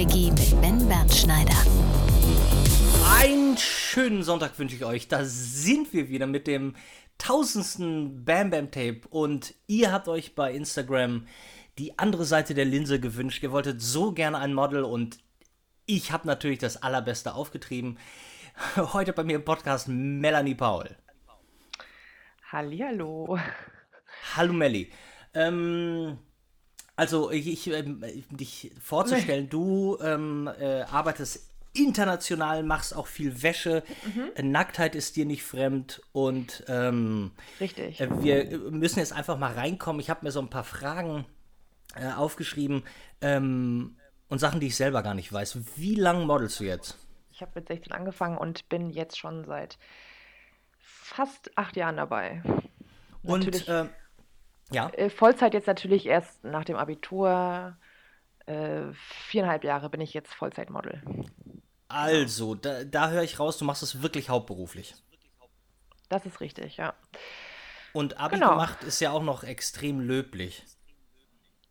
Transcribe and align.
Quickie 0.00 0.30
mit 0.30 0.62
Ben 0.62 0.88
Bernschneider. 0.88 1.52
Einen 3.18 3.58
schönen 3.58 4.22
Sonntag 4.22 4.58
wünsche 4.58 4.74
ich 4.74 4.86
euch. 4.86 5.08
Da 5.08 5.26
sind 5.26 5.92
wir 5.92 6.08
wieder 6.08 6.26
mit 6.26 6.46
dem 6.46 6.74
tausendsten 7.18 8.24
Bam 8.24 8.48
Bam 8.48 8.70
Tape 8.70 9.02
und 9.10 9.52
ihr 9.66 9.92
habt 9.92 10.08
euch 10.08 10.34
bei 10.34 10.54
Instagram 10.54 11.26
die 11.76 11.98
andere 11.98 12.24
Seite 12.24 12.54
der 12.54 12.64
Linse 12.64 12.98
gewünscht. 12.98 13.42
Ihr 13.42 13.52
wolltet 13.52 13.82
so 13.82 14.12
gerne 14.12 14.38
ein 14.38 14.54
Model 14.54 14.84
und 14.84 15.18
ich 15.84 16.12
habe 16.12 16.26
natürlich 16.26 16.60
das 16.60 16.82
Allerbeste 16.82 17.34
aufgetrieben. 17.34 17.98
Heute 18.76 19.12
bei 19.12 19.22
mir 19.22 19.36
im 19.36 19.44
Podcast 19.44 19.86
Melanie 19.86 20.54
Paul. 20.54 20.96
Hallihallo. 22.50 23.38
Hallo 24.34 24.54
Melli. 24.54 24.90
Ähm, 25.34 26.16
also 27.00 27.30
ich, 27.30 27.46
ich 27.46 27.66
ähm, 27.68 28.04
dich 28.30 28.72
vorzustellen, 28.78 29.48
du 29.48 29.96
ähm, 30.02 30.50
äh, 30.60 30.82
arbeitest 30.82 31.48
international, 31.72 32.62
machst 32.62 32.94
auch 32.94 33.06
viel 33.06 33.42
Wäsche, 33.42 33.82
mhm. 34.04 34.50
Nacktheit 34.50 34.94
ist 34.94 35.16
dir 35.16 35.24
nicht 35.24 35.42
fremd 35.42 36.02
und 36.12 36.62
ähm, 36.68 37.30
richtig. 37.58 38.02
Äh, 38.02 38.22
wir 38.22 38.58
müssen 38.70 38.98
jetzt 38.98 39.14
einfach 39.14 39.38
mal 39.38 39.54
reinkommen. 39.54 39.98
Ich 39.98 40.10
habe 40.10 40.26
mir 40.26 40.30
so 40.30 40.40
ein 40.40 40.50
paar 40.50 40.64
Fragen 40.64 41.24
äh, 41.94 42.12
aufgeschrieben 42.12 42.82
ähm, 43.22 43.96
und 44.28 44.38
Sachen, 44.38 44.60
die 44.60 44.66
ich 44.66 44.76
selber 44.76 45.02
gar 45.02 45.14
nicht 45.14 45.32
weiß. 45.32 45.56
Wie 45.76 45.94
lange 45.94 46.26
modelst 46.26 46.60
du 46.60 46.64
jetzt? 46.64 46.98
Ich 47.32 47.40
habe 47.40 47.52
mit 47.54 47.68
16 47.68 47.94
angefangen 47.94 48.36
und 48.36 48.68
bin 48.68 48.90
jetzt 48.90 49.18
schon 49.18 49.46
seit 49.46 49.78
fast 50.78 51.56
acht 51.56 51.76
Jahren 51.76 51.96
dabei. 51.96 52.42
Und 53.22 53.68
äh, 53.68 53.86
ja. 54.72 54.90
Äh, 54.90 55.10
Vollzeit 55.10 55.54
jetzt 55.54 55.66
natürlich 55.66 56.06
erst 56.06 56.44
nach 56.44 56.64
dem 56.64 56.76
Abitur. 56.76 57.76
Äh, 58.46 58.92
viereinhalb 58.92 59.64
Jahre 59.64 59.90
bin 59.90 60.00
ich 60.00 60.14
jetzt 60.14 60.34
Vollzeitmodel. 60.34 61.02
Also, 61.88 62.54
da, 62.54 62.84
da 62.84 63.10
höre 63.10 63.22
ich 63.22 63.38
raus, 63.38 63.58
du 63.58 63.64
machst 63.64 63.82
es 63.82 64.02
wirklich 64.02 64.28
hauptberuflich. 64.28 64.94
Das 66.08 66.26
ist 66.26 66.40
richtig, 66.40 66.76
ja. 66.76 66.94
Und 67.92 68.18
Abi 68.18 68.36
genau. 68.36 68.50
gemacht 68.50 68.82
ist 68.84 69.00
ja 69.00 69.10
auch 69.10 69.22
noch 69.22 69.42
extrem 69.42 70.00
löblich 70.00 70.64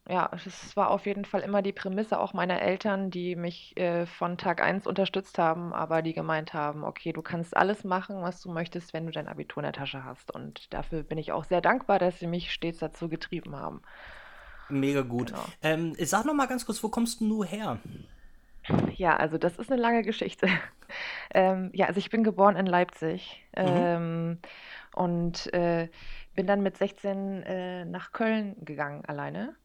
ja, 0.10 0.32
es 0.34 0.76
war 0.76 0.90
auf 0.90 1.06
jeden 1.06 1.24
Fall 1.24 1.42
immer 1.42 1.62
die 1.62 1.72
Prämisse 1.72 2.20
auch 2.20 2.34
meiner 2.34 2.62
Eltern, 2.62 3.12
die 3.12 3.36
mich 3.36 3.78
äh, 3.78 4.08
von 4.08 4.40
Tag 4.40 4.60
1 4.60 4.88
unterstützt 4.88 5.38
haben, 5.38 5.72
aber 5.72 6.02
die 6.02 6.14
gemeint 6.14 6.56
haben, 6.56 6.84
okay, 6.84 7.14
du 7.14 7.22
kannst 7.22 7.56
alles 7.56 7.84
machen, 7.84 8.24
was 8.24 8.42
du 8.42 8.52
möchtest, 8.52 8.92
wenn 8.92 9.06
du 9.06 9.12
dein 9.12 9.28
Abitur 9.28 9.62
in 9.62 9.66
der 9.66 9.74
Tasche 9.74 10.04
hast. 10.04 10.32
Und 10.32 10.74
dafür 10.74 11.04
bin 11.04 11.20
ich 11.20 11.32
auch 11.32 11.44
sehr 11.44 11.62
dankbar, 11.62 12.00
dass 12.00 12.18
sie 12.18 12.26
mich 12.26 12.52
stets 12.52 12.80
dazu 12.80 13.08
getrieben 13.08 13.56
haben. 13.56 13.84
Mega 14.68 15.02
gut. 15.02 15.28
Genau. 15.28 15.46
Ähm, 15.62 15.96
sag 16.00 16.26
noch 16.26 16.34
mal 16.34 16.48
ganz 16.48 16.66
kurz, 16.66 16.84
wo 16.84 16.90
kommst 16.90 17.22
du 17.22 17.44
her? 17.44 17.78
Ja, 18.96 19.16
also 19.16 19.38
das 19.38 19.58
ist 19.58 19.72
eine 19.72 19.80
lange 19.80 20.02
Geschichte. 20.02 20.48
ähm, 21.36 21.70
ja, 21.74 21.86
also 21.86 22.00
ich 22.00 22.10
bin 22.10 22.24
geboren 22.24 22.56
in 22.56 22.66
Leipzig 22.66 23.46
mhm. 23.56 23.64
ähm, 23.68 24.38
und 24.96 25.54
äh, 25.54 25.88
bin 26.34 26.48
dann 26.48 26.64
mit 26.64 26.78
16 26.78 27.44
äh, 27.44 27.86
nach 27.86 28.12
Köln 28.12 28.56
gegangen 28.66 29.06
alleine 29.06 29.56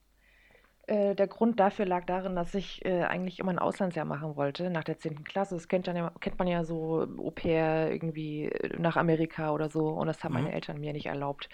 äh, 0.87 1.15
der 1.15 1.27
Grund 1.29 1.61
dafür 1.61 1.87
lag 1.87 2.05
darin, 2.05 2.37
dass 2.37 2.55
ich 2.55 2.85
äh, 2.85 3.05
eigentlich 3.05 3.39
immer 3.39 3.53
ein 3.53 3.59
Auslandsjahr 3.59 4.05
machen 4.05 4.37
wollte, 4.37 4.69
nach 4.69 4.85
der 4.85 4.99
10. 4.99 5.25
Klasse. 5.25 5.55
Das 5.55 5.69
kennt, 5.69 5.87
ja, 5.87 6.13
kennt 6.21 6.39
man 6.39 6.47
ja 6.47 6.65
so 6.65 7.07
Au-pair 7.19 7.91
irgendwie 7.91 8.47
äh, 8.47 8.79
nach 8.79 8.97
Amerika 8.97 9.53
oder 9.53 9.71
so. 9.71 9.89
Und 9.89 10.07
das 10.09 10.23
haben 10.23 10.35
mhm. 10.35 10.43
meine 10.43 10.55
Eltern 10.55 10.81
mir 10.81 10.93
nicht 10.93 11.07
erlaubt, 11.07 11.49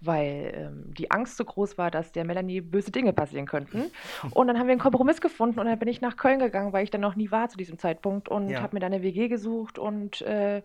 weil 0.00 0.52
ähm, 0.56 0.94
die 0.94 1.10
Angst 1.10 1.36
so 1.36 1.44
groß 1.44 1.78
war, 1.78 1.90
dass 1.90 2.10
der 2.12 2.24
Melanie 2.24 2.60
böse 2.60 2.90
Dinge 2.90 3.12
passieren 3.12 3.46
könnten. 3.46 3.84
Und 4.32 4.48
dann 4.48 4.58
haben 4.58 4.66
wir 4.66 4.72
einen 4.72 4.80
Kompromiss 4.80 5.20
gefunden 5.20 5.60
und 5.60 5.66
dann 5.66 5.78
bin 5.78 5.88
ich 5.88 6.00
nach 6.00 6.16
Köln 6.16 6.38
gegangen, 6.38 6.72
weil 6.72 6.84
ich 6.84 6.90
dann 6.90 7.00
noch 7.00 7.16
nie 7.16 7.30
war 7.30 7.48
zu 7.48 7.56
diesem 7.56 7.78
Zeitpunkt 7.78 8.28
und 8.28 8.48
ja. 8.48 8.62
habe 8.62 8.74
mir 8.74 8.80
dann 8.80 8.92
eine 8.92 9.02
WG 9.02 9.28
gesucht 9.28 9.78
und 9.78 10.22
äh, 10.22 10.62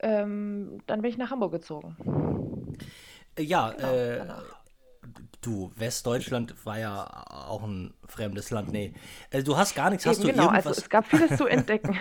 ähm, 0.00 0.80
dann 0.86 1.02
bin 1.02 1.10
ich 1.10 1.18
nach 1.18 1.30
Hamburg 1.30 1.52
gezogen. 1.52 1.96
Ja, 3.38 3.70
genau, 3.70 3.92
äh, 3.92 4.26
Du, 5.40 5.72
Westdeutschland 5.76 6.54
war 6.64 6.78
ja 6.78 7.24
auch 7.28 7.62
ein 7.62 7.94
fremdes 8.06 8.50
Land. 8.50 8.72
Nee, 8.72 8.94
äh, 9.30 9.42
du 9.42 9.56
hast 9.56 9.74
gar 9.74 9.90
nichts. 9.90 10.06
Hast 10.06 10.18
Eben, 10.18 10.28
du 10.28 10.32
genau, 10.32 10.44
irgendwas? 10.44 10.66
also 10.66 10.80
es 10.80 10.90
gab 10.90 11.06
vieles 11.06 11.36
zu 11.36 11.46
entdecken. 11.46 11.98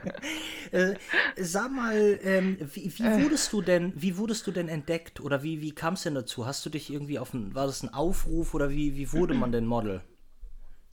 äh, 0.72 0.94
sag 1.36 1.70
mal, 1.72 2.18
ähm, 2.22 2.58
wie, 2.72 2.92
wie, 2.96 3.02
äh. 3.02 3.22
wurdest 3.22 3.52
du 3.52 3.62
denn, 3.62 3.92
wie 3.96 4.16
wurdest 4.16 4.46
du 4.46 4.52
denn 4.52 4.68
entdeckt 4.68 5.20
oder 5.20 5.42
wie, 5.42 5.60
wie 5.60 5.72
kam 5.72 5.94
es 5.94 6.02
denn 6.02 6.14
dazu? 6.14 6.46
Hast 6.46 6.64
du 6.64 6.70
dich 6.70 6.92
irgendwie 6.92 7.18
auf 7.18 7.34
ein, 7.34 7.54
war 7.54 7.66
das 7.66 7.82
ein 7.82 7.92
Aufruf 7.92 8.54
oder 8.54 8.70
wie, 8.70 8.96
wie 8.96 9.12
wurde 9.12 9.34
man 9.34 9.52
denn 9.52 9.66
Model? 9.66 10.02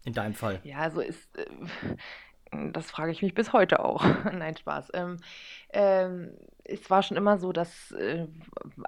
In 0.05 0.13
deinem 0.13 0.35
Fall? 0.35 0.61
Ja, 0.63 0.77
also 0.77 1.01
ist, 1.01 1.37
äh, 1.37 1.45
das 2.71 2.89
frage 2.89 3.11
ich 3.11 3.21
mich 3.21 3.33
bis 3.33 3.53
heute 3.53 3.83
auch. 3.83 4.03
Nein, 4.33 4.55
Spaß. 4.55 4.91
Ähm, 4.93 5.17
ähm, 5.73 6.31
es 6.67 6.89
war 6.89 7.01
schon 7.03 7.17
immer 7.17 7.37
so, 7.37 7.51
dass 7.51 7.91
äh, 7.91 8.27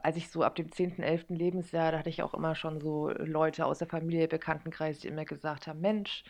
als 0.01 0.17
ich 0.17 0.29
so 0.29 0.44
ab 0.44 0.56
dem 0.56 0.72
10., 0.72 1.00
11. 1.00 1.25
Lebensjahr, 1.29 1.91
da 1.91 2.00
hatte 2.00 2.09
ich 2.09 2.22
auch 2.22 2.34
immer 2.34 2.56
schon 2.56 2.79
so 2.81 3.09
Leute 3.09 3.66
aus 3.66 3.79
der 3.79 3.88
Familie, 3.88 4.28
Bekanntenkreis, 4.28 5.00
die 5.00 5.07
immer 5.07 5.25
gesagt 5.25 5.67
haben, 5.67 5.79
Mensch, 5.81 6.23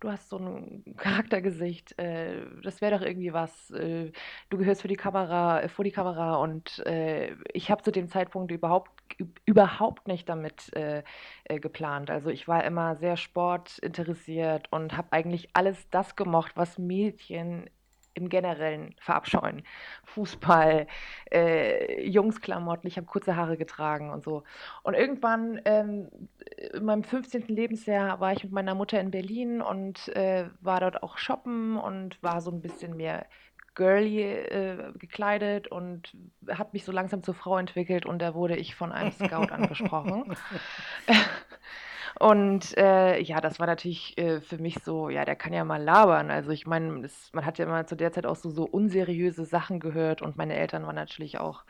du 0.00 0.10
hast 0.10 0.28
so 0.30 0.38
ein 0.38 0.84
Charaktergesicht, 0.96 1.98
äh, 1.98 2.42
das 2.62 2.80
wäre 2.80 2.98
doch 2.98 3.04
irgendwie 3.04 3.32
was, 3.32 3.70
äh, 3.70 4.12
du 4.50 4.58
gehörst 4.58 4.82
für 4.82 4.88
die 4.88 4.96
Kamera, 4.96 5.62
äh, 5.62 5.68
vor 5.68 5.84
die 5.84 5.92
Kamera 5.92 6.36
und 6.36 6.84
äh, 6.86 7.34
ich 7.52 7.70
habe 7.70 7.82
zu 7.82 7.90
dem 7.90 8.08
Zeitpunkt 8.08 8.50
überhaupt, 8.50 8.90
überhaupt 9.44 10.08
nicht 10.08 10.28
damit 10.28 10.72
äh, 10.74 11.02
geplant. 11.60 12.10
Also 12.10 12.30
ich 12.30 12.48
war 12.48 12.64
immer 12.64 12.96
sehr 12.96 13.16
sportinteressiert 13.16 14.72
und 14.72 14.96
habe 14.96 15.08
eigentlich 15.12 15.50
alles 15.52 15.88
das 15.90 16.16
gemocht, 16.16 16.52
was 16.56 16.78
Mädchen 16.78 17.68
im 18.14 18.28
Generellen 18.28 18.94
verabscheuen. 18.98 19.62
Fußball, 20.04 20.86
äh, 21.30 22.08
Jungsklamotten, 22.08 22.88
ich 22.88 22.96
habe 22.96 23.06
kurze 23.06 23.36
Haare 23.36 23.56
getragen 23.56 24.10
und 24.10 24.24
so. 24.24 24.44
Und 24.82 24.94
irgendwann, 24.94 25.60
ähm, 25.64 26.08
in 26.72 26.84
meinem 26.84 27.04
15. 27.04 27.46
Lebensjahr, 27.48 28.20
war 28.20 28.32
ich 28.32 28.44
mit 28.44 28.52
meiner 28.52 28.74
Mutter 28.74 29.00
in 29.00 29.10
Berlin 29.10 29.60
und 29.60 30.08
äh, 30.16 30.46
war 30.60 30.80
dort 30.80 31.02
auch 31.02 31.18
shoppen 31.18 31.76
und 31.76 32.22
war 32.22 32.40
so 32.40 32.50
ein 32.50 32.60
bisschen 32.60 32.96
mehr 32.96 33.26
girly 33.74 34.22
äh, 34.22 34.92
gekleidet 34.98 35.68
und 35.68 36.16
habe 36.48 36.70
mich 36.72 36.84
so 36.84 36.92
langsam 36.92 37.22
zur 37.22 37.34
Frau 37.34 37.58
entwickelt 37.58 38.06
und 38.06 38.20
da 38.20 38.34
wurde 38.34 38.56
ich 38.56 38.74
von 38.74 38.92
einem 38.92 39.12
Scout 39.12 39.48
angesprochen. 39.50 40.36
Und 42.20 42.76
äh, 42.76 43.20
ja, 43.20 43.40
das 43.40 43.58
war 43.58 43.66
natürlich 43.66 44.16
äh, 44.18 44.40
für 44.40 44.58
mich 44.58 44.78
so, 44.84 45.08
ja, 45.08 45.24
der 45.24 45.36
kann 45.36 45.52
ja 45.52 45.64
mal 45.64 45.82
labern. 45.82 46.30
Also 46.30 46.50
ich 46.50 46.66
meine, 46.66 47.08
man 47.32 47.46
hat 47.46 47.58
ja 47.58 47.64
immer 47.64 47.86
zu 47.86 47.96
der 47.96 48.12
Zeit 48.12 48.26
auch 48.26 48.36
so, 48.36 48.50
so 48.50 48.64
unseriöse 48.64 49.44
Sachen 49.44 49.80
gehört 49.80 50.22
und 50.22 50.36
meine 50.36 50.54
Eltern 50.54 50.86
waren 50.86 50.94
natürlich 50.94 51.38
auch 51.38 51.64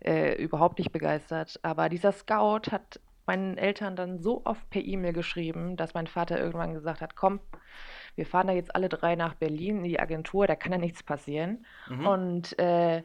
äh, 0.00 0.34
überhaupt 0.42 0.78
nicht 0.78 0.92
begeistert. 0.92 1.58
Aber 1.62 1.88
dieser 1.88 2.12
Scout 2.12 2.70
hat 2.70 3.00
meinen 3.26 3.58
Eltern 3.58 3.94
dann 3.94 4.18
so 4.18 4.42
oft 4.44 4.68
per 4.70 4.82
E-Mail 4.82 5.12
geschrieben, 5.12 5.76
dass 5.76 5.94
mein 5.94 6.06
Vater 6.06 6.38
irgendwann 6.38 6.74
gesagt 6.74 7.00
hat, 7.02 7.14
komm, 7.14 7.40
wir 8.16 8.26
fahren 8.26 8.48
da 8.48 8.52
jetzt 8.52 8.74
alle 8.74 8.88
drei 8.88 9.14
nach 9.14 9.34
Berlin 9.34 9.78
in 9.78 9.84
die 9.84 10.00
Agentur, 10.00 10.46
da 10.46 10.56
kann 10.56 10.72
ja 10.72 10.78
nichts 10.78 11.02
passieren. 11.02 11.64
Mhm. 11.88 12.06
Und 12.06 12.58
äh, 12.58 13.02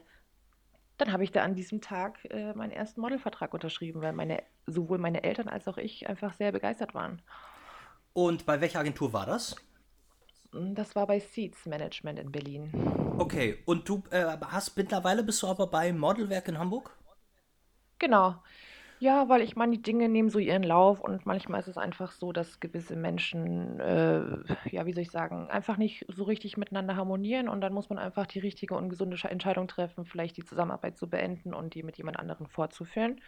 dann 0.98 1.12
habe 1.12 1.24
ich 1.24 1.32
da 1.32 1.42
an 1.42 1.54
diesem 1.54 1.80
Tag 1.80 2.24
äh, 2.30 2.52
meinen 2.54 2.72
ersten 2.72 3.00
Modelvertrag 3.00 3.52
unterschrieben, 3.54 4.00
weil 4.02 4.12
meine, 4.12 4.42
sowohl 4.66 4.98
meine 4.98 5.24
Eltern 5.24 5.48
als 5.48 5.68
auch 5.68 5.78
ich 5.78 6.08
einfach 6.08 6.32
sehr 6.34 6.52
begeistert 6.52 6.94
waren. 6.94 7.22
Und 8.12 8.46
bei 8.46 8.60
welcher 8.60 8.80
Agentur 8.80 9.12
war 9.12 9.26
das? 9.26 9.56
Hm, 10.52 10.74
das 10.74 10.94
war 10.96 11.06
bei 11.06 11.20
Seeds 11.20 11.66
Management 11.66 12.18
in 12.18 12.32
Berlin. 12.32 12.72
Okay, 13.16 13.62
und 13.66 13.88
du 13.88 14.02
äh, 14.10 14.24
hast 14.46 14.76
mittlerweile 14.76 15.22
bist 15.24 15.42
du 15.42 15.48
aber 15.48 15.66
bei 15.68 15.92
Modelwerk 15.92 16.48
in 16.48 16.58
Hamburg? 16.58 16.96
Genau. 17.98 18.42
Ja, 19.04 19.28
weil 19.28 19.42
ich 19.42 19.54
meine, 19.54 19.72
die 19.72 19.82
Dinge 19.82 20.08
nehmen 20.08 20.30
so 20.30 20.38
ihren 20.38 20.62
Lauf 20.62 20.98
und 20.98 21.26
manchmal 21.26 21.60
ist 21.60 21.68
es 21.68 21.76
einfach 21.76 22.10
so, 22.10 22.32
dass 22.32 22.58
gewisse 22.58 22.96
Menschen, 22.96 23.78
äh, 23.78 24.22
ja, 24.70 24.86
wie 24.86 24.94
soll 24.94 25.02
ich 25.02 25.10
sagen, 25.10 25.50
einfach 25.50 25.76
nicht 25.76 26.06
so 26.08 26.24
richtig 26.24 26.56
miteinander 26.56 26.96
harmonieren 26.96 27.50
und 27.50 27.60
dann 27.60 27.74
muss 27.74 27.90
man 27.90 27.98
einfach 27.98 28.26
die 28.26 28.38
richtige 28.38 28.74
und 28.74 28.88
gesunde 28.88 29.18
Entscheidung 29.28 29.68
treffen, 29.68 30.06
vielleicht 30.06 30.38
die 30.38 30.44
Zusammenarbeit 30.46 30.96
zu 30.96 31.06
beenden 31.06 31.52
und 31.52 31.74
die 31.74 31.82
mit 31.82 31.98
jemand 31.98 32.18
anderem 32.18 32.46
fortzuführen. 32.46 33.20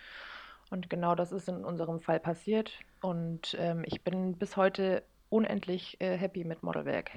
Und 0.71 0.89
genau 0.89 1.15
das 1.15 1.31
ist 1.31 1.47
in 1.47 1.63
unserem 1.63 2.01
Fall 2.01 2.21
passiert 2.21 2.73
und 3.03 3.55
ähm, 3.59 3.85
ich 3.85 4.01
bin 4.01 4.39
bis 4.39 4.57
heute 4.57 5.03
unendlich 5.29 6.01
äh, 6.01 6.17
happy 6.17 6.45
mit 6.45 6.63
Modelwerk. 6.63 7.11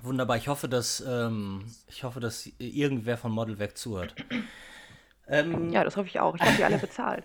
Wunderbar, 0.00 0.38
ich 0.38 0.48
hoffe, 0.48 0.70
dass 0.70 1.04
ähm, 1.06 1.66
ich 1.86 2.02
hoffe, 2.02 2.20
dass 2.20 2.50
irgendwer 2.56 3.18
von 3.18 3.30
Modelwerk 3.30 3.76
zuhört. 3.76 4.14
Ähm, 5.30 5.70
ja, 5.70 5.84
das 5.84 5.96
hoffe 5.96 6.08
ich 6.08 6.20
auch. 6.20 6.34
Ich 6.34 6.42
habe 6.42 6.56
die 6.56 6.64
alle 6.64 6.78
bezahlt. 6.78 7.24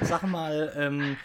Sag 0.00 0.22
mal, 0.22 0.72
ähm, 0.76 1.16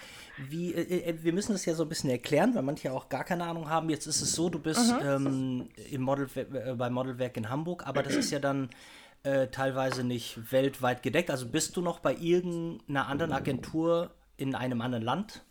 wie, 0.49 0.73
äh, 0.73 1.09
äh, 1.09 1.23
wir 1.23 1.33
müssen 1.33 1.53
das 1.53 1.65
ja 1.65 1.73
so 1.73 1.83
ein 1.83 1.89
bisschen 1.89 2.09
erklären, 2.09 2.55
weil 2.55 2.63
manche 2.63 2.91
auch 2.91 3.09
gar 3.09 3.23
keine 3.23 3.45
Ahnung 3.45 3.69
haben. 3.69 3.89
Jetzt 3.89 4.07
ist 4.07 4.21
es 4.21 4.33
so, 4.33 4.49
du 4.49 4.59
bist 4.59 4.93
mhm. 4.93 5.07
ähm, 5.07 5.69
im 5.91 6.01
Model, 6.01 6.27
äh, 6.35 6.73
bei 6.73 6.89
Modelwerk 6.89 7.37
in 7.37 7.49
Hamburg, 7.49 7.85
aber 7.85 8.03
das 8.03 8.15
ist 8.15 8.31
ja 8.31 8.39
dann 8.39 8.69
äh, 9.23 9.47
teilweise 9.47 10.03
nicht 10.03 10.51
weltweit 10.51 11.03
gedeckt. 11.03 11.29
Also 11.29 11.47
bist 11.47 11.77
du 11.77 11.81
noch 11.81 11.99
bei 11.99 12.15
irgendeiner 12.15 13.07
anderen 13.07 13.33
Agentur 13.33 14.11
in 14.37 14.55
einem 14.55 14.81
anderen 14.81 15.03
Land? 15.03 15.43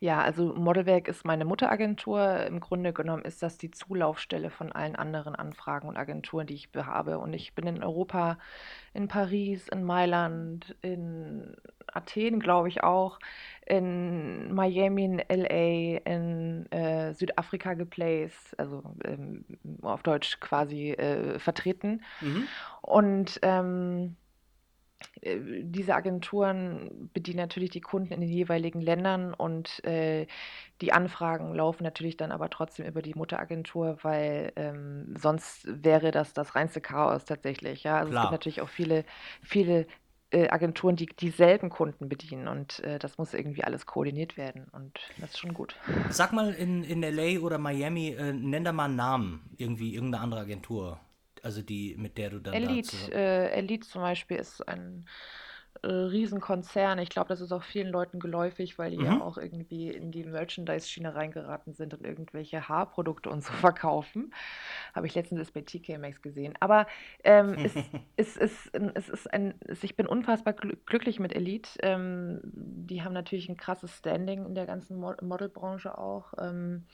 Ja, 0.00 0.20
also 0.20 0.54
Modelwerk 0.54 1.08
ist 1.08 1.24
meine 1.24 1.44
Mutteragentur. 1.44 2.46
Im 2.46 2.60
Grunde 2.60 2.92
genommen 2.92 3.24
ist 3.24 3.42
das 3.42 3.58
die 3.58 3.72
Zulaufstelle 3.72 4.48
von 4.48 4.70
allen 4.70 4.94
anderen 4.94 5.34
Anfragen 5.34 5.88
und 5.88 5.96
Agenturen, 5.96 6.46
die 6.46 6.54
ich 6.54 6.68
habe. 6.76 7.18
Und 7.18 7.32
ich 7.32 7.54
bin 7.54 7.66
in 7.66 7.82
Europa, 7.82 8.38
in 8.94 9.08
Paris, 9.08 9.66
in 9.68 9.82
Mailand, 9.82 10.76
in 10.82 11.56
Athen, 11.92 12.38
glaube 12.38 12.68
ich 12.68 12.84
auch, 12.84 13.18
in 13.66 14.54
Miami, 14.54 15.04
in 15.04 15.22
LA, 15.28 15.98
in 16.04 16.70
äh, 16.70 17.12
Südafrika 17.14 17.74
geplaced, 17.74 18.56
also 18.58 18.82
ähm, 19.04 19.44
auf 19.82 20.04
Deutsch 20.04 20.38
quasi 20.38 20.92
äh, 20.92 21.40
vertreten. 21.40 22.02
Mhm. 22.20 22.46
Und 22.82 23.40
ähm, 23.42 24.14
äh, 24.14 24.27
diese 25.22 25.94
Agenturen 25.94 27.10
bedienen 27.12 27.38
natürlich 27.38 27.70
die 27.70 27.80
Kunden 27.80 28.12
in 28.12 28.20
den 28.20 28.30
jeweiligen 28.30 28.80
Ländern 28.80 29.34
und 29.34 29.84
äh, 29.84 30.26
die 30.80 30.92
Anfragen 30.92 31.54
laufen 31.54 31.82
natürlich 31.82 32.16
dann 32.16 32.32
aber 32.32 32.50
trotzdem 32.50 32.86
über 32.86 33.02
die 33.02 33.14
Mutteragentur, 33.14 33.98
weil 34.02 34.52
ähm, 34.56 35.14
sonst 35.18 35.66
wäre 35.66 36.10
das 36.10 36.34
das 36.34 36.54
reinste 36.54 36.80
Chaos 36.80 37.24
tatsächlich. 37.24 37.84
Ja, 37.84 37.98
also 37.98 38.12
es 38.12 38.20
gibt 38.20 38.32
natürlich 38.32 38.60
auch 38.60 38.68
viele, 38.68 39.04
viele 39.42 39.86
äh, 40.30 40.48
Agenturen, 40.48 40.96
die 40.96 41.06
dieselben 41.06 41.70
Kunden 41.70 42.08
bedienen 42.08 42.48
und 42.48 42.80
äh, 42.80 42.98
das 42.98 43.18
muss 43.18 43.34
irgendwie 43.34 43.64
alles 43.64 43.86
koordiniert 43.86 44.36
werden 44.36 44.66
und 44.72 45.00
das 45.18 45.30
ist 45.30 45.38
schon 45.38 45.54
gut. 45.54 45.76
Sag 46.10 46.32
mal 46.32 46.52
in, 46.52 46.84
in 46.84 47.02
LA 47.02 47.40
oder 47.40 47.58
Miami, 47.58 48.10
äh, 48.10 48.32
nenn 48.32 48.64
da 48.64 48.72
mal 48.72 48.86
einen 48.86 48.96
Namen, 48.96 49.50
irgendwie 49.56 49.94
irgendeine 49.94 50.22
andere 50.22 50.40
Agentur 50.40 51.00
also 51.44 51.62
die, 51.62 51.94
mit 51.96 52.18
der 52.18 52.30
du 52.30 52.40
dann 52.40 52.54
Elite, 52.54 52.96
äh, 53.12 53.50
Elite 53.50 53.88
zum 53.88 54.02
Beispiel 54.02 54.38
ist 54.38 54.66
ein 54.68 55.06
äh, 55.82 55.86
Riesenkonzern. 55.86 56.98
Ich 56.98 57.08
glaube, 57.08 57.28
das 57.28 57.40
ist 57.40 57.52
auch 57.52 57.62
vielen 57.62 57.88
Leuten 57.88 58.18
geläufig, 58.18 58.78
weil 58.78 58.90
die 58.90 58.98
mhm. 58.98 59.04
ja 59.04 59.20
auch 59.20 59.38
irgendwie 59.38 59.88
in 59.90 60.10
die 60.10 60.24
Merchandise-Schiene 60.24 61.14
reingeraten 61.14 61.74
sind 61.74 61.94
und 61.94 62.04
irgendwelche 62.04 62.68
Haarprodukte 62.68 63.30
und 63.30 63.44
so 63.44 63.52
verkaufen. 63.60 64.32
Habe 64.94 65.06
ich 65.06 65.14
letztens 65.14 65.50
bei 65.52 65.60
TK 65.60 65.98
Maxx 65.98 66.22
gesehen. 66.22 66.54
Aber 66.60 66.86
ähm, 67.22 67.54
es, 67.64 67.74
es, 68.16 68.36
es, 68.36 68.70
es 68.94 69.08
ist 69.08 69.32
ein, 69.32 69.54
ich 69.82 69.96
bin 69.96 70.06
unfassbar 70.06 70.54
glücklich 70.54 71.20
mit 71.20 71.34
Elite. 71.34 71.70
Ähm, 71.80 72.40
die 72.42 73.02
haben 73.02 73.14
natürlich 73.14 73.48
ein 73.48 73.56
krasses 73.56 73.96
Standing 73.96 74.46
in 74.46 74.54
der 74.54 74.66
ganzen 74.66 74.98
Modelbranche 74.98 75.96
auch. 75.96 76.34
Ähm, 76.38 76.86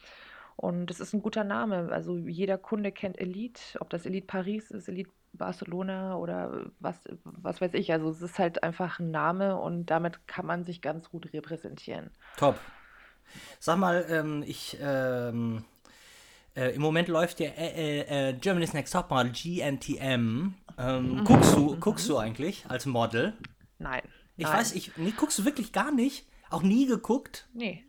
und 0.57 0.91
es 0.91 1.01
ist 1.01 1.13
ein 1.13 1.23
guter 1.23 1.45
Name. 1.45 1.91
Also 1.91 2.17
jeder 2.17 2.59
Kunde 2.59 2.93
kennt 2.93 3.19
Elite, 3.19 3.61
ob 3.81 3.91
das 3.91 4.07
Elite 4.07 4.27
Paris 4.27 4.71
ist, 4.71 4.89
Elite 4.89 5.11
Barcelona 5.33 6.17
oder 6.17 6.67
was, 6.79 6.97
was 7.25 7.61
weiß 7.61 7.75
ich. 7.75 7.93
Also 7.93 8.09
es 8.11 8.23
ist 8.23 8.39
halt 8.39 8.63
einfach 8.63 9.01
ein 9.01 9.11
Name 9.11 9.59
und 9.59 9.87
damit 9.87 10.27
kann 10.29 10.47
man 10.47 10.65
sich 10.65 10.81
ganz 10.81 11.11
gut 11.11 11.33
repräsentieren. 11.33 12.11
Top. 12.37 12.59
Sag 13.59 13.79
mal, 13.79 14.07
ähm, 14.09 14.45
ich 14.47 14.79
ähm, 14.81 15.65
äh, 16.55 16.75
im 16.75 16.83
Moment 16.83 17.09
läuft 17.09 17.41
ja 17.41 17.49
äh, 17.49 18.01
äh, 18.01 18.31
äh 18.31 18.33
Germany's 18.35 18.75
Next 18.75 18.93
Top 18.93 19.11
Model 19.11 19.33
GNTM. 19.33 20.55
Ähm, 20.77 21.15
mhm. 21.17 21.25
guckst 21.25 21.55
du, 21.55 21.77
guckst 21.79 22.09
du 22.09 22.19
eigentlich 22.19 22.65
als 22.69 22.87
Model? 22.87 23.35
Nein. 23.79 24.03
Ich 24.37 24.45
nein. 24.45 24.59
weiß, 24.59 24.75
ich, 24.75 24.97
nee, 24.97 25.13
guckst 25.17 25.39
du 25.39 25.45
wirklich 25.45 25.73
gar 25.73 25.93
nicht? 25.93 26.27
Auch 26.51 26.63
nie 26.63 26.87
geguckt? 26.87 27.49
Nee. 27.55 27.85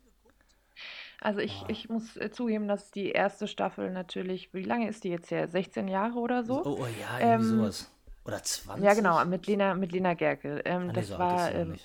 Also 1.21 1.39
ich, 1.39 1.62
ah. 1.63 1.69
ich 1.69 1.89
muss 1.89 2.17
äh, 2.17 2.31
zugeben, 2.31 2.67
dass 2.67 2.91
die 2.91 3.12
erste 3.12 3.47
Staffel 3.47 3.91
natürlich, 3.91 4.53
wie 4.53 4.63
lange 4.63 4.89
ist 4.89 5.03
die 5.03 5.09
jetzt 5.09 5.31
her? 5.31 5.47
16 5.47 5.88
Jahre 5.88 6.19
oder 6.19 6.44
so? 6.44 6.63
Oh, 6.63 6.77
oh 6.81 6.88
ja, 7.00 7.19
irgendwie 7.19 7.50
ähm, 7.53 7.57
sowas. 7.59 7.91
Oder 8.25 8.41
20? 8.44 8.83
Ja, 8.83 8.94
genau, 8.94 9.23
mit 9.25 9.47
Lena, 9.47 9.75
mit 9.75 9.91
Lena 9.91 10.13
Gerke. 10.13 10.62
Ähm, 10.65 10.89
ah, 10.89 10.94
das 10.94 11.07
so 11.07 11.19
war. 11.19 11.51
Ähm, 11.53 11.75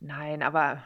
nein, 0.00 0.42
aber. 0.42 0.82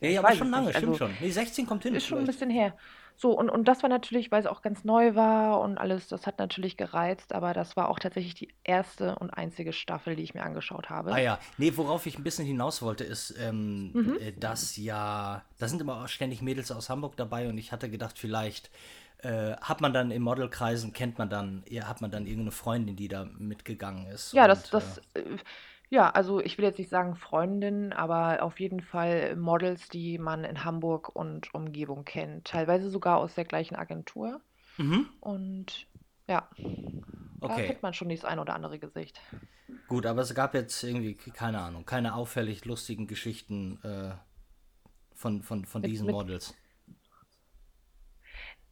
Ja, 0.00 0.08
ja 0.08 0.20
aber 0.20 0.34
schon 0.34 0.50
lange, 0.50 0.70
stimmt 0.70 0.88
also, 0.88 1.06
schon. 1.06 1.16
Nee, 1.20 1.30
16 1.30 1.66
kommt 1.66 1.84
hin. 1.84 1.94
Ist 1.94 2.04
vielleicht. 2.04 2.08
schon 2.08 2.18
ein 2.18 2.26
bisschen 2.26 2.50
her. 2.50 2.76
So, 3.20 3.32
und, 3.32 3.50
und 3.50 3.66
das 3.66 3.82
war 3.82 3.90
natürlich, 3.90 4.30
weil 4.30 4.38
es 4.38 4.46
auch 4.46 4.62
ganz 4.62 4.84
neu 4.84 5.16
war 5.16 5.60
und 5.60 5.76
alles, 5.76 6.06
das 6.06 6.24
hat 6.24 6.38
natürlich 6.38 6.76
gereizt, 6.76 7.32
aber 7.32 7.52
das 7.52 7.76
war 7.76 7.88
auch 7.88 7.98
tatsächlich 7.98 8.34
die 8.34 8.54
erste 8.62 9.16
und 9.16 9.30
einzige 9.30 9.72
Staffel, 9.72 10.14
die 10.14 10.22
ich 10.22 10.34
mir 10.34 10.44
angeschaut 10.44 10.88
habe. 10.88 11.12
Ah 11.12 11.18
ja, 11.18 11.40
nee, 11.56 11.72
worauf 11.74 12.06
ich 12.06 12.16
ein 12.16 12.22
bisschen 12.22 12.46
hinaus 12.46 12.80
wollte, 12.80 13.02
ist, 13.02 13.34
ähm, 13.40 13.90
mhm. 13.92 14.18
Äh, 14.20 14.32
dass 14.38 14.76
ja, 14.76 15.42
da 15.58 15.66
sind 15.66 15.80
immer 15.80 16.04
auch 16.04 16.08
ständig 16.08 16.42
Mädels 16.42 16.70
aus 16.70 16.90
Hamburg 16.90 17.16
dabei 17.16 17.48
und 17.48 17.58
ich 17.58 17.72
hatte 17.72 17.90
gedacht, 17.90 18.16
vielleicht 18.16 18.70
äh, 19.22 19.56
hat 19.56 19.80
man 19.80 19.92
dann 19.92 20.12
in 20.12 20.22
Modelkreisen, 20.22 20.92
kennt 20.92 21.18
man 21.18 21.28
dann, 21.28 21.64
ja, 21.68 21.88
hat 21.88 22.00
man 22.00 22.12
dann 22.12 22.24
irgendeine 22.24 22.52
Freundin, 22.52 22.94
die 22.94 23.08
da 23.08 23.24
mitgegangen 23.36 24.06
ist. 24.06 24.32
Ja, 24.32 24.44
und, 24.44 24.50
das, 24.50 24.70
das. 24.70 24.98
Äh, 25.14 25.22
äh 25.22 25.38
ja, 25.90 26.10
also 26.10 26.40
ich 26.40 26.58
will 26.58 26.64
jetzt 26.64 26.78
nicht 26.78 26.90
sagen 26.90 27.16
Freundinnen, 27.16 27.92
aber 27.92 28.42
auf 28.42 28.60
jeden 28.60 28.80
Fall 28.80 29.36
Models, 29.36 29.88
die 29.88 30.18
man 30.18 30.44
in 30.44 30.64
Hamburg 30.64 31.14
und 31.14 31.52
Umgebung 31.54 32.04
kennt. 32.04 32.46
Teilweise 32.46 32.90
sogar 32.90 33.18
aus 33.18 33.34
der 33.34 33.44
gleichen 33.44 33.74
Agentur. 33.74 34.40
Mhm. 34.76 35.08
Und 35.20 35.86
ja, 36.26 36.48
da 37.40 37.56
kennt 37.56 37.82
man 37.82 37.94
schon 37.94 38.10
das 38.10 38.24
ein 38.24 38.38
oder 38.38 38.54
andere 38.54 38.78
Gesicht. 38.78 39.20
Gut, 39.88 40.04
aber 40.04 40.22
es 40.22 40.34
gab 40.34 40.54
jetzt 40.54 40.82
irgendwie, 40.84 41.14
keine 41.14 41.60
Ahnung, 41.60 41.86
keine 41.86 42.14
auffällig 42.14 42.66
lustigen 42.66 43.06
Geschichten 43.06 43.80
äh, 43.82 44.14
von, 45.14 45.42
von, 45.42 45.64
von 45.64 45.80
Mit, 45.80 45.90
diesen 45.90 46.06
mit, 46.06 46.14
Models. 46.14 46.54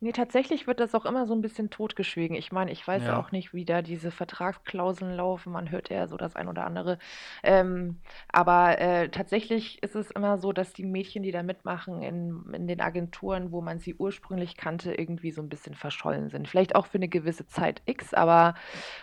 Ne, 0.03 0.13
tatsächlich 0.13 0.67
wird 0.67 0.79
das 0.81 0.95
auch 0.95 1.07
immer 1.07 1.25
so 1.27 1.35
ein 1.35 1.41
bisschen 1.41 1.71
totgeschwiegen. 1.71 2.37
Ich 2.37 2.53
meine, 2.53 2.71
ich 2.71 2.87
weiß 2.87 3.09
Ja. 3.09 3.17
auch 3.17 3.31
nicht, 3.33 3.55
wie 3.55 3.65
da 3.65 3.81
diese 3.81 4.11
Vertragsklauseln 4.11 5.17
laufen. 5.17 5.53
Man 5.53 5.71
hört 5.71 5.89
ja 5.89 6.07
so 6.07 6.19
das 6.19 6.37
ein 6.37 6.49
oder 6.49 6.67
andere. 6.67 6.99
Ähm, 7.43 8.03
aber, 8.29 8.79
äh, 8.79 9.09
tatsächlich 9.09 9.83
ist 9.83 9.95
es 9.97 10.11
immer 10.11 10.37
so, 10.37 10.53
dass 10.53 10.75
die 10.75 10.85
Mädchen, 10.85 11.23
die 11.23 11.31
da 11.33 11.43
mitmachen 11.43 12.03
in 12.03 12.45
in 12.53 12.67
den 12.67 12.83
Agenturen, 12.83 13.53
wo 13.53 13.63
man 13.63 13.79
sie 13.79 13.95
ursprünglich 13.95 14.57
kannte, 14.59 14.93
irgendwie 14.95 15.31
so 15.31 15.41
ein 15.41 15.49
bisschen 15.49 15.75
verschollen 15.75 16.29
sind. 16.29 16.47
Vielleicht 16.47 16.75
auch 16.77 16.87
für 16.87 16.99
eine 16.99 17.09
gewisse 17.09 17.47
Zeit 17.47 17.81
X, 17.87 18.13
aber, 18.13 18.55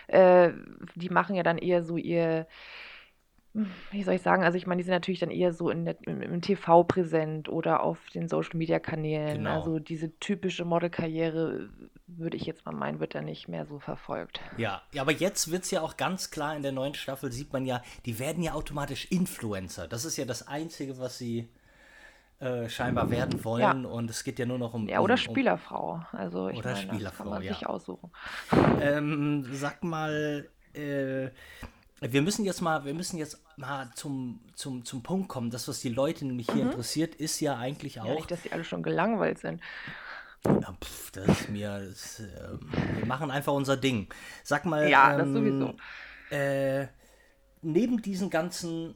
äh, 0.06 0.50
die 0.94 1.08
machen 1.10 1.34
ja 1.34 1.42
dann 1.42 1.58
eher 1.58 1.82
so 1.82 1.96
ihr 1.96 2.46
wie 3.92 4.02
soll 4.02 4.14
ich 4.14 4.22
sagen? 4.22 4.42
Also 4.42 4.58
ich 4.58 4.66
meine, 4.66 4.80
die 4.80 4.84
sind 4.84 4.94
natürlich 4.94 5.20
dann 5.20 5.30
eher 5.30 5.52
so 5.52 5.70
in 5.70 5.84
der, 5.84 5.96
im, 6.06 6.20
im 6.20 6.40
TV 6.40 6.82
präsent 6.82 7.48
oder 7.48 7.84
auf 7.84 7.98
den 8.12 8.28
Social 8.28 8.56
Media 8.56 8.80
Kanälen. 8.80 9.38
Genau. 9.38 9.54
Also 9.54 9.78
diese 9.78 10.18
typische 10.18 10.64
Modelkarriere, 10.64 11.70
würde 12.08 12.36
ich 12.36 12.46
jetzt 12.46 12.66
mal 12.66 12.72
meinen, 12.72 12.98
wird 12.98 13.14
da 13.14 13.22
nicht 13.22 13.48
mehr 13.48 13.64
so 13.64 13.78
verfolgt. 13.78 14.40
Ja, 14.56 14.82
ja 14.92 15.02
aber 15.02 15.12
jetzt 15.12 15.52
wird 15.52 15.62
es 15.62 15.70
ja 15.70 15.82
auch 15.82 15.96
ganz 15.96 16.32
klar, 16.32 16.56
in 16.56 16.62
der 16.62 16.72
neuen 16.72 16.94
Staffel 16.94 17.30
sieht 17.30 17.52
man 17.52 17.64
ja, 17.64 17.80
die 18.06 18.18
werden 18.18 18.42
ja 18.42 18.54
automatisch 18.54 19.06
Influencer. 19.06 19.86
Das 19.86 20.04
ist 20.04 20.16
ja 20.16 20.24
das 20.24 20.48
Einzige, 20.48 20.98
was 20.98 21.18
sie 21.18 21.48
äh, 22.40 22.68
scheinbar 22.68 23.08
werden 23.10 23.44
wollen. 23.44 23.84
Ja. 23.84 23.88
Und 23.88 24.10
es 24.10 24.24
geht 24.24 24.40
ja 24.40 24.46
nur 24.46 24.58
noch 24.58 24.74
um. 24.74 24.88
Ja, 24.88 24.98
oder 24.98 25.14
um, 25.14 25.18
Spielerfrau. 25.18 26.04
Also 26.10 26.48
ich 26.48 26.58
oder 26.58 26.72
meine, 26.72 26.82
Spielerfrau, 26.88 27.08
das 27.08 27.16
kann 27.18 27.28
man 27.28 27.42
ja. 27.42 27.54
sich 27.54 27.66
aussuchen. 27.68 28.10
Ähm, 28.80 29.46
sag 29.52 29.84
mal, 29.84 30.48
äh, 30.72 31.30
wir 32.00 32.22
müssen 32.22 32.44
jetzt 32.44 32.60
mal, 32.60 32.84
wir 32.84 32.94
müssen 32.94 33.18
jetzt 33.18 33.43
mal 33.56 33.90
zum, 33.94 34.40
zum, 34.54 34.84
zum 34.84 35.02
Punkt 35.02 35.28
kommen. 35.28 35.50
Das, 35.50 35.68
was 35.68 35.80
die 35.80 35.88
Leute 35.88 36.26
nämlich 36.26 36.46
hier 36.46 36.64
mhm. 36.64 36.70
interessiert, 36.70 37.14
ist 37.14 37.40
ja 37.40 37.56
eigentlich 37.56 38.00
auch. 38.00 38.06
Ja, 38.06 38.14
nicht, 38.14 38.30
dass 38.30 38.42
sie 38.42 38.52
alle 38.52 38.64
schon 38.64 38.82
gelangweilt 38.82 39.38
sind. 39.38 39.60
Ja, 40.46 40.76
pf, 40.82 41.10
das 41.12 41.28
ist 41.28 41.48
mir. 41.48 41.86
Das, 41.88 42.20
äh, 42.20 42.58
wir 42.96 43.06
machen 43.06 43.30
einfach 43.30 43.52
unser 43.52 43.76
Ding. 43.76 44.08
Sag 44.42 44.64
mal. 44.64 44.88
Ja, 44.88 45.12
ähm, 45.12 45.18
das 45.18 45.28
sowieso. 45.28 45.76
Äh, 46.30 46.88
neben 47.62 48.02
diesen 48.02 48.30
ganzen 48.30 48.94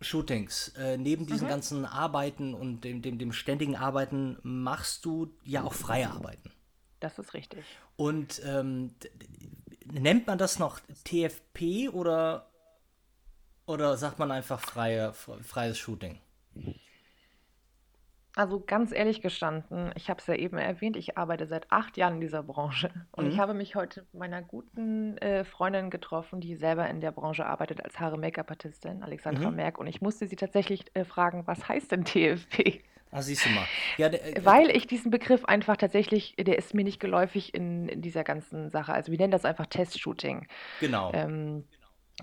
Shootings, 0.00 0.68
äh, 0.76 0.96
neben 0.96 1.26
diesen 1.26 1.46
mhm. 1.46 1.50
ganzen 1.50 1.84
Arbeiten 1.84 2.54
und 2.54 2.82
dem, 2.82 3.02
dem, 3.02 3.18
dem 3.18 3.32
ständigen 3.32 3.76
Arbeiten 3.76 4.38
machst 4.42 5.04
du 5.04 5.34
ja 5.44 5.64
auch 5.64 5.74
freie 5.74 6.10
Arbeiten. 6.10 6.52
Das 7.00 7.18
ist 7.18 7.34
richtig. 7.34 7.64
Und 7.96 8.42
ähm, 8.44 8.94
nennt 9.84 10.26
man 10.26 10.38
das 10.38 10.58
noch 10.58 10.80
TFP 11.04 11.88
oder, 11.88 12.50
oder 13.66 13.96
sagt 13.96 14.18
man 14.18 14.30
einfach 14.30 14.60
freie, 14.60 15.12
freies 15.12 15.78
Shooting? 15.78 16.18
Also 18.36 18.60
ganz 18.60 18.92
ehrlich 18.92 19.22
gestanden, 19.22 19.92
ich 19.96 20.10
habe 20.10 20.20
es 20.20 20.26
ja 20.26 20.34
eben 20.34 20.58
erwähnt, 20.58 20.96
ich 20.98 21.16
arbeite 21.16 21.46
seit 21.46 21.72
acht 21.72 21.96
Jahren 21.96 22.16
in 22.16 22.20
dieser 22.20 22.42
Branche 22.42 22.90
und 23.12 23.24
mhm. 23.24 23.30
ich 23.30 23.38
habe 23.38 23.54
mich 23.54 23.74
heute 23.76 24.00
mit 24.00 24.14
meiner 24.14 24.42
guten 24.42 25.16
äh, 25.18 25.42
Freundin 25.44 25.88
getroffen, 25.88 26.40
die 26.40 26.54
selber 26.54 26.86
in 26.88 27.00
der 27.00 27.12
Branche 27.12 27.46
arbeitet 27.46 27.82
als 27.82 27.98
Haare-Make-up-Artistin, 27.98 29.02
Alexandra 29.02 29.50
mhm. 29.50 29.56
Merck, 29.56 29.78
und 29.78 29.86
ich 29.86 30.02
musste 30.02 30.26
sie 30.26 30.36
tatsächlich 30.36 30.84
äh, 30.92 31.06
fragen, 31.06 31.46
was 31.46 31.66
heißt 31.66 31.92
denn 31.92 32.04
TFP? 32.04 32.82
Ah, 33.10 33.22
siehst 33.22 33.46
du 33.46 33.48
mal. 33.48 33.64
Ja, 33.96 34.10
der, 34.10 34.36
äh, 34.36 34.44
Weil 34.44 34.68
ich 34.68 34.86
diesen 34.86 35.10
Begriff 35.10 35.46
einfach 35.46 35.78
tatsächlich, 35.78 36.34
der 36.36 36.58
ist 36.58 36.74
mir 36.74 36.84
nicht 36.84 37.00
geläufig 37.00 37.54
in, 37.54 37.88
in 37.88 38.02
dieser 38.02 38.24
ganzen 38.24 38.68
Sache. 38.68 38.92
Also 38.92 39.10
wir 39.10 39.18
nennen 39.18 39.30
das 39.30 39.46
einfach 39.46 39.64
Testshooting. 39.64 40.46
Genau. 40.80 41.10
Ähm, 41.14 41.64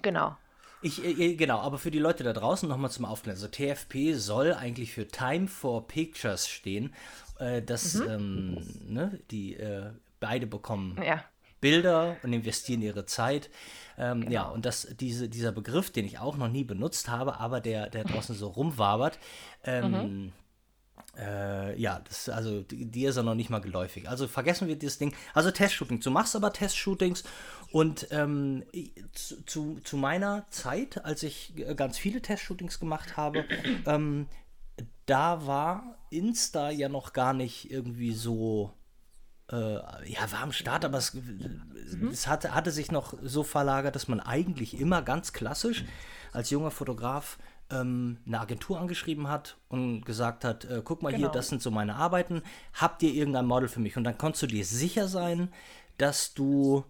genau. 0.04 0.38
Ich, 0.84 1.04
äh, 1.04 1.36
genau, 1.36 1.60
aber 1.60 1.78
für 1.78 1.92
die 1.92 2.00
Leute 2.00 2.24
da 2.24 2.34
draußen 2.34 2.70
nochmal 2.70 2.92
zum 2.92 3.06
Aufklären. 3.06 3.38
Also 3.38 3.48
TFP 3.48 4.14
soll 4.14 4.54
eigentlich 4.54 4.92
für 4.94 5.08
Time 5.08 5.48
for 5.48 5.88
Pictures 5.88 6.48
stehen. 6.48 6.94
Äh, 7.40 7.62
dass 7.62 7.96
mhm. 7.96 8.10
ähm, 8.10 8.58
ne, 8.88 9.20
die 9.32 9.56
äh, 9.56 9.92
beide 10.20 10.46
bekommen 10.46 10.98
ja. 11.04 11.24
Bilder 11.62 12.18
und 12.22 12.32
investieren 12.32 12.82
ihre 12.82 13.06
Zeit. 13.06 13.50
Ähm, 13.98 14.22
genau. 14.22 14.32
Ja, 14.32 14.44
und 14.50 14.66
das, 14.66 14.88
diese, 15.00 15.30
dieser 15.30 15.52
Begriff, 15.52 15.90
den 15.90 16.06
ich 16.06 16.20
auch 16.20 16.38
noch 16.38 16.50
nie 16.50 16.64
benutzt 16.64 17.10
habe, 17.10 17.40
aber 17.40 17.60
der, 17.60 17.90
der 17.90 18.04
draußen 18.04 18.36
so 18.36 18.48
rumwabert, 18.48 19.18
ähm, 19.64 19.92
mhm 19.92 20.32
Äh, 21.16 21.80
ja, 21.80 22.00
das, 22.00 22.28
also 22.28 22.64
dir 22.64 23.10
ist 23.10 23.18
er 23.18 23.24
noch 23.24 23.36
nicht 23.36 23.50
mal 23.50 23.62
geläufig. 23.62 24.10
Also 24.10 24.28
vergessen 24.28 24.68
wir 24.68 24.76
dieses 24.76 24.98
Ding. 24.98 25.14
Also 25.34 25.52
Testshootings. 25.52 26.04
Du 26.04 26.12
machst 26.12 26.36
aber 26.36 26.52
Testshootings 26.52 27.24
und 27.72 28.08
ähm, 28.12 28.64
zu, 29.46 29.80
zu, 29.82 29.98
meiner 29.98 30.46
Zeit, 30.50 31.06
als 31.06 31.22
ich 31.24 31.54
ganz 31.76 32.00
viele 32.00 32.22
Testshootings 32.22 32.80
gemacht 32.80 33.16
habe, 33.16 33.46
ähm, 33.86 34.28
da 35.06 35.46
war 35.46 35.98
Insta 36.10 36.72
ja 36.72 36.90
noch 36.90 37.14
gar 37.14 37.34
nicht 37.34 37.70
irgendwie 37.70 38.14
so. 38.14 38.74
Äh, 39.52 39.76
ja, 40.10 40.32
war 40.32 40.40
am 40.40 40.54
Start, 40.54 40.86
aber 40.86 40.98
es, 40.98 41.14
mhm. 41.14 42.08
es 42.12 42.28
hatte, 42.28 42.56
hatte 42.56 42.72
sich 42.72 42.92
noch 42.92 43.14
so 43.22 43.44
verlagert, 43.44 43.96
dass 43.96 44.08
man 44.08 44.20
eigentlich 44.20 44.80
immer 44.80 45.02
ganz 45.02 45.34
klassisch 45.34 45.84
als 46.32 46.50
junger 46.50 46.72
Fotograf 46.72 47.38
ähm, 47.70 48.18
eine 48.26 48.40
Agentur 48.40 48.80
angeschrieben 48.80 49.28
hat 49.28 49.58
und 49.70 50.06
gesagt 50.06 50.46
hat, 50.46 50.66
äh, 50.66 50.82
guck 50.84 51.02
mal 51.02 51.12
genau. 51.12 51.24
hier, 51.24 51.30
das 51.30 51.50
sind 51.50 51.62
so 51.62 51.72
meine 51.72 51.96
Arbeiten, 51.96 52.42
habt 52.74 53.04
ihr 53.04 53.14
irgendein 53.14 53.46
Model 53.46 53.68
für 53.68 53.80
mich? 53.80 53.98
Und 53.98 54.04
dann 54.04 54.18
konntest 54.18 54.44
du 54.44 54.48
dir 54.48 54.66
sicher 54.66 55.08
sein, 55.08 55.52
dass 55.98 56.34
du 56.34 56.84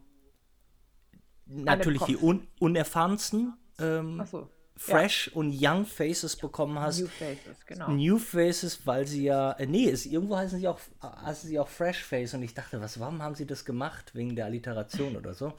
natürlich 1.46 2.02
die 2.04 2.18
un 2.18 2.48
unerfahrensten 2.60 3.54
ähm, 3.80 4.24
so. 4.30 4.50
Fresh 4.76 5.28
ja. 5.28 5.34
und 5.34 5.56
Young 5.56 5.86
Faces 5.86 6.36
bekommen 6.36 6.80
hast. 6.80 7.00
New 7.00 7.08
Faces, 7.08 7.66
genau. 7.66 7.92
New 7.92 8.18
Faces, 8.18 8.86
weil 8.86 9.06
sie 9.08 9.26
ja, 9.26 9.52
äh, 9.54 9.68
nee, 9.68 9.86
ist, 9.86 10.06
irgendwo 10.06 10.36
heißen 10.36 10.60
sie 10.60 10.68
auch, 10.68 10.80
heißen 11.02 11.50
sie 11.50 11.60
auch 11.60 11.68
Fresh 11.68 12.04
Face 12.04 12.34
und 12.34 12.42
ich 12.42 12.54
dachte, 12.54 12.82
was, 12.82 13.00
warum 13.00 13.22
haben 13.22 13.36
sie 13.36 13.46
das 13.46 13.66
gemacht? 13.66 14.16
Wegen 14.16 14.36
der 14.36 14.46
Alliteration 14.46 15.16
oder 15.16 15.34
so. 15.34 15.54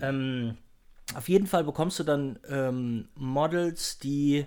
Ähm, 0.00 0.56
auf 1.14 1.28
jeden 1.28 1.46
Fall 1.46 1.64
bekommst 1.64 1.98
du 1.98 2.04
dann 2.04 2.38
ähm, 2.48 3.08
Models, 3.14 3.98
die 3.98 4.46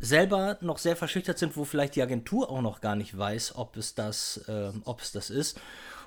selber 0.00 0.58
noch 0.60 0.78
sehr 0.78 0.96
verschüchtert 0.96 1.38
sind, 1.38 1.56
wo 1.56 1.64
vielleicht 1.64 1.96
die 1.96 2.02
Agentur 2.02 2.50
auch 2.50 2.62
noch 2.62 2.80
gar 2.80 2.94
nicht 2.94 3.16
weiß, 3.16 3.56
ob 3.56 3.76
es 3.76 3.94
das, 3.94 4.38
äh, 4.48 4.70
ob 4.84 5.00
es 5.00 5.12
das 5.12 5.30
ist. 5.30 5.60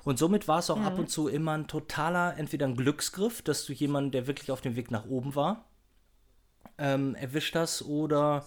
Und 0.04 0.18
somit 0.18 0.48
war 0.48 0.58
es 0.60 0.70
auch 0.70 0.78
mhm. 0.78 0.86
ab 0.86 0.98
und 0.98 1.10
zu 1.10 1.28
immer 1.28 1.52
ein 1.52 1.68
totaler, 1.68 2.36
entweder 2.38 2.66
ein 2.66 2.76
Glücksgriff, 2.76 3.42
dass 3.42 3.66
du 3.66 3.72
jemanden, 3.72 4.10
der 4.10 4.26
wirklich 4.26 4.50
auf 4.50 4.60
dem 4.60 4.76
Weg 4.76 4.90
nach 4.90 5.04
oben 5.04 5.34
war, 5.34 5.66
ähm, 6.78 7.14
erwischt 7.14 7.54
hast 7.54 7.82
oder 7.82 8.44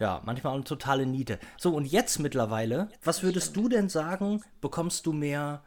ja, 0.00 0.20
manchmal 0.24 0.52
auch 0.52 0.56
eine 0.56 0.64
totale 0.64 1.06
Niete. 1.06 1.38
So, 1.58 1.74
und 1.74 1.86
jetzt 1.86 2.18
mittlerweile, 2.18 2.88
was 3.04 3.22
würdest 3.22 3.56
du 3.56 3.68
denn 3.68 3.88
sagen, 3.88 4.42
bekommst 4.60 5.06
du 5.06 5.12
mehr 5.12 5.62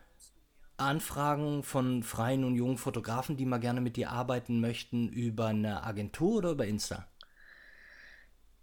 Anfragen 0.79 1.63
von 1.63 2.03
freien 2.03 2.43
und 2.43 2.55
jungen 2.55 2.77
Fotografen, 2.77 3.38
die 3.38 3.45
mal 3.45 3.59
gerne 3.59 3.81
mit 3.81 3.98
dir 3.98 4.12
arbeiten 4.12 4.59
möchten, 4.59 5.09
über 5.09 5.48
eine 5.48 5.83
Agentur 5.83 6.38
oder 6.38 6.51
über 6.51 6.65
Insta? 6.65 7.07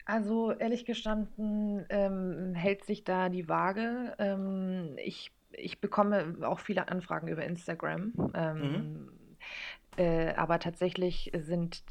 Also 0.04 0.52
ehrlich 0.52 0.84
gestanden 0.84 1.84
ähm, 1.88 2.54
hält 2.54 2.84
sich 2.84 3.02
da 3.02 3.28
die 3.28 3.48
Waage. 3.48 4.14
Ähm, 4.18 4.96
ich, 5.04 5.32
ich 5.50 5.80
bekomme 5.80 6.36
auch 6.42 6.60
viele 6.60 6.88
Anfragen 6.88 7.26
über 7.26 7.44
Instagram. 7.44 8.12
Ähm, 8.34 8.72
mhm. 8.72 9.08
äh, 9.96 10.32
aber 10.34 10.60
tatsächlich 10.60 11.32
sind 11.36 11.82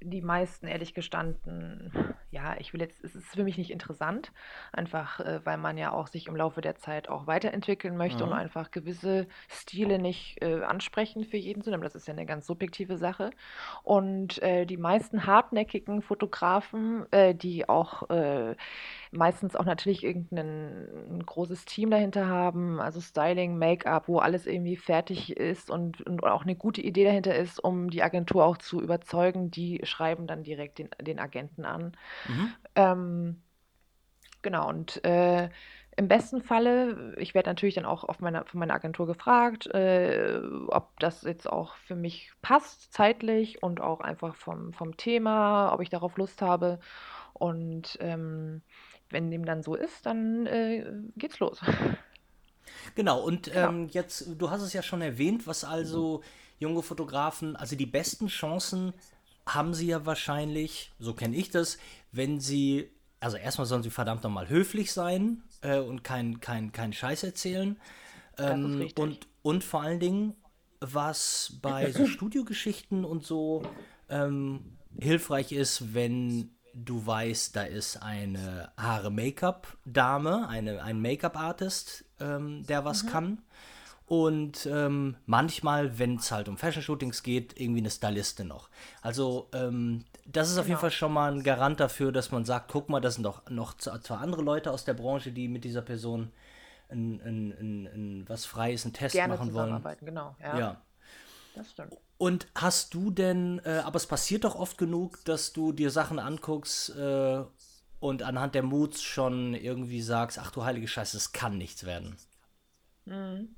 die 0.00 0.22
meisten, 0.22 0.66
ehrlich 0.66 0.94
gestanden, 0.94 1.92
ja, 2.30 2.56
ich 2.58 2.72
will 2.72 2.80
jetzt, 2.80 3.02
es 3.04 3.14
ist 3.14 3.34
für 3.34 3.44
mich 3.44 3.58
nicht 3.58 3.70
interessant, 3.70 4.32
einfach 4.72 5.20
äh, 5.20 5.40
weil 5.44 5.58
man 5.58 5.76
ja 5.76 5.92
auch 5.92 6.06
sich 6.06 6.26
im 6.26 6.36
Laufe 6.36 6.60
der 6.60 6.76
Zeit 6.76 7.08
auch 7.08 7.26
weiterentwickeln 7.26 7.96
möchte 7.96 8.24
mhm. 8.24 8.32
und 8.32 8.38
einfach 8.38 8.70
gewisse 8.70 9.26
Stile 9.48 9.98
nicht 9.98 10.42
äh, 10.42 10.62
ansprechen 10.62 11.24
für 11.24 11.36
jeden 11.36 11.62
Sinn, 11.62 11.80
das 11.80 11.94
ist 11.94 12.06
ja 12.06 12.14
eine 12.14 12.26
ganz 12.26 12.46
subjektive 12.46 12.96
Sache. 12.96 13.30
Und 13.82 14.42
äh, 14.42 14.66
die 14.66 14.76
meisten 14.76 15.26
hartnäckigen 15.26 16.02
Fotografen, 16.02 17.10
äh, 17.12 17.34
die 17.34 17.68
auch 17.68 18.08
äh, 18.10 18.54
meistens 19.12 19.56
auch 19.56 19.64
natürlich 19.64 20.04
irgendein 20.04 21.22
großes 21.26 21.64
Team 21.64 21.90
dahinter 21.90 22.28
haben, 22.28 22.80
also 22.80 23.00
Styling, 23.00 23.58
Make-up, 23.58 24.08
wo 24.08 24.18
alles 24.18 24.46
irgendwie 24.46 24.76
fertig 24.76 25.36
ist 25.36 25.70
und, 25.70 26.00
und 26.02 26.22
auch 26.22 26.42
eine 26.42 26.54
gute 26.54 26.80
Idee 26.80 27.04
dahinter 27.04 27.34
ist, 27.34 27.62
um 27.62 27.90
die 27.90 28.02
Agentur 28.02 28.44
auch 28.44 28.58
zu 28.58 28.80
überzeugen, 28.80 29.50
die 29.50 29.80
schreiben 29.84 30.26
dann 30.26 30.44
direkt 30.44 30.78
den, 30.78 30.90
den 31.00 31.18
Agenten 31.18 31.64
an. 31.64 31.96
Mhm. 32.28 32.52
Ähm, 32.76 33.42
genau, 34.42 34.68
und 34.68 35.04
äh, 35.04 35.48
im 35.96 36.08
besten 36.08 36.40
Falle, 36.40 37.14
ich 37.18 37.34
werde 37.34 37.50
natürlich 37.50 37.74
dann 37.74 37.84
auch 37.84 38.04
auf 38.04 38.20
meiner, 38.20 38.44
von 38.44 38.60
meiner 38.60 38.74
Agentur 38.74 39.06
gefragt, 39.06 39.66
äh, 39.66 40.40
ob 40.68 40.98
das 41.00 41.22
jetzt 41.22 41.50
auch 41.50 41.74
für 41.74 41.96
mich 41.96 42.30
passt, 42.42 42.92
zeitlich 42.92 43.62
und 43.62 43.80
auch 43.80 44.00
einfach 44.00 44.36
vom, 44.36 44.72
vom 44.72 44.96
Thema, 44.96 45.72
ob 45.74 45.80
ich 45.80 45.90
darauf 45.90 46.16
Lust 46.16 46.42
habe. 46.42 46.78
Und 47.34 47.98
ähm, 48.00 48.62
wenn 49.10 49.30
dem 49.30 49.44
dann 49.44 49.62
so 49.62 49.74
ist, 49.74 50.06
dann 50.06 50.46
äh, 50.46 50.84
geht's 51.16 51.38
los. 51.38 51.60
Genau, 52.94 53.20
und 53.20 53.44
genau. 53.44 53.68
Ähm, 53.68 53.88
jetzt, 53.90 54.26
du 54.38 54.50
hast 54.50 54.62
es 54.62 54.72
ja 54.72 54.82
schon 54.82 55.02
erwähnt, 55.02 55.46
was 55.46 55.64
also 55.64 56.22
junge 56.58 56.82
Fotografen, 56.82 57.56
also 57.56 57.76
die 57.76 57.86
besten 57.86 58.28
Chancen 58.28 58.92
haben 59.46 59.74
sie 59.74 59.88
ja 59.88 60.06
wahrscheinlich, 60.06 60.92
so 60.98 61.14
kenne 61.14 61.36
ich 61.36 61.50
das, 61.50 61.78
wenn 62.12 62.40
sie, 62.40 62.90
also 63.18 63.36
erstmal 63.36 63.66
sollen 63.66 63.82
sie 63.82 63.90
verdammt 63.90 64.22
nochmal 64.22 64.48
höflich 64.48 64.92
sein 64.92 65.42
äh, 65.62 65.78
und 65.78 66.04
kein, 66.04 66.40
kein, 66.40 66.72
kein 66.72 66.92
Scheiß 66.92 67.24
erzählen. 67.24 67.78
Ähm, 68.38 68.88
und, 68.96 69.26
und 69.42 69.64
vor 69.64 69.82
allen 69.82 70.00
Dingen, 70.00 70.34
was 70.80 71.58
bei 71.62 71.90
so 71.90 72.06
Studiogeschichten 72.06 73.04
und 73.04 73.24
so 73.24 73.62
ähm, 74.08 74.76
hilfreich 74.98 75.52
ist, 75.52 75.94
wenn 75.94 76.50
du 76.84 77.06
weißt, 77.06 77.56
da 77.56 77.62
ist 77.62 78.02
eine 78.02 78.70
Haare-Make-up-Dame, 78.76 80.48
eine, 80.48 80.82
ein 80.82 81.00
Make-up-Artist, 81.00 82.04
ähm, 82.20 82.64
der 82.66 82.84
was 82.84 83.04
mhm. 83.04 83.08
kann. 83.08 83.42
Und 84.06 84.66
ähm, 84.66 85.16
manchmal, 85.26 86.00
wenn 86.00 86.16
es 86.16 86.32
halt 86.32 86.48
um 86.48 86.56
Fashion-Shootings 86.56 87.22
geht, 87.22 87.60
irgendwie 87.60 87.80
eine 87.80 87.90
Stylistin 87.90 88.48
noch. 88.48 88.68
Also 89.02 89.48
ähm, 89.52 90.04
das 90.26 90.48
ist 90.48 90.54
genau. 90.54 90.60
auf 90.62 90.66
jeden 90.66 90.68
genau. 90.68 90.80
Fall 90.80 90.90
schon 90.90 91.12
mal 91.12 91.32
ein 91.32 91.42
Garant 91.44 91.78
dafür, 91.78 92.10
dass 92.10 92.32
man 92.32 92.44
sagt, 92.44 92.72
guck 92.72 92.88
mal, 92.88 93.00
das 93.00 93.14
sind 93.14 93.22
doch 93.22 93.48
noch 93.48 93.76
zwar 93.76 94.20
andere 94.20 94.42
Leute 94.42 94.72
aus 94.72 94.84
der 94.84 94.94
Branche, 94.94 95.30
die 95.30 95.46
mit 95.46 95.62
dieser 95.62 95.82
Person 95.82 96.32
ein, 96.88 97.20
ein, 97.24 97.52
ein, 97.52 97.86
ein 97.86 98.24
was 98.28 98.46
Freies, 98.46 98.84
einen 98.84 98.94
Test 98.94 99.14
Gerne 99.14 99.34
machen 99.36 99.54
wollen. 99.54 99.80
Genau, 100.00 100.34
ja. 100.42 100.58
ja. 100.58 100.82
Das 101.54 101.70
stimmt. 101.70 101.96
Und 102.18 102.48
hast 102.54 102.94
du 102.94 103.10
denn, 103.10 103.60
äh, 103.64 103.82
aber 103.84 103.96
es 103.96 104.06
passiert 104.06 104.44
doch 104.44 104.54
oft 104.54 104.78
genug, 104.78 105.24
dass 105.24 105.52
du 105.52 105.72
dir 105.72 105.90
Sachen 105.90 106.18
anguckst 106.18 106.94
äh, 106.96 107.42
und 107.98 108.22
anhand 108.22 108.54
der 108.54 108.62
Moods 108.62 109.02
schon 109.02 109.54
irgendwie 109.54 110.02
sagst, 110.02 110.38
ach 110.38 110.50
du 110.50 110.64
heilige 110.64 110.88
Scheiße, 110.88 111.16
es 111.16 111.32
kann 111.32 111.58
nichts 111.58 111.84
werden. 111.86 112.16
Mhm. 113.06 113.56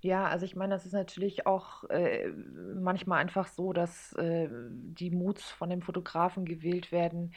Ja, 0.00 0.26
also 0.26 0.44
ich 0.44 0.56
meine, 0.56 0.74
das 0.74 0.84
ist 0.84 0.94
natürlich 0.94 1.46
auch 1.46 1.84
äh, 1.84 2.28
manchmal 2.28 3.20
einfach 3.20 3.46
so, 3.46 3.72
dass 3.72 4.12
äh, 4.14 4.48
die 4.50 5.10
Moods 5.10 5.48
von 5.48 5.70
dem 5.70 5.80
Fotografen 5.80 6.44
gewählt 6.44 6.90
werden. 6.90 7.32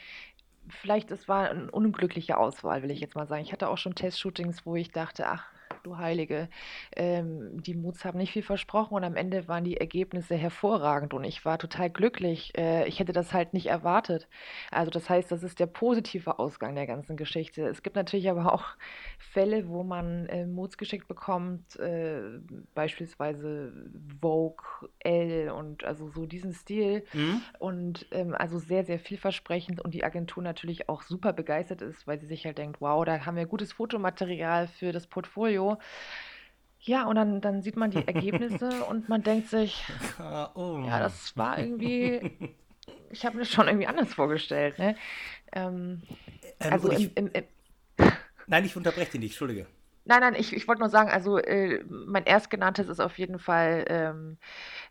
Vielleicht, 0.68 1.12
es 1.12 1.28
war 1.28 1.48
eine 1.48 1.70
unglückliche 1.70 2.36
Auswahl, 2.36 2.82
will 2.82 2.90
ich 2.90 2.98
jetzt 2.98 3.14
mal 3.14 3.28
sagen. 3.28 3.44
Ich 3.44 3.52
hatte 3.52 3.68
auch 3.68 3.78
schon 3.78 3.94
Testshootings, 3.94 4.66
wo 4.66 4.74
ich 4.74 4.90
dachte, 4.90 5.28
ach, 5.28 5.46
du 5.86 5.96
Heilige. 5.98 6.48
Ähm, 6.94 7.62
die 7.62 7.74
Moods 7.74 8.04
haben 8.04 8.18
nicht 8.18 8.32
viel 8.32 8.42
versprochen 8.42 8.94
und 8.94 9.04
am 9.04 9.16
Ende 9.16 9.48
waren 9.48 9.64
die 9.64 9.76
Ergebnisse 9.76 10.34
hervorragend 10.34 11.14
und 11.14 11.24
ich 11.24 11.44
war 11.44 11.58
total 11.58 11.90
glücklich. 11.90 12.52
Äh, 12.58 12.86
ich 12.88 12.98
hätte 13.00 13.12
das 13.12 13.32
halt 13.32 13.54
nicht 13.54 13.66
erwartet. 13.66 14.28
Also 14.70 14.90
das 14.90 15.08
heißt, 15.08 15.30
das 15.30 15.42
ist 15.42 15.60
der 15.60 15.66
positive 15.66 16.38
Ausgang 16.38 16.74
der 16.74 16.86
ganzen 16.86 17.16
Geschichte. 17.16 17.66
Es 17.66 17.82
gibt 17.82 17.96
natürlich 17.96 18.28
aber 18.28 18.52
auch 18.52 18.64
Fälle, 19.18 19.68
wo 19.68 19.82
man 19.82 20.26
äh, 20.26 20.46
Moods 20.46 20.76
geschickt 20.76 21.08
bekommt, 21.08 21.78
äh, 21.78 22.20
beispielsweise 22.74 23.72
Vogue, 24.20 24.88
L 25.00 25.50
und 25.50 25.84
also 25.84 26.08
so 26.08 26.26
diesen 26.26 26.52
Stil 26.52 27.04
mhm. 27.12 27.42
und 27.58 28.06
ähm, 28.10 28.34
also 28.34 28.58
sehr, 28.58 28.84
sehr 28.84 28.98
vielversprechend 28.98 29.80
und 29.80 29.94
die 29.94 30.04
Agentur 30.04 30.42
natürlich 30.42 30.88
auch 30.88 31.02
super 31.02 31.32
begeistert 31.32 31.82
ist, 31.82 32.06
weil 32.06 32.18
sie 32.18 32.26
sich 32.26 32.44
halt 32.44 32.58
denkt, 32.58 32.80
wow, 32.80 33.04
da 33.04 33.24
haben 33.24 33.36
wir 33.36 33.46
gutes 33.46 33.72
Fotomaterial 33.72 34.66
für 34.68 34.92
das 34.92 35.06
Portfolio 35.06 35.75
ja, 36.80 37.06
und 37.06 37.16
dann, 37.16 37.40
dann 37.40 37.62
sieht 37.62 37.76
man 37.76 37.90
die 37.90 38.06
Ergebnisse 38.06 38.84
und 38.88 39.08
man 39.08 39.22
denkt 39.22 39.48
sich, 39.48 39.82
ja, 40.18 40.98
das 41.00 41.36
war 41.36 41.58
irgendwie, 41.58 42.30
ich 43.10 43.24
habe 43.24 43.36
mir 43.36 43.42
das 43.42 43.52
schon 43.52 43.66
irgendwie 43.66 43.86
anders 43.86 44.12
vorgestellt. 44.14 44.78
Ne? 44.78 44.96
Ähm, 45.52 46.02
ähm, 46.60 46.72
also 46.72 46.90
im, 46.90 47.10
im, 47.14 47.30
im, 47.32 47.44
Nein, 48.46 48.64
ich 48.64 48.76
unterbreche 48.76 49.12
dich 49.12 49.20
nicht, 49.20 49.30
Entschuldige. 49.32 49.66
Nein, 50.08 50.20
nein, 50.20 50.34
ich, 50.36 50.54
ich 50.54 50.68
wollte 50.68 50.80
nur 50.82 50.88
sagen, 50.88 51.10
also 51.10 51.38
äh, 51.38 51.82
mein 51.88 52.24
erstgenanntes 52.26 52.88
ist 52.88 53.00
auf 53.00 53.18
jeden 53.18 53.40
Fall 53.40 53.84
ähm, 53.88 54.38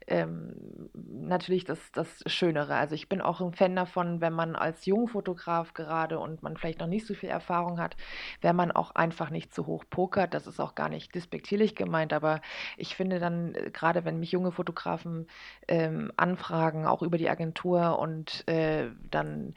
ähm, 0.08 0.90
natürlich 0.94 1.66
das, 1.66 1.80
das 1.94 2.22
Schönere. 2.28 2.76
Also 2.76 2.96
ich 2.96 3.10
bin 3.10 3.22
auch 3.22 3.42
ein 3.42 3.54
Fan 3.54 3.76
davon, 3.78 4.22
wenn 4.22 4.34
man 4.34 4.56
als 4.58 4.86
Jungfotograf 4.86 5.74
gerade 5.74 6.20
und 6.20 6.44
man 6.44 6.58
vielleicht 6.58 6.80
noch 6.82 6.88
nicht 6.88 7.08
so 7.08 7.14
viel 7.14 7.30
Erfahrung 7.30 7.80
hat, 7.80 7.96
wenn 8.42 8.58
man 8.58 8.72
auch 8.72 8.92
einfach 8.96 9.30
nicht 9.30 9.54
zu 9.54 9.68
hoch 9.68 9.86
pokert. 9.90 10.34
Das 10.34 10.48
ist 10.48 10.60
auch 10.60 10.76
gar 10.76 10.90
nicht 10.90 11.16
despektierlich 11.16 11.76
gemeint, 11.76 12.14
aber 12.14 12.42
ich 12.78 12.96
finde 12.96 13.20
dann, 13.20 13.56
äh, 13.56 13.72
gerade 13.72 14.06
wenn 14.06 14.20
mich 14.20 14.32
junge 14.34 14.52
Fotografen 14.52 15.28
ähm, 15.70 16.12
anfragen, 16.18 16.86
auch 16.88 17.02
über 17.02 17.18
die 17.18 17.30
Agentur 17.30 18.00
und 18.00 18.48
äh, 18.50 18.90
dann 19.12 19.54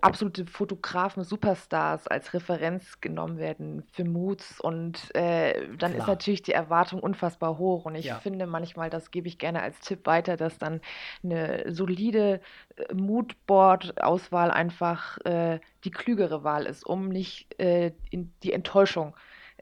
absolute 0.00 0.46
Fotografen, 0.46 1.24
Superstars 1.24 2.06
als 2.06 2.32
Referenz 2.34 3.00
genommen 3.00 3.38
werden 3.38 3.82
für 3.92 4.04
Moods 4.04 4.60
und 4.60 5.14
äh, 5.14 5.68
dann 5.76 5.92
ist 5.92 6.04
Klar. 6.04 6.08
natürlich 6.08 6.42
die 6.42 6.52
Erwartung 6.52 7.00
unfassbar 7.00 7.58
hoch 7.58 7.84
und 7.84 7.94
ich 7.94 8.06
Ja. 8.06 8.18
finde 8.20 8.46
manchmal, 8.46 8.90
das 8.90 9.10
gebe 9.10 9.28
ich 9.28 9.38
gerne 9.38 9.62
als 9.62 9.80
Tipp 9.80 10.06
weiter, 10.06 10.36
dass 10.36 10.58
dann 10.58 10.80
eine 11.22 11.64
solide 11.72 12.40
äh, 12.76 12.94
Moodboard-Auswahl 12.94 14.50
einfach 14.50 15.18
äh, 15.24 15.60
die 15.84 15.90
klügere 15.90 16.44
Wahl 16.44 16.66
ist, 16.66 16.84
um 16.86 17.08
nicht 17.08 17.58
äh, 17.60 17.92
in 18.10 18.32
die 18.42 18.52
Enttäuschung 18.52 19.14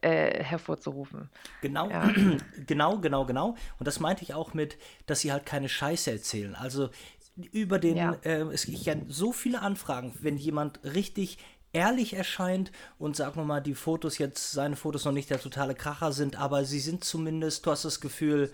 äh, 0.02 0.42
hervorzurufen. 0.44 1.30
Genau, 1.62 1.90
Ja. 1.90 2.10
genau, 2.66 2.98
genau, 2.98 3.24
genau. 3.24 3.54
Und 3.78 3.86
das 3.88 3.98
meinte 3.98 4.22
ich 4.22 4.34
auch 4.34 4.52
mit, 4.54 4.76
dass 5.06 5.20
sie 5.20 5.32
halt 5.32 5.46
keine 5.46 5.68
Scheiße 5.68 6.10
erzählen. 6.12 6.54
Also 6.54 6.90
über 7.36 7.78
den, 7.78 7.96
Ja. 7.96 8.12
äh, 8.22 8.40
es 8.52 8.66
gibt 8.66 8.84
ja 8.84 8.94
so 9.08 9.32
viele 9.32 9.62
Anfragen, 9.62 10.12
wenn 10.20 10.36
jemand 10.38 10.80
richtig 10.84 11.38
ehrlich 11.72 12.14
erscheint 12.14 12.72
und 12.98 13.16
sagen 13.16 13.36
wir 13.36 13.44
mal, 13.44 13.60
die 13.60 13.74
Fotos 13.74 14.18
jetzt, 14.18 14.52
seine 14.52 14.76
Fotos 14.76 15.04
noch 15.04 15.12
nicht 15.12 15.28
der 15.30 15.40
totale 15.40 15.74
Kracher 15.74 16.12
sind, 16.12 16.36
aber 16.36 16.64
sie 16.64 16.80
sind 16.80 17.04
zumindest, 17.04 17.66
du 17.66 17.70
hast 17.70 17.84
das 17.84 18.00
Gefühl, 18.00 18.50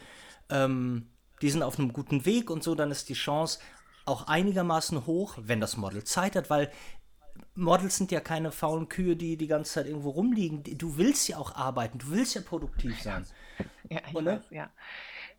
ähm, 0.51 1.07
die 1.41 1.51
sind 1.51 1.63
auf 1.63 1.79
einem 1.79 1.93
guten 1.93 2.25
Weg 2.27 2.51
und 2.51 2.63
so, 2.65 2.75
dann 2.75 2.91
ist 2.91 3.09
die 3.09 3.15
Chance 3.15 3.61
auch 4.05 4.27
einigermaßen 4.27 5.07
hoch, 5.07 5.39
wenn 5.41 5.61
das 5.61 5.77
Model 5.77 6.03
Zeit 6.03 6.35
hat, 6.35 6.51
weil 6.51 6.73
Models 7.55 7.97
sind 7.97 8.11
ja 8.11 8.21
keine 8.21 8.51
faulen 8.51 8.89
Kühe, 8.89 9.15
die 9.15 9.37
die 9.37 9.47
ganze 9.47 9.73
Zeit 9.75 9.87
irgendwo 9.87 10.11
rumliegen. 10.11 10.63
Du 10.79 10.97
willst 10.97 11.29
ja 11.29 11.37
auch 11.39 11.55
arbeiten, 11.55 11.99
du 11.99 12.11
willst 12.11 12.35
ja 12.35 12.41
produktiv 12.41 13.01
sein. 13.01 13.27
Ja, 13.89 14.01
ich 14.09 14.15
Oder? 14.15 14.37
weiß, 14.37 14.51
ja. 14.51 14.71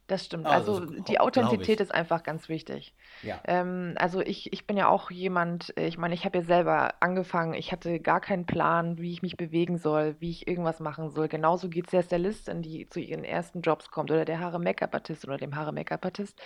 Das 0.08 0.26
stimmt. 0.26 0.46
Also, 0.48 0.74
Also 0.74 0.86
so- 0.88 1.02
die 1.04 1.20
Authentizität 1.20 1.80
ist 1.80 1.94
einfach 1.94 2.24
ganz 2.24 2.50
wichtig. 2.50 2.94
Ja. 3.22 3.40
Ähm, 3.46 3.94
also 3.98 4.20
ich, 4.20 4.52
ich 4.52 4.68
bin 4.68 4.76
ja 4.76 4.90
auch 4.90 5.10
jemand, 5.12 5.76
äh, 5.78 5.88
ich 5.88 5.98
meine, 5.98 6.14
ich 6.14 6.26
habe 6.26 6.40
ja 6.40 6.44
selber 6.44 6.96
angefangen, 7.00 7.54
ich 7.54 7.72
hatte 7.72 8.02
gar 8.02 8.20
keinen 8.20 8.46
Plan, 8.46 8.98
wie 8.98 9.14
ich 9.14 9.22
mich 9.22 9.38
bewegen 9.38 9.78
soll, 9.78 10.18
wie 10.20 10.30
ich 10.30 10.46
irgendwas 10.46 10.82
machen 10.82 11.10
soll. 11.10 11.30
Genauso 11.30 11.70
geht 11.70 11.86
es 11.86 11.92
der 11.92 12.02
Stylistin, 12.04 12.62
die 12.62 12.88
zu 12.90 13.00
ihren 13.00 13.24
ersten 13.24 13.62
Jobs 13.62 13.92
kommt 13.92 14.12
oder 14.12 14.26
der 14.26 14.40
Haare-Make-up-Artist 14.42 15.26
oder 15.26 15.38
dem 15.38 15.56
Haare-Make-up-Artist. 15.56 16.38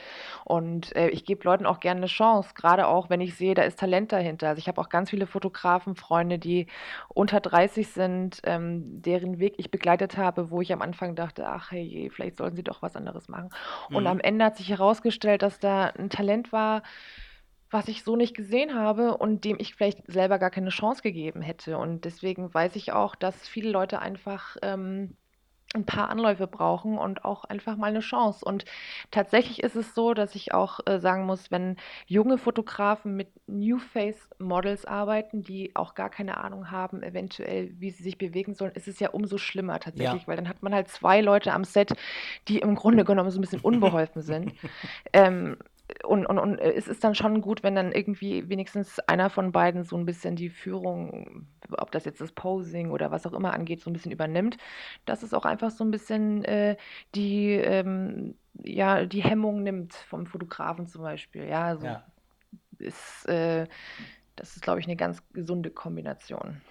Und 0.46 0.96
äh, 0.96 1.10
ich 1.10 1.26
gebe 1.26 1.44
Leuten 1.44 1.66
auch 1.66 1.80
gerne 1.80 2.00
eine 2.02 2.08
Chance, 2.08 2.52
gerade 2.56 2.88
auch, 2.88 3.10
wenn 3.10 3.22
ich 3.22 3.36
sehe, 3.36 3.56
da 3.56 3.64
ist 3.64 3.80
Talent 3.80 4.12
dahinter. 4.12 4.50
Also 4.50 4.60
ich 4.60 4.68
habe 4.68 4.80
auch 4.80 4.90
ganz 4.90 5.10
viele 5.10 5.28
Fotografen, 5.28 5.96
Freunde, 5.96 6.40
die 6.40 6.68
unter 7.10 7.40
30 7.40 7.88
sind, 7.90 8.42
ähm, 8.44 9.02
deren 9.02 9.40
Weg 9.40 9.56
ich 9.58 9.72
begleitet 9.72 10.18
habe, 10.18 10.52
wo 10.52 10.62
ich 10.62 10.72
am 10.74 10.82
Anfang 10.82 11.16
dachte, 11.16 11.48
ach 11.48 11.72
hey, 11.72 12.10
vielleicht 12.14 12.38
sollten 12.38 12.56
sie 12.56 12.64
doch 12.64 12.82
was 12.82 12.96
anderes 12.96 13.28
machen. 13.30 13.50
Und 13.92 14.06
Mhm. 14.06 14.08
am 14.08 14.20
Ende 14.20 14.46
hat 14.46 14.58
sich 14.58 14.70
herausgestellt, 14.70 15.42
dass 15.42 15.60
da 15.60 15.86
ein 15.88 16.10
Talent 16.10 16.52
war, 16.52 16.84
was 17.70 17.88
ich 17.90 18.04
so 18.04 18.16
nicht 18.16 18.36
gesehen 18.36 18.76
habe 18.76 19.18
und 19.18 19.44
dem 19.44 19.58
ich 19.60 19.76
vielleicht 19.76 20.00
selber 20.08 20.40
gar 20.40 20.52
keine 20.52 20.70
Chance 20.70 21.02
gegeben 21.02 21.42
hätte. 21.42 21.78
Und 21.78 22.06
deswegen 22.06 22.54
weiß 22.54 22.76
ich 22.78 22.94
auch, 22.94 23.16
dass 23.16 23.48
viele 23.48 23.70
Leute 23.72 24.00
einfach 24.00 24.56
ähm, 24.62 25.18
ein 25.74 25.86
paar 25.86 26.10
Anläufe 26.10 26.48
brauchen 26.48 26.98
und 26.98 27.26
auch 27.26 27.44
einfach 27.44 27.76
mal 27.76 27.88
eine 27.88 28.00
Chance. 28.00 28.46
Und 28.46 28.66
tatsächlich 29.12 29.62
ist 29.64 29.76
es 29.76 29.94
so, 29.94 30.14
dass 30.14 30.34
ich 30.36 30.54
auch 30.54 30.80
äh, 30.86 31.00
sagen 31.00 31.26
muss, 31.26 31.52
wenn 31.52 31.76
junge 32.06 32.38
Fotografen 32.38 33.16
mit 33.16 33.28
New 33.48 33.78
Face 33.78 34.30
Models 34.40 34.86
arbeiten, 34.86 35.44
die 35.44 35.76
auch 35.76 35.94
gar 35.94 36.10
keine 36.10 36.38
Ahnung 36.38 36.72
haben, 36.72 37.04
eventuell, 37.04 37.72
wie 37.80 37.92
sie 37.92 38.04
sich 38.04 38.18
bewegen 38.18 38.54
sollen, 38.54 38.72
ist 38.74 38.88
es 38.88 39.00
ja 39.00 39.10
umso 39.10 39.38
schlimmer 39.38 39.80
tatsächlich, 39.80 40.28
weil 40.28 40.38
dann 40.38 40.48
hat 40.48 40.64
man 40.64 40.74
halt 40.74 40.88
zwei 40.88 41.20
Leute 41.22 41.52
am 41.54 41.66
Set, 41.66 41.94
die 42.48 42.60
im 42.60 42.76
Grunde 42.76 43.04
genommen 43.04 43.32
so 43.32 43.38
ein 43.38 43.42
bisschen 43.42 43.62
unbeholfen 43.62 44.22
sind. 44.22 44.54
Ähm, 45.14 45.58
und, 46.04 46.26
und, 46.26 46.38
und 46.38 46.60
äh, 46.60 46.74
es 46.74 46.88
ist 46.88 47.04
dann 47.04 47.16
schon 47.16 47.42
gut, 47.42 47.64
wenn 47.64 47.76
dann 47.76 47.92
irgendwie 47.92 48.50
wenigstens 48.50 49.00
einer 49.00 49.30
von 49.30 49.52
beiden 49.52 49.84
so 49.84 49.98
ein 49.98 50.06
bisschen 50.06 50.36
die 50.36 50.50
Führung, 50.50 51.48
ob 51.72 51.92
das 51.92 52.06
jetzt 52.06 52.20
das 52.22 52.32
Posing 52.32 52.92
oder 52.92 53.12
was 53.12 53.26
auch 53.26 53.34
immer 53.34 53.54
angeht, 53.54 53.82
so 53.82 53.90
ein 53.90 53.94
bisschen 53.94 54.12
übernimmt. 54.12 54.58
Dass 55.06 55.24
es 55.24 55.34
auch 55.34 55.46
einfach 55.46 55.72
so 55.72 55.84
ein 55.84 55.92
bisschen 55.92 56.44
äh, 56.44 56.76
die, 57.16 57.52
ähm, 57.52 58.36
ja, 58.64 59.06
die 59.06 59.24
Hemmung 59.24 59.64
nimmt 59.64 59.94
vom 59.94 60.26
Fotografen 60.26 60.88
zum 60.88 61.04
Beispiel. 61.04 61.46
Ja, 61.48 61.66
also 61.66 61.86
Ja. 61.86 62.04
ist, 62.80 63.26
äh, 63.28 63.68
das 64.36 64.56
ist, 64.56 64.62
glaube 64.62 64.80
ich, 64.80 64.86
eine 64.86 64.96
ganz 64.96 65.24
gesunde 65.34 65.72
Kombination. 65.72 66.62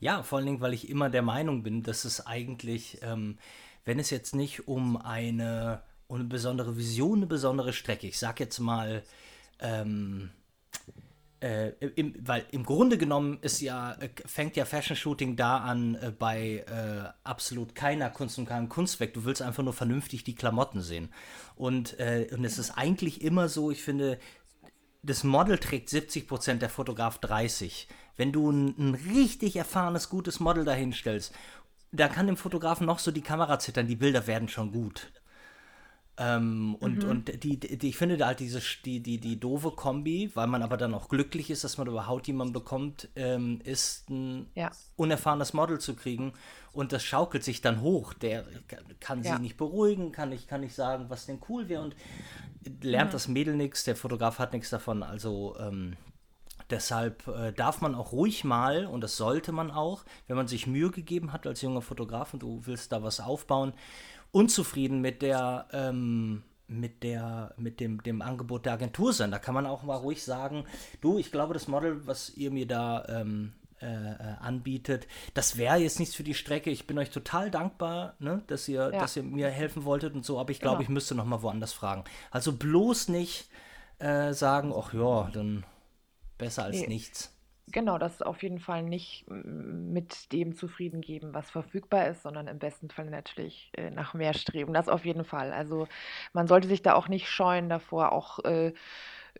Ja, 0.00 0.22
vor 0.22 0.38
allen 0.38 0.46
Dingen, 0.46 0.60
weil 0.60 0.74
ich 0.74 0.90
immer 0.90 1.08
der 1.08 1.22
Meinung 1.22 1.62
bin, 1.62 1.82
dass 1.82 2.04
es 2.04 2.26
eigentlich, 2.26 2.98
ähm, 3.02 3.38
wenn 3.84 3.98
es 3.98 4.10
jetzt 4.10 4.34
nicht 4.34 4.68
um 4.68 4.96
eine, 4.96 5.82
um 6.08 6.16
eine 6.16 6.24
besondere 6.24 6.76
Vision, 6.76 7.18
eine 7.18 7.26
besondere 7.26 7.72
Strecke, 7.72 8.06
ich 8.06 8.18
sag 8.18 8.40
jetzt 8.40 8.58
mal, 8.58 9.02
ähm, 9.58 10.30
äh, 11.40 11.68
im, 11.96 12.14
weil 12.26 12.46
im 12.50 12.64
Grunde 12.64 12.96
genommen 12.96 13.38
ist 13.42 13.60
ja, 13.60 13.92
äh, 13.94 14.08
fängt 14.24 14.56
ja 14.56 14.64
Fashion 14.64 14.96
Shooting 14.96 15.36
da 15.36 15.58
an 15.58 15.94
äh, 15.96 16.10
bei 16.10 16.64
äh, 16.66 17.12
absolut 17.24 17.74
keiner 17.74 18.08
Kunst 18.10 18.38
und 18.38 18.46
keinem 18.46 18.68
Kunstwerk. 18.68 19.12
Du 19.12 19.24
willst 19.24 19.42
einfach 19.42 19.62
nur 19.62 19.74
vernünftig 19.74 20.24
die 20.24 20.34
Klamotten 20.34 20.80
sehen. 20.80 21.12
Und, 21.54 21.98
äh, 22.00 22.28
und 22.32 22.44
es 22.44 22.58
ist 22.58 22.72
eigentlich 22.72 23.22
immer 23.22 23.48
so, 23.48 23.70
ich 23.70 23.82
finde, 23.82 24.18
das 25.02 25.24
Model 25.24 25.58
trägt 25.58 25.90
70%, 25.90 26.54
der 26.54 26.70
Fotograf 26.70 27.18
30%. 27.18 27.86
Wenn 28.16 28.32
du 28.32 28.50
ein, 28.50 28.74
ein 28.78 28.94
richtig 29.14 29.56
erfahrenes, 29.56 30.08
gutes 30.08 30.40
Model 30.40 30.64
dahinstellst, 30.64 31.34
da 31.92 32.08
kann 32.08 32.26
dem 32.26 32.38
Fotografen 32.38 32.86
noch 32.86 32.98
so 32.98 33.10
die 33.10 33.20
Kamera 33.20 33.58
zittern, 33.58 33.86
die 33.86 33.96
Bilder 33.96 34.26
werden 34.26 34.48
schon 34.48 34.72
gut. 34.72 35.12
Ähm, 36.18 36.76
und 36.80 37.04
und 37.04 37.44
die, 37.44 37.58
die, 37.60 37.88
ich 37.88 37.96
finde 37.96 38.16
da 38.16 38.28
halt 38.28 38.40
diese, 38.40 38.60
die, 38.84 39.00
die, 39.00 39.18
die 39.18 39.38
doofe 39.38 39.70
Kombi, 39.72 40.30
weil 40.34 40.46
man 40.46 40.62
aber 40.62 40.76
dann 40.78 40.94
auch 40.94 41.08
glücklich 41.08 41.50
ist, 41.50 41.62
dass 41.62 41.76
man 41.76 41.86
überhaupt 41.88 42.26
jemanden 42.26 42.54
bekommt, 42.54 43.08
ähm, 43.16 43.60
ist 43.64 44.08
ein 44.08 44.46
Ja. 44.54 44.70
unerfahrenes 44.96 45.52
Model 45.52 45.78
zu 45.78 45.94
kriegen 45.94 46.32
und 46.72 46.92
das 46.92 47.04
schaukelt 47.04 47.44
sich 47.44 47.60
dann 47.60 47.82
hoch. 47.82 48.14
Der 48.14 48.46
kann, 48.98 49.22
sie 49.22 49.28
Ja. 49.28 49.38
nicht 49.38 49.58
beruhigen, 49.58 50.10
kann 50.12 50.30
nicht, 50.30 50.48
kann 50.48 50.62
nicht 50.62 50.74
sagen, 50.74 51.06
was 51.10 51.26
denn 51.26 51.38
cool 51.50 51.68
wäre 51.68 51.82
und 51.82 51.94
lernt 52.80 53.12
das 53.12 53.28
Mädel 53.28 53.54
nichts, 53.54 53.84
der 53.84 53.94
Fotograf 53.96 54.38
hat 54.38 54.52
nichts 54.54 54.70
davon. 54.70 55.02
Also 55.02 55.54
ähm, 55.60 55.96
deshalb 56.70 57.28
äh, 57.28 57.52
darf 57.52 57.80
man 57.80 57.94
auch 57.94 58.12
ruhig 58.12 58.42
mal, 58.42 58.86
und 58.86 59.02
das 59.02 59.16
sollte 59.16 59.52
man 59.52 59.70
auch, 59.70 60.04
wenn 60.26 60.36
man 60.36 60.48
sich 60.48 60.66
Mühe 60.66 60.90
gegeben 60.90 61.32
hat 61.32 61.46
als 61.46 61.60
junger 61.62 61.82
Fotograf 61.82 62.32
und 62.34 62.42
du 62.42 62.60
willst 62.64 62.90
da 62.92 63.02
was 63.02 63.20
aufbauen, 63.20 63.72
unzufrieden 64.36 65.00
mit 65.00 65.22
der 65.22 65.66
ähm, 65.72 66.42
mit 66.68 67.02
der 67.02 67.54
mit 67.56 67.80
dem 67.80 68.02
dem 68.02 68.22
Angebot 68.22 68.66
der 68.66 68.74
Agentur 68.74 69.12
sein. 69.12 69.30
Da 69.30 69.38
kann 69.38 69.54
man 69.54 69.66
auch 69.66 69.82
mal 69.82 69.96
ruhig 69.96 70.22
sagen, 70.24 70.64
du, 71.00 71.18
ich 71.18 71.32
glaube, 71.32 71.54
das 71.54 71.68
Model, 71.68 72.06
was 72.06 72.30
ihr 72.36 72.50
mir 72.50 72.66
da 72.66 73.04
ähm, 73.08 73.52
äh, 73.80 73.86
äh, 73.86 74.16
anbietet, 74.40 75.06
das 75.34 75.56
wäre 75.58 75.76
jetzt 75.76 75.98
nichts 76.00 76.14
für 76.14 76.22
die 76.24 76.34
Strecke. 76.34 76.70
Ich 76.70 76.86
bin 76.86 76.98
euch 76.98 77.10
total 77.10 77.50
dankbar, 77.50 78.14
ne, 78.18 78.42
dass 78.48 78.66
ihr 78.68 78.90
Ja. 78.92 79.00
dass 79.00 79.16
ihr 79.16 79.22
mir 79.22 79.48
helfen 79.50 79.84
wolltet 79.84 80.14
und 80.14 80.24
so, 80.24 80.38
aber 80.40 80.50
ich 80.50 80.60
glaube, 80.60 80.78
Genau. 80.78 80.82
ich 80.84 80.88
müsste 80.90 81.14
noch 81.14 81.24
mal 81.26 81.42
woanders 81.42 81.72
fragen. 81.72 82.04
Also 82.30 82.52
bloß 82.52 83.08
nicht 83.08 83.48
äh, 83.98 84.32
sagen, 84.34 84.72
ach 84.76 84.92
ja, 84.92 85.30
dann 85.32 85.64
besser 86.38 86.64
als 86.64 86.80
Nee. 86.80 86.86
nichts. 86.88 87.32
Genau, 87.72 87.98
das 87.98 88.22
auf 88.22 88.42
jeden 88.44 88.60
Fall 88.60 88.84
nicht 88.84 89.24
mit 89.28 90.32
dem 90.32 90.54
zufrieden 90.54 91.00
geben, 91.00 91.34
was 91.34 91.50
verfügbar 91.50 92.06
ist, 92.06 92.22
sondern 92.22 92.46
im 92.46 92.60
besten 92.60 92.90
Fall 92.90 93.10
natürlich 93.10 93.72
äh, 93.76 93.90
nach 93.90 94.14
mehr 94.14 94.34
streben. 94.34 94.72
Das 94.72 94.88
auf 94.88 95.04
jeden 95.04 95.24
Fall. 95.24 95.52
Also 95.52 95.88
man 96.32 96.46
sollte 96.46 96.68
sich 96.68 96.82
da 96.82 96.94
auch 96.94 97.08
nicht 97.08 97.28
scheuen 97.28 97.68
davor, 97.68 98.12
auch 98.12 98.38
äh, 98.44 98.72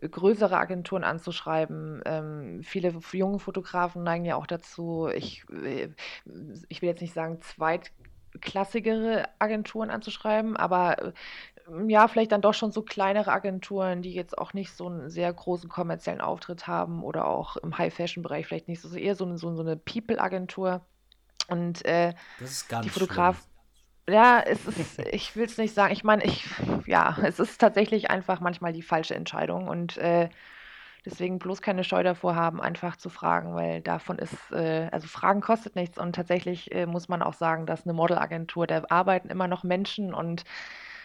größere 0.01 0.57
Agenturen 0.57 1.05
anzuschreiben. 1.05 2.01
Ähm, 2.05 2.63
viele 2.63 2.93
junge 3.13 3.39
Fotografen 3.39 4.03
neigen 4.03 4.25
ja 4.25 4.35
auch 4.35 4.47
dazu, 4.47 5.07
ich, 5.07 5.45
äh, 5.49 5.89
ich 6.67 6.81
will 6.81 6.89
jetzt 6.89 7.01
nicht 7.01 7.13
sagen, 7.13 7.39
zweitklassigere 7.41 9.23
Agenturen 9.39 9.89
anzuschreiben, 9.89 10.57
aber 10.57 11.01
äh, 11.01 11.13
ja, 11.87 12.07
vielleicht 12.07 12.31
dann 12.31 12.41
doch 12.41 12.53
schon 12.53 12.71
so 12.71 12.81
kleinere 12.83 13.31
Agenturen, 13.31 14.01
die 14.01 14.13
jetzt 14.13 14.37
auch 14.37 14.53
nicht 14.53 14.73
so 14.75 14.87
einen 14.87 15.09
sehr 15.09 15.31
großen 15.33 15.69
kommerziellen 15.69 16.21
Auftritt 16.21 16.67
haben 16.67 17.03
oder 17.03 17.27
auch 17.27 17.57
im 17.57 17.77
High-Fashion-Bereich 17.77 18.47
vielleicht 18.47 18.67
nicht 18.67 18.81
so, 18.81 18.95
eher 18.95 19.15
so 19.15 19.25
eine, 19.25 19.37
so, 19.37 19.49
eine 19.49 19.77
People-Agentur. 19.77 20.85
Und 21.49 21.85
äh, 21.85 22.13
Das 22.37 22.51
ist 22.51 22.67
ganz 22.67 22.85
die 22.85 22.89
schlimm. 22.89 22.97
Fotograf, 22.99 23.47
ja, 24.09 24.41
es 24.41 24.65
ist, 24.67 24.99
ich 24.99 25.35
will 25.35 25.45
es 25.45 25.57
nicht 25.57 25.73
sagen, 25.73 25.93
ich 25.93 26.03
meine, 26.03 26.25
ich, 26.25 26.45
ja, 26.85 27.17
es 27.23 27.39
ist 27.39 27.59
tatsächlich 27.59 28.09
einfach 28.11 28.39
manchmal 28.41 28.73
die 28.73 28.83
falsche 28.83 29.15
Entscheidung 29.15 29.67
und 29.67 29.97
äh, 29.97 30.29
deswegen 31.05 31.39
bloß 31.39 31.61
keine 31.61 31.83
Scheu 31.83 32.03
davor 32.03 32.35
haben, 32.35 32.61
einfach 32.61 32.97
zu 32.97 33.09
fragen, 33.09 33.55
weil 33.55 33.81
davon 33.81 34.19
ist, 34.19 34.51
äh, 34.51 34.89
also 34.91 35.07
Fragen 35.07 35.41
kostet 35.41 35.75
nichts 35.75 35.97
und 35.99 36.15
tatsächlich 36.15 36.71
äh, 36.73 36.85
muss 36.85 37.09
man 37.09 37.21
auch 37.23 37.33
sagen, 37.33 37.65
dass 37.65 37.85
eine 37.85 37.93
Modelagentur, 37.93 38.67
da 38.67 38.83
arbeiten 38.89 39.29
immer 39.29 39.47
noch 39.47 39.63
Menschen 39.63 40.13
und 40.13 40.43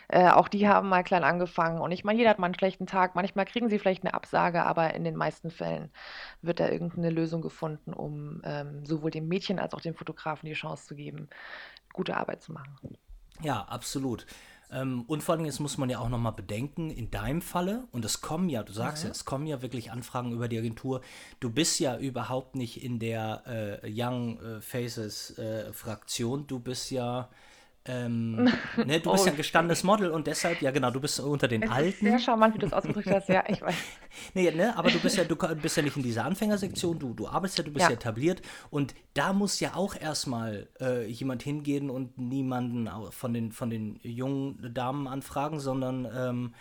äh, 0.08 0.28
auch 0.28 0.48
die 0.48 0.68
haben 0.68 0.88
mal 0.88 1.02
klein 1.02 1.24
angefangen 1.24 1.80
und 1.80 1.92
ich 1.92 2.04
meine, 2.04 2.18
jeder 2.18 2.30
hat 2.30 2.38
mal 2.38 2.46
einen 2.46 2.54
schlechten 2.54 2.86
Tag, 2.86 3.14
manchmal 3.14 3.46
kriegen 3.46 3.68
sie 3.68 3.78
vielleicht 3.78 4.04
eine 4.04 4.14
Absage, 4.14 4.64
aber 4.64 4.94
in 4.94 5.04
den 5.04 5.16
meisten 5.16 5.50
Fällen 5.50 5.90
wird 6.42 6.60
da 6.60 6.68
irgendeine 6.68 7.10
Lösung 7.10 7.42
gefunden, 7.42 7.92
um 7.92 8.42
ähm, 8.44 8.84
sowohl 8.84 9.10
dem 9.10 9.28
Mädchen 9.28 9.58
als 9.58 9.74
auch 9.74 9.80
dem 9.80 9.94
Fotografen 9.94 10.46
die 10.46 10.54
Chance 10.54 10.86
zu 10.86 10.94
geben, 10.94 11.28
gute 11.92 12.16
Arbeit 12.16 12.42
zu 12.42 12.52
machen. 12.52 12.98
Ja, 13.40 13.62
absolut. 13.62 14.26
Ähm, 14.72 15.02
und 15.06 15.22
vor 15.22 15.34
allem, 15.34 15.44
jetzt 15.44 15.60
muss 15.60 15.76
man 15.76 15.90
ja 15.90 15.98
auch 15.98 16.08
nochmal 16.08 16.32
bedenken, 16.32 16.90
in 16.90 17.10
deinem 17.10 17.42
Falle, 17.42 17.86
und 17.92 18.04
es 18.04 18.22
kommen 18.22 18.48
ja, 18.48 18.62
du 18.62 18.72
sagst 18.72 19.02
ja. 19.02 19.08
ja, 19.08 19.12
es 19.12 19.24
kommen 19.24 19.46
ja 19.46 19.60
wirklich 19.60 19.92
Anfragen 19.92 20.32
über 20.32 20.48
die 20.48 20.58
Agentur, 20.58 21.02
du 21.40 21.50
bist 21.50 21.78
ja 21.78 21.98
überhaupt 21.98 22.56
nicht 22.56 22.82
in 22.82 22.98
der 22.98 23.80
äh, 23.84 23.90
Young 23.94 24.40
äh, 24.40 24.60
Faces 24.62 25.38
äh, 25.38 25.72
Fraktion, 25.72 26.46
du 26.46 26.58
bist 26.58 26.90
ja 26.90 27.28
ähm, 27.84 28.44
ne, 28.76 29.00
du 29.00 29.10
bist 29.10 29.24
oh, 29.24 29.26
ja 29.26 29.32
ein 29.32 29.36
gestandenes 29.36 29.82
Model 29.82 30.10
und 30.10 30.26
deshalb, 30.26 30.62
ja 30.62 30.70
genau, 30.70 30.90
du 30.90 31.00
bist 31.00 31.18
unter 31.18 31.48
den 31.48 31.64
es 31.64 31.70
Alten. 31.70 31.88
Ist 31.88 32.00
sehr 32.00 32.18
charmant, 32.18 32.54
wie 32.54 32.58
du 32.58 32.66
es 32.66 32.72
ausgedrückt 32.72 33.10
hast, 33.10 33.28
ja, 33.28 33.42
ich 33.48 33.60
weiß. 33.60 33.74
nee, 34.34 34.50
ne, 34.50 34.76
aber 34.76 34.90
du 34.90 35.00
bist 35.00 35.16
ja, 35.16 35.24
du 35.24 35.36
bist 35.36 35.76
ja 35.76 35.82
nicht 35.82 35.96
in 35.96 36.02
dieser 36.02 36.24
Anfängersektion, 36.24 36.98
du, 36.98 37.14
du 37.14 37.26
arbeitest 37.26 37.58
ja, 37.58 37.64
du 37.64 37.72
bist 37.72 37.82
ja. 37.84 37.90
ja 37.90 37.94
etabliert 37.94 38.42
und 38.70 38.94
da 39.14 39.32
muss 39.32 39.58
ja 39.58 39.74
auch 39.74 39.96
erstmal 40.00 40.68
äh, 40.80 41.06
jemand 41.06 41.42
hingehen 41.42 41.90
und 41.90 42.18
niemanden 42.18 42.88
von 43.10 43.34
den, 43.34 43.52
von 43.52 43.68
den 43.68 43.98
jungen 44.02 44.72
Damen 44.72 45.08
anfragen, 45.08 45.58
sondern 45.58 46.08
ähm, 46.14 46.54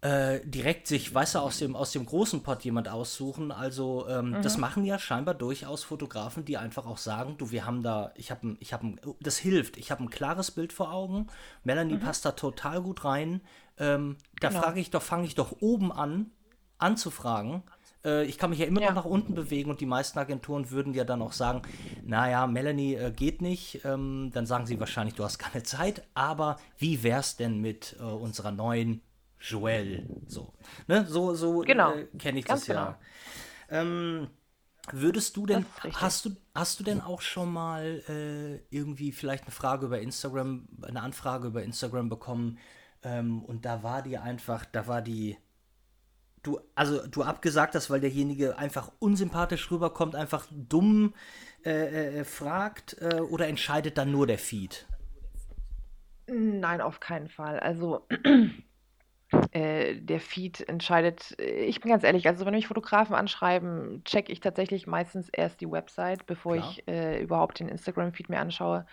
äh, 0.00 0.40
direkt 0.44 0.86
sich, 0.86 1.12
weißt 1.12 1.34
du, 1.34 1.38
aus 1.40 1.58
dem, 1.58 1.74
aus 1.74 1.90
dem 1.90 2.06
großen 2.06 2.42
Pot 2.42 2.62
jemand 2.62 2.88
aussuchen. 2.88 3.50
Also 3.50 4.06
ähm, 4.08 4.30
mhm. 4.30 4.42
das 4.42 4.56
machen 4.56 4.84
ja 4.84 4.98
scheinbar 4.98 5.34
durchaus 5.34 5.82
Fotografen, 5.82 6.44
die 6.44 6.56
einfach 6.56 6.86
auch 6.86 6.98
sagen, 6.98 7.36
du, 7.36 7.50
wir 7.50 7.66
haben 7.66 7.82
da, 7.82 8.12
ich 8.14 8.30
habe 8.30 8.56
ich 8.60 8.72
habe 8.72 8.94
das 9.20 9.38
hilft, 9.38 9.76
ich 9.76 9.90
habe 9.90 10.04
ein 10.04 10.10
klares 10.10 10.52
Bild 10.52 10.72
vor 10.72 10.92
Augen. 10.92 11.26
Melanie 11.64 11.94
mhm. 11.94 12.00
passt 12.00 12.24
da 12.24 12.32
total 12.32 12.80
gut 12.80 13.04
rein. 13.04 13.40
Ähm, 13.76 14.16
da 14.40 14.48
genau. 14.48 14.62
frage 14.62 14.80
ich 14.80 14.90
doch, 14.90 15.02
fange 15.02 15.26
ich 15.26 15.34
doch 15.34 15.56
oben 15.60 15.90
an, 15.90 16.30
anzufragen. 16.78 17.64
Äh, 18.04 18.24
ich 18.26 18.38
kann 18.38 18.50
mich 18.50 18.60
ja 18.60 18.66
immer 18.66 18.80
ja. 18.80 18.88
noch 18.88 18.96
nach 18.96 19.04
unten 19.04 19.34
bewegen 19.34 19.68
und 19.68 19.80
die 19.80 19.86
meisten 19.86 20.18
Agenturen 20.20 20.70
würden 20.70 20.94
ja 20.94 21.02
dann 21.02 21.22
auch 21.22 21.32
sagen, 21.32 21.62
naja, 22.04 22.46
Melanie 22.46 22.94
äh, 22.94 23.10
geht 23.10 23.42
nicht. 23.42 23.84
Ähm, 23.84 24.30
dann 24.32 24.46
sagen 24.46 24.66
sie 24.66 24.78
wahrscheinlich, 24.78 25.14
du 25.14 25.24
hast 25.24 25.38
keine 25.38 25.64
Zeit. 25.64 26.04
Aber 26.14 26.56
wie 26.76 27.02
wär's 27.02 27.36
denn 27.36 27.60
mit 27.60 27.96
äh, 27.98 28.04
unserer 28.04 28.52
neuen 28.52 29.02
Joel. 29.40 30.06
So, 30.26 30.54
ne? 30.86 31.06
so, 31.06 31.34
so 31.34 31.60
genau. 31.60 31.94
äh, 31.94 32.06
kenne 32.18 32.38
ich 32.38 32.44
Ganz 32.44 32.66
das 32.66 32.68
ja. 32.68 32.98
Genau. 33.68 33.82
Ähm, 33.82 34.28
würdest 34.92 35.36
du 35.36 35.46
denn, 35.46 35.66
hast 35.94 36.24
du, 36.24 36.30
hast 36.54 36.80
du 36.80 36.84
denn 36.84 37.00
auch 37.00 37.20
schon 37.20 37.52
mal 37.52 38.02
äh, 38.08 38.56
irgendwie 38.74 39.12
vielleicht 39.12 39.44
eine 39.44 39.52
Frage 39.52 39.86
über 39.86 40.00
Instagram, 40.00 40.68
eine 40.82 41.02
Anfrage 41.02 41.48
über 41.48 41.62
Instagram 41.62 42.08
bekommen 42.08 42.58
ähm, 43.02 43.42
und 43.44 43.64
da 43.64 43.82
war 43.82 44.02
die 44.02 44.18
einfach, 44.18 44.64
da 44.64 44.86
war 44.86 45.02
die, 45.02 45.36
du, 46.42 46.60
also 46.74 47.06
du 47.06 47.22
abgesagt 47.22 47.74
hast, 47.74 47.90
weil 47.90 48.00
derjenige 48.00 48.58
einfach 48.58 48.90
unsympathisch 48.98 49.70
rüberkommt, 49.70 50.14
einfach 50.14 50.46
dumm 50.50 51.14
äh, 51.64 52.20
äh, 52.20 52.24
fragt 52.24 52.96
äh, 53.00 53.20
oder 53.20 53.46
entscheidet 53.48 53.98
dann 53.98 54.10
nur 54.10 54.26
der 54.26 54.38
Feed? 54.38 54.86
Nein, 56.26 56.80
auf 56.80 57.00
keinen 57.00 57.28
Fall. 57.28 57.58
Also 57.58 58.06
äh, 59.52 59.96
der 59.96 60.20
Feed 60.20 60.66
entscheidet. 60.68 61.38
Äh, 61.38 61.64
ich 61.64 61.80
bin 61.80 61.90
ganz 61.90 62.04
ehrlich, 62.04 62.26
also 62.26 62.46
wenn 62.46 62.54
mich 62.54 62.66
Fotografen 62.66 63.14
anschreiben, 63.14 64.02
checke 64.04 64.32
ich 64.32 64.40
tatsächlich 64.40 64.86
meistens 64.86 65.28
erst 65.28 65.60
die 65.60 65.70
Website, 65.70 66.26
bevor 66.26 66.56
Klar. 66.56 66.70
ich 66.70 66.88
äh, 66.88 67.22
überhaupt 67.22 67.60
den 67.60 67.68
Instagram-Feed 67.68 68.30
mir 68.30 68.40
anschaue, 68.40 68.86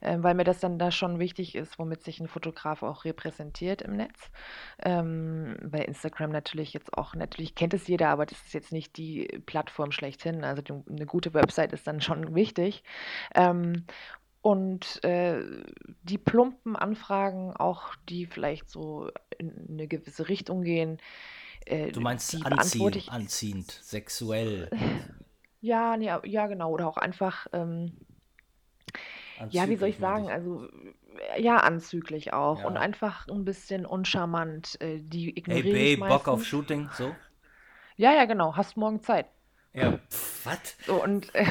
äh, 0.00 0.16
weil 0.20 0.34
mir 0.34 0.44
das 0.44 0.60
dann 0.60 0.78
da 0.78 0.90
schon 0.90 1.18
wichtig 1.18 1.54
ist, 1.54 1.78
womit 1.78 2.02
sich 2.02 2.18
ein 2.20 2.28
Fotograf 2.28 2.82
auch 2.82 3.04
repräsentiert 3.04 3.82
im 3.82 3.96
Netz. 3.96 4.30
Ähm, 4.82 5.56
bei 5.62 5.80
Instagram 5.80 6.30
natürlich 6.30 6.72
jetzt 6.72 6.96
auch, 6.96 7.14
natürlich 7.14 7.54
kennt 7.54 7.74
es 7.74 7.86
jeder, 7.86 8.08
aber 8.08 8.24
das 8.24 8.40
ist 8.46 8.54
jetzt 8.54 8.72
nicht 8.72 8.96
die 8.96 9.26
Plattform 9.44 9.92
schlechthin. 9.92 10.44
Also 10.44 10.62
die, 10.62 10.72
eine 10.88 11.06
gute 11.06 11.34
Website 11.34 11.72
ist 11.74 11.86
dann 11.86 12.00
schon 12.00 12.34
wichtig. 12.34 12.84
Ähm, 13.34 13.84
und 14.44 15.02
äh, 15.04 15.42
die 16.02 16.18
plumpen 16.18 16.76
Anfragen, 16.76 17.56
auch 17.56 17.94
die 18.10 18.26
vielleicht 18.26 18.68
so 18.68 19.10
in 19.38 19.68
eine 19.70 19.88
gewisse 19.88 20.28
Richtung 20.28 20.60
gehen, 20.60 20.98
äh, 21.64 21.90
du 21.90 22.02
meinst 22.02 22.34
anziehend, 22.44 22.96
ich, 22.96 23.10
anziehend, 23.10 23.70
sexuell. 23.70 24.70
Ja, 25.62 25.96
nee, 25.96 26.12
ja, 26.24 26.46
genau. 26.46 26.72
Oder 26.72 26.86
auch 26.86 26.98
einfach, 26.98 27.46
ähm, 27.54 27.96
ja, 29.48 29.66
wie 29.70 29.76
soll 29.76 29.88
ich 29.88 29.96
sagen, 29.96 30.28
also 30.28 30.68
ja, 31.38 31.56
anzüglich 31.56 32.34
auch. 32.34 32.58
Ja. 32.58 32.66
Und 32.66 32.76
einfach 32.76 33.26
ein 33.28 33.46
bisschen 33.46 33.86
uncharmant. 33.86 34.78
Äh, 34.82 34.98
die 35.00 35.38
ignoriere 35.38 35.74
hey, 35.74 35.96
Babe, 35.96 36.10
Bock 36.10 36.28
auf 36.28 36.44
Shooting, 36.44 36.90
so? 36.92 37.16
Ja, 37.96 38.12
ja, 38.12 38.26
genau. 38.26 38.56
Hast 38.56 38.76
morgen 38.76 39.02
Zeit. 39.02 39.24
Ja, 39.72 40.00
was? 40.44 40.76
So, 40.84 41.02
und 41.02 41.34
äh, 41.34 41.46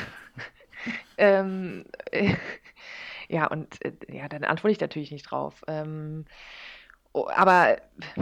ähm, 1.18 1.86
äh, 2.12 2.36
ja, 3.30 3.48
und 3.48 3.84
äh, 3.86 3.94
ja, 4.10 4.28
dann 4.30 4.44
antworte 4.44 4.74
ich 4.74 4.80
natürlich 4.82 5.12
nicht 5.12 5.30
drauf. 5.32 5.64
Ähm, 5.68 6.26
oh, 7.14 7.28
aber 7.34 7.78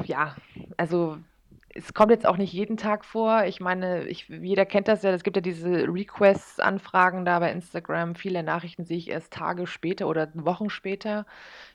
ja, 0.06 0.36
also 0.78 1.18
es 1.74 1.94
kommt 1.94 2.12
jetzt 2.12 2.26
auch 2.26 2.38
nicht 2.38 2.54
jeden 2.54 2.78
Tag 2.78 3.06
vor. 3.06 3.46
Ich 3.46 3.60
meine, 3.60 4.06
ich, 4.08 4.28
jeder 4.28 4.66
kennt 4.66 4.88
das 4.88 5.04
ja. 5.04 5.12
Es 5.12 5.24
gibt 5.24 5.38
ja 5.38 5.42
diese 5.42 5.88
Requests-Anfragen 5.88 7.26
da 7.26 7.40
bei 7.40 7.52
Instagram. 7.52 8.16
Viele 8.16 8.44
Nachrichten 8.44 8.86
sehe 8.86 8.98
ich 8.98 9.10
erst 9.10 9.32
Tage 9.34 9.68
später 9.68 10.08
oder 10.08 10.30
Wochen 10.34 10.70
später. 10.70 11.26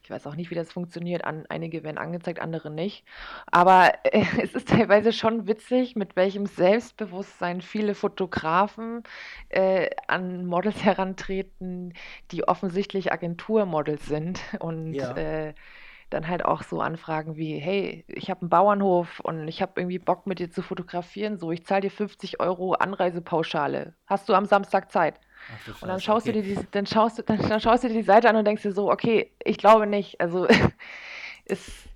Ich 0.02 0.11
weiß 0.11 0.26
auch 0.26 0.37
nicht, 0.37 0.50
wie 0.50 0.54
das 0.54 0.72
funktioniert. 0.72 1.24
An, 1.24 1.46
einige 1.48 1.82
werden 1.82 1.98
angezeigt, 1.98 2.40
andere 2.40 2.70
nicht. 2.70 3.04
Aber 3.50 3.92
äh, 4.04 4.24
es 4.42 4.54
ist 4.54 4.68
teilweise 4.68 5.12
schon 5.12 5.46
witzig, 5.46 5.96
mit 5.96 6.16
welchem 6.16 6.46
Selbstbewusstsein 6.46 7.62
viele 7.62 7.94
Fotografen 7.94 9.02
äh, 9.48 9.90
an 10.09 10.46
Models 10.46 10.85
herantreten, 10.85 11.94
die 12.32 12.46
offensichtlich 12.46 13.12
Agenturmodels 13.12 14.06
sind 14.06 14.40
und 14.59 14.94
ja. 14.94 15.16
äh, 15.16 15.54
dann 16.11 16.29
halt 16.29 16.45
auch 16.45 16.62
so 16.62 16.81
Anfragen 16.81 17.37
wie, 17.37 17.59
hey, 17.59 18.05
ich 18.09 18.31
habe 18.31 18.42
einen 18.42 18.51
Bauernhof 18.51 19.21
und 19.21 19.49
ich 19.49 19.61
habe 19.61 19.81
irgendwie 19.81 19.99
Bock 19.99 20.27
mit 20.27 20.38
dir 20.38 20.51
zu 20.51 20.62
fotografieren, 20.62 21.37
so, 21.38 21.51
ich 21.51 21.64
zahle 21.64 21.83
dir 21.83 21.90
50 21.90 22.40
Euro 22.40 22.75
Anreisepauschale. 22.75 23.95
Hast 24.07 24.29
du 24.29 24.35
am 24.35 24.45
Samstag 24.45 24.92
Zeit? 24.92 25.19
Ach, 25.53 25.83
und 25.83 25.88
dann 25.88 26.01
schaust 26.01 26.29
okay. 26.29 26.40
du 26.40 26.42
dir 26.42 26.57
die, 26.57 26.66
dann 26.71 26.87
schaust 26.87 27.23
dann, 27.27 27.38
dann, 27.49 27.61
schaust 27.61 27.85
du 27.85 27.88
dir 27.88 27.95
die 27.95 28.03
Seite 28.03 28.29
an 28.29 28.37
und 28.37 28.45
denkst 28.45 28.62
dir 28.62 28.73
so, 28.73 28.90
okay, 28.90 29.33
ich 29.45 29.59
glaube 29.59 29.87
nicht. 29.87 30.21
Also 30.21 30.47
es 31.45 31.87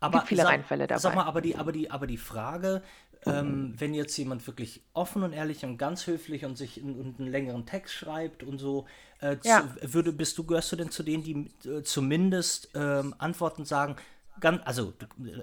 aber 0.00 0.18
gibt 0.18 0.28
viele 0.28 0.42
sag, 0.42 0.50
Reinfälle 0.50 0.86
dabei. 0.86 1.00
Sag 1.00 1.14
mal, 1.14 1.24
aber 1.24 1.40
die, 1.40 1.56
aber 1.56 1.72
die, 1.72 1.90
aber 1.90 2.06
die 2.06 2.18
Frage, 2.18 2.82
ähm, 3.26 3.74
wenn 3.78 3.94
jetzt 3.94 4.16
jemand 4.16 4.46
wirklich 4.46 4.82
offen 4.92 5.22
und 5.22 5.32
ehrlich 5.32 5.64
und 5.64 5.78
ganz 5.78 6.06
höflich 6.06 6.44
und 6.44 6.56
sich 6.56 6.80
in, 6.80 6.98
und 6.98 7.18
einen 7.18 7.30
längeren 7.30 7.66
Text 7.66 7.94
schreibt 7.94 8.42
und 8.42 8.58
so, 8.58 8.86
äh, 9.20 9.36
ja. 9.42 9.62
zu, 9.80 9.94
würde, 9.94 10.12
bist 10.12 10.38
du, 10.38 10.44
gehörst 10.44 10.70
du 10.72 10.76
denn 10.76 10.90
zu 10.90 11.02
denen, 11.02 11.22
die 11.22 11.68
äh, 11.68 11.82
zumindest 11.82 12.70
ähm, 12.74 13.14
antworten 13.18 13.64
sagen, 13.64 13.96
ganz, 14.40 14.60
also 14.64 14.92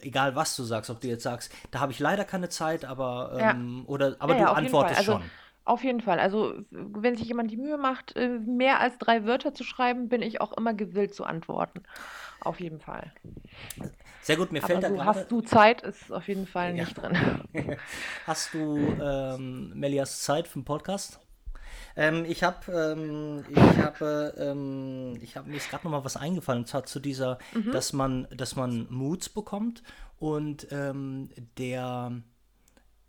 egal 0.02 0.36
was 0.36 0.56
du 0.56 0.64
sagst, 0.64 0.90
ob 0.90 1.02
du 1.02 1.08
jetzt 1.08 1.24
sagst, 1.24 1.52
da 1.72 1.80
habe 1.80 1.92
ich 1.92 2.00
leider 2.00 2.24
keine 2.24 2.50
Zeit, 2.50 2.86
aber 2.86 3.38
ähm, 3.38 3.80
ja. 3.80 3.90
oder 3.90 4.16
aber 4.20 4.38
ja, 4.38 4.46
du 4.46 4.52
antwortest 4.52 5.00
also, 5.00 5.12
schon. 5.14 5.24
Auf 5.66 5.84
jeden 5.84 6.02
Fall. 6.02 6.20
Also, 6.20 6.54
wenn 6.70 7.16
sich 7.16 7.28
jemand 7.28 7.50
die 7.50 7.58
Mühe 7.58 7.78
macht, 7.78 8.16
äh, 8.16 8.30
mehr 8.30 8.80
als 8.80 9.00
drei 9.00 9.26
Wörter 9.26 9.56
zu 9.56 9.64
schreiben, 9.64 10.10
bin 10.10 10.22
ich 10.22 10.40
auch 10.40 10.54
immer 10.54 10.76
gewillt 10.76 11.16
zu 11.16 11.24
antworten. 11.24 11.82
Auf 12.40 12.60
jeden 12.60 12.80
Fall. 12.80 13.12
Sehr 14.26 14.38
gut, 14.38 14.52
mir 14.52 14.64
fällt 14.64 14.84
Aber 14.84 14.98
da 14.98 15.04
gerade. 15.04 15.20
Hast 15.20 15.32
du 15.32 15.42
Zeit, 15.42 15.84
ist 15.84 16.12
auf 16.12 16.28
jeden 16.28 16.48
Fall 16.48 16.76
ja. 16.76 16.84
nicht 16.84 16.98
drin. 16.98 17.48
hast 18.26 18.56
du 18.56 18.76
ähm, 18.76 19.72
Melias 19.76 20.22
Zeit 20.22 20.48
für 20.48 20.58
den 20.58 20.66
Podcast? 20.66 21.20
Ähm, 21.96 22.26
ich 22.28 22.44
habe, 22.44 22.72
ähm, 22.72 23.46
ich 23.48 23.78
habe, 23.78 24.34
ähm, 24.40 25.20
ich 25.22 25.38
habe 25.38 25.48
mir 25.48 25.58
ist 25.58 25.70
gerade 25.70 25.84
noch 25.84 25.92
mal 25.92 26.04
was 26.04 26.18
eingefallen, 26.18 26.62
und 26.64 26.68
zwar 26.68 26.86
zu 26.86 27.00
dieser, 27.00 27.38
mhm. 27.54 27.72
dass 27.72 27.94
man, 27.94 28.28
dass 28.36 28.56
man 28.56 28.88
Moods 28.90 29.30
bekommt 29.30 29.84
und 30.18 30.70
ähm, 30.72 31.30
der 31.60 32.12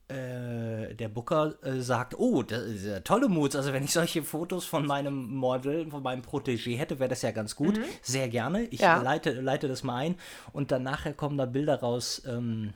äh, 0.08 0.94
der 0.94 1.08
Booker 1.08 1.54
äh, 1.62 1.80
sagt, 1.80 2.18
oh, 2.18 2.42
das 2.42 2.62
ist 2.62 2.86
ja 2.86 3.00
tolle 3.00 3.28
Moods. 3.28 3.56
Also 3.56 3.72
wenn 3.72 3.84
ich 3.84 3.92
solche 3.92 4.22
Fotos 4.22 4.64
von 4.64 4.86
meinem 4.86 5.34
Model, 5.34 5.90
von 5.90 6.02
meinem 6.02 6.22
Protégé 6.22 6.76
hätte, 6.76 6.98
wäre 6.98 7.08
das 7.08 7.22
ja 7.22 7.32
ganz 7.32 7.56
gut. 7.56 7.78
Mhm. 7.78 7.84
Sehr 8.02 8.28
gerne. 8.28 8.64
Ich 8.66 8.80
ja. 8.80 9.02
leite, 9.02 9.32
leite 9.40 9.66
das 9.66 9.82
mal 9.82 9.96
ein 9.96 10.14
und 10.52 10.70
dann 10.70 10.84
nachher 10.84 11.12
kommen 11.12 11.36
da 11.36 11.46
Bilder 11.46 11.80
raus, 11.80 12.22
ähm, 12.26 12.72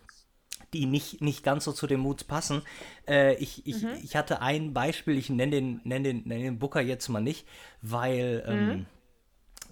die 0.73 0.87
nicht, 0.87 1.21
nicht 1.21 1.45
ganz 1.45 1.65
so 1.65 1.73
zu 1.73 1.87
den 1.87 2.01
Moods 2.01 2.25
passen. 2.25 2.63
Äh, 3.07 3.35
ich, 3.35 3.67
ich, 3.67 3.83
mhm. 3.83 3.91
ich 4.03 4.17
hatte 4.17 4.41
ein 4.43 4.73
Beispiel, 4.73 5.17
ich 5.17 5.31
nenne 5.31 5.53
den, 5.53 5.81
nenn 5.85 6.05
den, 6.05 6.23
nenn 6.27 6.43
den 6.43 6.59
Booker 6.59 6.81
jetzt 6.81 7.09
mal 7.09 7.23
nicht, 7.23 7.47
weil 7.81 8.45
ähm, 8.47 8.67
mhm. 8.67 8.87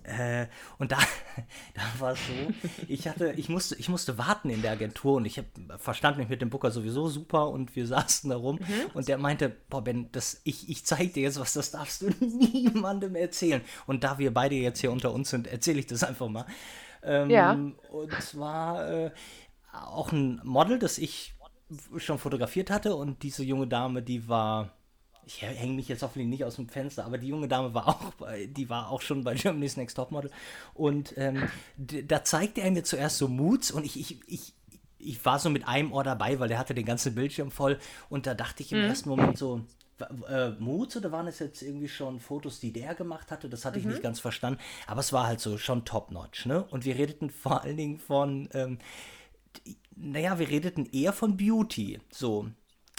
Äh, 0.09 0.47
und 0.79 0.93
da, 0.93 0.99
da 1.75 1.83
war 1.99 2.13
es 2.13 2.19
so, 2.27 2.73
ich 2.89 3.07
hatte, 3.07 3.33
ich 3.33 3.49
musste, 3.49 3.77
ich 3.77 3.89
musste 3.89 4.17
warten 4.17 4.49
in 4.49 4.63
der 4.63 4.73
Agentur 4.73 5.17
und 5.17 5.27
ich 5.27 5.39
hab, 5.39 5.45
verstand 5.79 6.17
mich 6.17 6.29
mit 6.29 6.41
dem 6.41 6.51
Booker 6.51 6.71
sowieso 6.71 7.09
super 7.09 7.49
und 7.51 7.77
wir 7.77 7.87
saßen 7.87 8.31
da 8.31 8.37
rum 8.37 8.57
mhm. 8.57 8.91
und 8.95 9.09
der 9.09 9.19
meinte, 9.19 9.55
boah 9.69 9.85
Ben, 9.85 10.11
das, 10.13 10.41
ich, 10.45 10.69
ich 10.69 10.85
zeig 10.85 11.13
dir 11.13 11.23
jetzt 11.25 11.39
was, 11.39 11.53
das 11.53 11.71
darfst 11.71 12.03
du 12.03 12.07
niemandem 12.21 13.15
erzählen. 13.15 13.61
Und 13.87 14.05
da 14.05 14.19
wir 14.19 14.33
beide 14.33 14.55
jetzt 14.55 14.81
hier 14.81 14.93
unter 14.93 15.13
uns 15.13 15.31
sind, 15.31 15.47
erzähle 15.47 15.81
ich 15.81 15.87
das 15.87 16.03
einfach 16.03 16.29
mal. 16.29 16.47
Ähm, 17.03 17.31
ja. 17.31 17.53
Und 17.53 18.13
zwar 18.23 18.91
äh, 18.91 19.11
auch 19.73 20.13
ein 20.13 20.41
Model, 20.43 20.79
das 20.79 20.99
ich 20.99 21.35
schon 21.99 22.19
fotografiert 22.19 22.71
hatte 22.71 22.97
und 22.97 23.23
diese 23.23 23.45
junge 23.45 23.67
Dame, 23.67 24.03
die 24.03 24.27
war 24.27 24.78
ich 25.29 25.43
hänge 25.43 25.75
mich 25.75 25.89
jetzt 25.89 26.03
hoffentlich 26.03 26.27
nicht 26.27 26.45
aus 26.45 26.57
dem 26.57 26.69
Fenster, 26.69 27.05
aber 27.05 27.19
die 27.19 27.29
junge 27.29 27.49
Dame 27.49 27.75
war 27.75 27.89
auch 27.89 28.13
bei, 28.15 28.47
die 28.47 28.71
war 28.71 28.91
auch 28.91 29.03
schon 29.03 29.25
bei 29.25 29.35
Germany's 29.35 29.77
Next 29.77 29.97
Topmodel. 29.97 30.31
Und 30.73 31.13
ähm, 31.19 31.49
da 31.77 32.25
zeigte 32.25 32.63
er 32.63 32.71
mir 32.71 32.83
zuerst 32.83 33.19
so 33.19 33.29
Moods 33.29 33.71
und 33.71 33.85
ich, 33.85 34.01
ich, 34.01 34.19
ich, 34.27 34.55
ich 34.99 35.25
war 35.27 35.39
so 35.39 35.51
mit 35.51 35.69
einem 35.69 35.93
Ohr 35.93 36.03
dabei, 36.03 36.41
weil 36.41 36.49
der 36.49 36.59
hatte 36.59 36.75
den 36.75 36.87
ganzen 36.87 37.15
Bildschirm 37.15 37.51
voll 37.51 37.79
und 38.09 38.27
da 38.27 38.33
dachte 38.33 38.63
ich 38.63 38.73
im 38.73 38.79
mhm. 38.79 38.87
ersten 38.87 39.09
Moment 39.11 39.37
so, 39.37 39.61
äh, 40.29 40.51
Moods 40.59 40.97
oder 40.97 41.13
waren 41.13 41.27
es 41.27 41.41
jetzt 41.41 41.61
irgendwie 41.61 41.89
schon 41.89 42.21
Fotos, 42.21 42.59
die 42.59 42.73
der 42.73 42.95
gemacht 42.95 43.31
hatte? 43.31 43.51
Das 43.51 43.67
hatte 43.67 43.79
mhm. 43.79 43.85
ich 43.85 43.91
nicht 43.91 44.03
ganz 44.03 44.21
verstanden. 44.21 44.61
Aber 44.87 45.01
es 45.01 45.13
war 45.13 45.27
halt 45.27 45.41
so 45.41 45.59
schon 45.59 45.85
top-notch, 45.85 46.47
ne? 46.47 46.65
Und 46.71 46.87
wir 46.87 46.97
redeten 46.97 47.29
vor 47.29 47.63
allen 47.65 47.77
Dingen 47.77 47.99
von, 47.99 48.49
ähm, 48.55 48.79
naja, 49.95 50.39
wir 50.39 50.49
redeten 50.49 50.87
eher 50.87 51.13
von 51.13 51.37
Beauty. 51.37 52.01
So. 52.11 52.49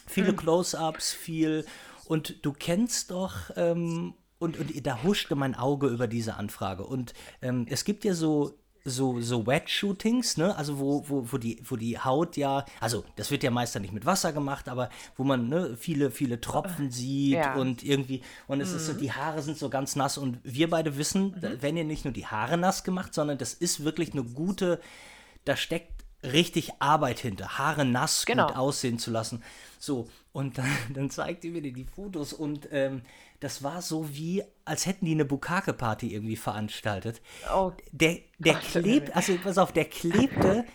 Viele 0.06 0.34
mhm. 0.34 0.38
Close-ups, 0.38 1.14
viel 1.14 1.66
und 2.10 2.44
du 2.44 2.54
kennst 2.54 3.12
doch, 3.12 3.52
ähm, 3.56 4.16
und, 4.40 4.58
und 4.58 4.88
da 4.88 5.04
huschte 5.04 5.36
mein 5.36 5.54
Auge 5.54 5.88
über 5.88 6.08
diese 6.08 6.38
Anfrage. 6.38 6.84
Und 6.84 7.14
ähm, 7.44 7.68
es 7.70 7.86
gibt 7.86 8.04
ja 8.04 8.16
so 8.16 8.58
so, 8.86 9.20
so 9.22 9.46
Wet-Shootings, 9.46 10.38
ne? 10.38 10.56
Also 10.56 10.80
wo, 10.80 11.08
wo, 11.08 11.32
wo, 11.32 11.38
die, 11.38 11.62
wo 11.66 11.76
die 11.76 12.00
Haut 12.00 12.36
ja, 12.38 12.66
also 12.80 13.04
das 13.18 13.30
wird 13.30 13.44
ja 13.44 13.52
meist 13.52 13.76
dann 13.76 13.84
nicht 13.84 13.94
mit 13.94 14.08
Wasser 14.08 14.34
gemacht, 14.34 14.70
aber 14.70 14.90
wo 15.18 15.24
man 15.24 15.50
ne, 15.50 15.78
viele, 15.78 16.10
viele 16.10 16.42
Tropfen 16.42 16.90
sieht 16.90 17.34
ja. 17.34 17.56
und 17.56 17.84
irgendwie, 17.84 18.24
und 18.48 18.62
es 18.62 18.72
mhm. 18.72 18.78
ist 18.78 18.86
so, 18.88 18.94
mhm. 18.94 18.98
die 18.98 19.12
Haare 19.12 19.44
sind 19.44 19.58
so 19.58 19.70
ganz 19.70 19.96
nass 19.96 20.18
und 20.18 20.40
wir 20.44 20.70
beide 20.70 20.98
wissen, 20.98 21.36
mhm. 21.36 21.42
da 21.42 21.62
werden 21.62 21.78
ja 21.78 21.84
nicht 21.84 22.06
nur 22.06 22.14
die 22.14 22.26
Haare 22.26 22.58
nass 22.58 22.84
gemacht, 22.84 23.14
sondern 23.14 23.38
das 23.38 23.54
ist 23.54 23.84
wirklich 23.84 24.14
eine 24.14 24.24
gute, 24.24 24.80
da 25.44 25.58
steckt 25.58 26.06
richtig 26.24 26.72
Arbeit 26.80 27.20
hinter, 27.20 27.58
Haare 27.58 27.86
nass 27.86 28.26
genau. 28.26 28.48
gut 28.48 28.56
aussehen 28.56 28.98
zu 28.98 29.12
lassen. 29.12 29.44
So, 29.78 30.08
und 30.32 30.58
dann, 30.58 30.70
dann 30.94 31.10
zeigt 31.10 31.44
ihr 31.44 31.52
mir 31.52 31.62
die 31.62 31.86
Fotos 31.86 32.34
und 32.34 32.70
ähm, 32.72 33.02
das 33.40 33.64
war 33.64 33.82
so 33.82 34.14
wie, 34.16 34.44
als 34.66 34.86
hätten 34.86 35.06
die 35.06 35.14
eine 35.14 35.26
Bukake-Party 35.26 36.14
irgendwie 36.14 36.36
veranstaltet. 36.36 37.22
Oh, 37.54 37.72
der 37.92 38.20
der 38.38 38.56
klebt, 38.56 39.16
also 39.16 39.38
pass 39.38 39.58
auf, 39.58 39.72
der 39.72 39.86
klebte 39.86 40.66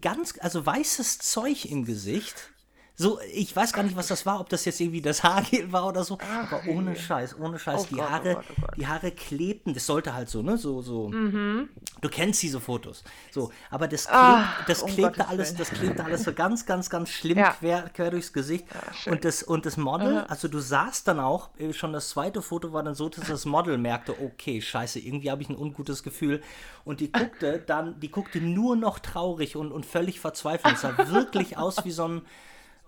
ganz, 0.00 0.34
also 0.40 0.64
weißes 0.64 1.18
Zeug 1.18 1.64
im 1.64 1.84
Gesicht 1.84 2.52
so, 2.94 3.18
ich 3.32 3.54
weiß 3.56 3.72
gar 3.72 3.82
nicht, 3.82 3.96
was 3.96 4.08
das 4.08 4.26
war, 4.26 4.38
ob 4.38 4.50
das 4.50 4.64
jetzt 4.66 4.80
irgendwie 4.80 5.00
das 5.00 5.22
Haargel 5.22 5.72
war 5.72 5.88
oder 5.88 6.04
so, 6.04 6.18
Ach, 6.20 6.52
aber 6.52 6.68
ohne 6.68 6.94
Scheiß, 6.94 7.38
ohne 7.38 7.58
Scheiß, 7.58 7.82
oh 7.82 7.86
die 7.90 7.94
Gott, 7.96 8.04
oh 8.06 8.10
Haare, 8.10 8.30
oh 8.30 8.34
Gott, 8.34 8.44
oh 8.50 8.60
Gott. 8.60 8.76
die 8.76 8.86
Haare 8.86 9.10
klebten, 9.12 9.72
das 9.72 9.86
sollte 9.86 10.14
halt 10.14 10.28
so, 10.28 10.42
ne, 10.42 10.58
so, 10.58 10.82
so, 10.82 11.08
mhm. 11.08 11.70
du 12.00 12.08
kennst 12.10 12.42
diese 12.42 12.60
Fotos, 12.60 13.02
so, 13.30 13.50
aber 13.70 13.88
das, 13.88 14.06
kleb, 14.06 14.18
Ach, 14.18 14.66
das 14.66 14.84
klebte 14.84 15.26
alles, 15.26 15.54
das 15.54 15.70
klebte 15.70 16.04
alles 16.04 16.24
so 16.24 16.34
ganz, 16.34 16.66
ganz, 16.66 16.90
ganz 16.90 17.08
schlimm 17.08 17.38
ja. 17.38 17.52
quer, 17.52 17.88
quer 17.94 18.10
durchs 18.10 18.32
Gesicht. 18.32 18.66
Ja, 18.72 19.12
und 19.12 19.24
das, 19.24 19.42
und 19.42 19.64
das 19.64 19.76
Model, 19.78 20.22
mhm. 20.22 20.24
also 20.28 20.48
du 20.48 20.58
sahst 20.58 21.08
dann 21.08 21.18
auch, 21.18 21.48
äh, 21.58 21.72
schon 21.72 21.94
das 21.94 22.10
zweite 22.10 22.42
Foto 22.42 22.72
war 22.72 22.82
dann 22.82 22.94
so, 22.94 23.08
dass 23.08 23.26
das 23.26 23.46
Model 23.46 23.78
merkte, 23.78 24.20
okay, 24.20 24.60
scheiße, 24.60 25.00
irgendwie 25.00 25.30
habe 25.30 25.42
ich 25.42 25.48
ein 25.48 25.56
ungutes 25.56 26.02
Gefühl. 26.02 26.42
Und 26.84 27.00
die 27.00 27.10
guckte 27.10 27.62
dann, 27.64 28.00
die 28.00 28.10
guckte 28.10 28.40
nur 28.40 28.76
noch 28.76 28.98
traurig 28.98 29.56
und, 29.56 29.72
und 29.72 29.86
völlig 29.86 30.20
verzweifelt, 30.20 30.74
es 30.74 30.82
sah 30.82 30.96
wirklich 31.10 31.56
aus 31.56 31.84
wie 31.84 31.90
so 31.90 32.06
ein 32.06 32.22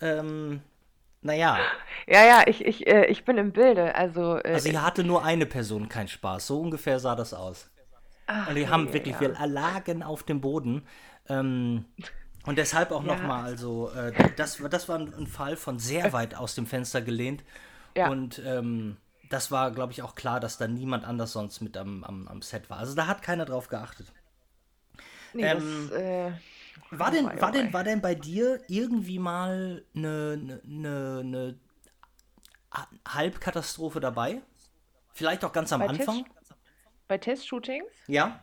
ähm, 0.04 0.60
naja. 1.22 1.58
Ja, 2.06 2.24
ja, 2.24 2.42
ich, 2.46 2.64
ich, 2.64 2.86
äh, 2.86 3.06
ich 3.06 3.24
bin 3.24 3.38
im 3.38 3.52
Bilde. 3.52 3.94
Also, 3.94 4.38
äh, 4.38 4.52
also 4.52 4.68
hier 4.68 4.84
hatte 4.84 5.02
nur 5.02 5.24
eine 5.24 5.46
Person 5.46 5.88
keinen 5.88 6.08
Spaß. 6.08 6.46
So 6.46 6.60
ungefähr 6.60 7.00
sah 7.00 7.16
das 7.16 7.32
aus. 7.32 7.70
Ach, 8.26 8.48
und 8.48 8.54
die 8.54 8.68
haben 8.68 8.92
wirklich, 8.92 9.14
ja. 9.14 9.20
wir 9.20 9.46
lagen 9.46 10.02
auf 10.02 10.22
dem 10.22 10.40
Boden. 10.40 10.86
Ähm, 11.28 11.86
und 12.44 12.58
deshalb 12.58 12.92
auch 12.92 13.04
ja. 13.06 13.16
nochmal, 13.16 13.44
also 13.44 13.90
äh, 13.90 14.12
das, 14.36 14.62
das 14.70 14.88
war 14.88 14.98
ein, 14.98 15.26
Fall 15.26 15.56
von 15.56 15.78
sehr 15.78 16.12
weit 16.12 16.34
aus 16.34 16.54
dem 16.54 16.66
Fenster 16.66 17.00
gelehnt. 17.00 17.42
Ja. 17.96 18.10
Und 18.10 18.42
ähm, 18.44 18.98
das 19.30 19.50
war, 19.50 19.70
glaube 19.70 19.92
ich, 19.92 20.02
auch 20.02 20.14
klar, 20.14 20.40
dass 20.40 20.58
da 20.58 20.68
niemand 20.68 21.06
anders 21.06 21.32
sonst 21.32 21.62
mit 21.62 21.78
am, 21.78 22.04
am, 22.04 22.28
am 22.28 22.42
Set 22.42 22.68
war. 22.68 22.78
Also 22.78 22.94
da 22.94 23.06
hat 23.06 23.22
keiner 23.22 23.46
drauf 23.46 23.68
geachtet. 23.68 24.12
Nee, 25.32 25.44
ähm, 25.44 25.88
das, 25.90 25.98
äh, 25.98 26.32
war 26.98 27.10
denn, 27.10 27.24
war, 27.40 27.52
denn, 27.52 27.72
war 27.72 27.84
denn 27.84 28.00
bei 28.00 28.14
dir 28.14 28.60
irgendwie 28.68 29.18
mal 29.18 29.84
eine, 29.94 30.60
eine, 30.64 31.20
eine 31.20 31.58
Halbkatastrophe 33.06 34.00
dabei? 34.00 34.42
Vielleicht 35.12 35.44
auch 35.44 35.52
ganz 35.52 35.72
am 35.72 35.80
bei 35.80 35.88
Anfang? 35.88 36.24
Test, 36.24 36.54
bei 37.08 37.18
Testshootings? 37.18 37.92
Ja. 38.08 38.42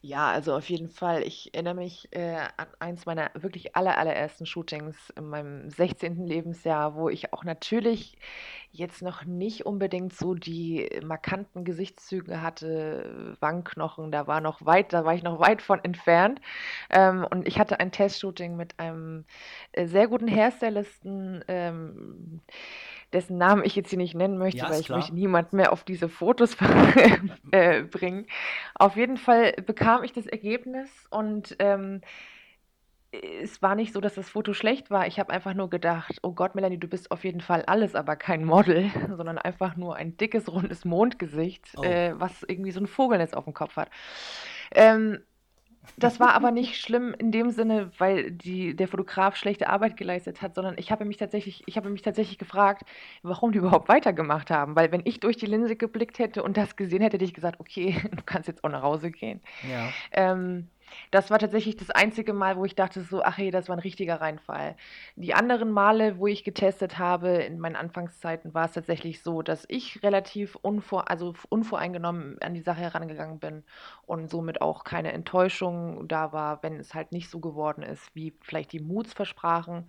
Ja, 0.00 0.30
also 0.30 0.54
auf 0.54 0.68
jeden 0.70 0.88
Fall. 0.90 1.22
Ich 1.24 1.52
erinnere 1.54 1.74
mich 1.74 2.08
äh, 2.12 2.36
an 2.56 2.68
eins 2.78 3.04
meiner 3.04 3.32
wirklich 3.34 3.74
aller, 3.74 3.98
allerersten 3.98 4.46
Shootings 4.46 5.10
in 5.16 5.28
meinem 5.28 5.70
16. 5.70 6.24
Lebensjahr, 6.24 6.94
wo 6.94 7.08
ich 7.08 7.32
auch 7.32 7.42
natürlich 7.42 8.16
jetzt 8.70 9.02
noch 9.02 9.24
nicht 9.24 9.66
unbedingt 9.66 10.12
so 10.14 10.34
die 10.34 10.88
markanten 11.04 11.64
Gesichtszüge 11.64 12.40
hatte, 12.42 13.36
Wangenknochen, 13.40 14.12
da 14.12 14.28
war 14.28 14.40
noch 14.40 14.64
weit, 14.64 14.92
da 14.92 15.04
war 15.04 15.14
ich 15.14 15.24
noch 15.24 15.40
weit 15.40 15.62
von 15.62 15.82
entfernt. 15.82 16.40
Ähm, 16.90 17.26
und 17.28 17.48
ich 17.48 17.58
hatte 17.58 17.80
ein 17.80 17.90
Testshooting 17.90 18.54
mit 18.56 18.78
einem 18.78 19.24
äh, 19.72 19.86
sehr 19.86 20.06
guten 20.06 20.28
Hairstylisten. 20.28 21.44
Ähm, 21.48 22.40
dessen 23.12 23.38
Namen 23.38 23.64
ich 23.64 23.74
jetzt 23.74 23.90
hier 23.90 23.98
nicht 23.98 24.14
nennen 24.14 24.38
möchte, 24.38 24.58
ja, 24.58 24.70
weil 24.70 24.80
ich 24.80 24.86
klar. 24.86 24.98
möchte 24.98 25.14
niemand 25.14 25.52
mehr 25.52 25.72
auf 25.72 25.84
diese 25.84 26.08
Fotos 26.08 26.56
äh, 27.50 27.82
bringen. 27.82 28.26
Auf 28.74 28.96
jeden 28.96 29.16
Fall 29.16 29.52
bekam 29.64 30.04
ich 30.04 30.12
das 30.12 30.26
Ergebnis 30.26 30.90
und 31.10 31.56
ähm, 31.58 32.00
es 33.10 33.62
war 33.62 33.74
nicht 33.74 33.94
so, 33.94 34.00
dass 34.00 34.14
das 34.14 34.28
Foto 34.28 34.52
schlecht 34.52 34.90
war. 34.90 35.06
Ich 35.06 35.18
habe 35.18 35.32
einfach 35.32 35.54
nur 35.54 35.70
gedacht, 35.70 36.18
oh 36.22 36.32
Gott, 36.32 36.54
Melanie, 36.54 36.78
du 36.78 36.88
bist 36.88 37.10
auf 37.10 37.24
jeden 37.24 37.40
Fall 37.40 37.62
alles, 37.64 37.94
aber 37.94 38.16
kein 38.16 38.44
Model, 38.44 38.90
sondern 39.16 39.38
einfach 39.38 39.76
nur 39.76 39.96
ein 39.96 40.16
dickes, 40.16 40.50
rundes 40.50 40.84
Mondgesicht, 40.84 41.70
oh. 41.78 41.82
äh, 41.82 42.12
was 42.20 42.42
irgendwie 42.42 42.72
so 42.72 42.80
ein 42.80 42.86
Vogelnetz 42.86 43.32
auf 43.32 43.44
dem 43.44 43.54
Kopf 43.54 43.76
hat. 43.76 43.90
Ähm, 44.74 45.20
das 45.96 46.20
war 46.20 46.34
aber 46.34 46.50
nicht 46.50 46.76
schlimm 46.76 47.14
in 47.18 47.32
dem 47.32 47.50
Sinne, 47.50 47.90
weil 47.98 48.30
die, 48.30 48.76
der 48.76 48.88
Fotograf 48.88 49.36
schlechte 49.36 49.68
Arbeit 49.68 49.96
geleistet 49.96 50.42
hat, 50.42 50.54
sondern 50.54 50.76
ich 50.78 50.90
habe 50.92 51.04
mich 51.04 51.16
tatsächlich, 51.16 51.62
ich 51.66 51.76
habe 51.76 51.90
mich 51.90 52.02
tatsächlich 52.02 52.38
gefragt, 52.38 52.82
warum 53.22 53.52
die 53.52 53.58
überhaupt 53.58 53.88
weitergemacht 53.88 54.50
haben. 54.50 54.76
Weil 54.76 54.92
wenn 54.92 55.02
ich 55.04 55.20
durch 55.20 55.36
die 55.36 55.46
Linse 55.46 55.76
geblickt 55.76 56.18
hätte 56.18 56.42
und 56.42 56.56
das 56.56 56.76
gesehen 56.76 57.02
hätte, 57.02 57.16
hätte 57.16 57.24
ich 57.24 57.34
gesagt, 57.34 57.60
okay, 57.60 57.96
du 58.10 58.22
kannst 58.24 58.48
jetzt 58.48 58.64
auch 58.64 58.70
nach 58.70 58.82
Hause 58.82 59.10
gehen. 59.10 59.40
Ja. 59.68 59.88
Ähm, 60.12 60.68
das 61.10 61.30
war 61.30 61.38
tatsächlich 61.38 61.76
das 61.76 61.90
einzige 61.90 62.32
Mal, 62.32 62.56
wo 62.56 62.64
ich 62.64 62.74
dachte 62.74 63.02
so, 63.02 63.22
ach 63.22 63.38
hey, 63.38 63.50
das 63.50 63.68
war 63.68 63.76
ein 63.76 63.80
richtiger 63.80 64.20
Reinfall. 64.20 64.76
Die 65.16 65.34
anderen 65.34 65.70
Male, 65.70 66.18
wo 66.18 66.26
ich 66.26 66.44
getestet 66.44 66.98
habe 66.98 67.28
in 67.28 67.58
meinen 67.58 67.76
Anfangszeiten, 67.76 68.54
war 68.54 68.66
es 68.66 68.72
tatsächlich 68.72 69.22
so, 69.22 69.42
dass 69.42 69.64
ich 69.68 70.02
relativ 70.02 70.56
unvor, 70.56 71.10
also 71.10 71.34
unvoreingenommen 71.48 72.36
an 72.40 72.54
die 72.54 72.62
Sache 72.62 72.80
herangegangen 72.80 73.38
bin 73.38 73.64
und 74.06 74.30
somit 74.30 74.60
auch 74.60 74.84
keine 74.84 75.12
Enttäuschung 75.12 76.08
da 76.08 76.32
war, 76.32 76.62
wenn 76.62 76.78
es 76.78 76.94
halt 76.94 77.12
nicht 77.12 77.30
so 77.30 77.40
geworden 77.40 77.82
ist, 77.82 78.14
wie 78.14 78.34
vielleicht 78.40 78.72
die 78.72 78.80
Moods 78.80 79.12
versprachen. 79.12 79.88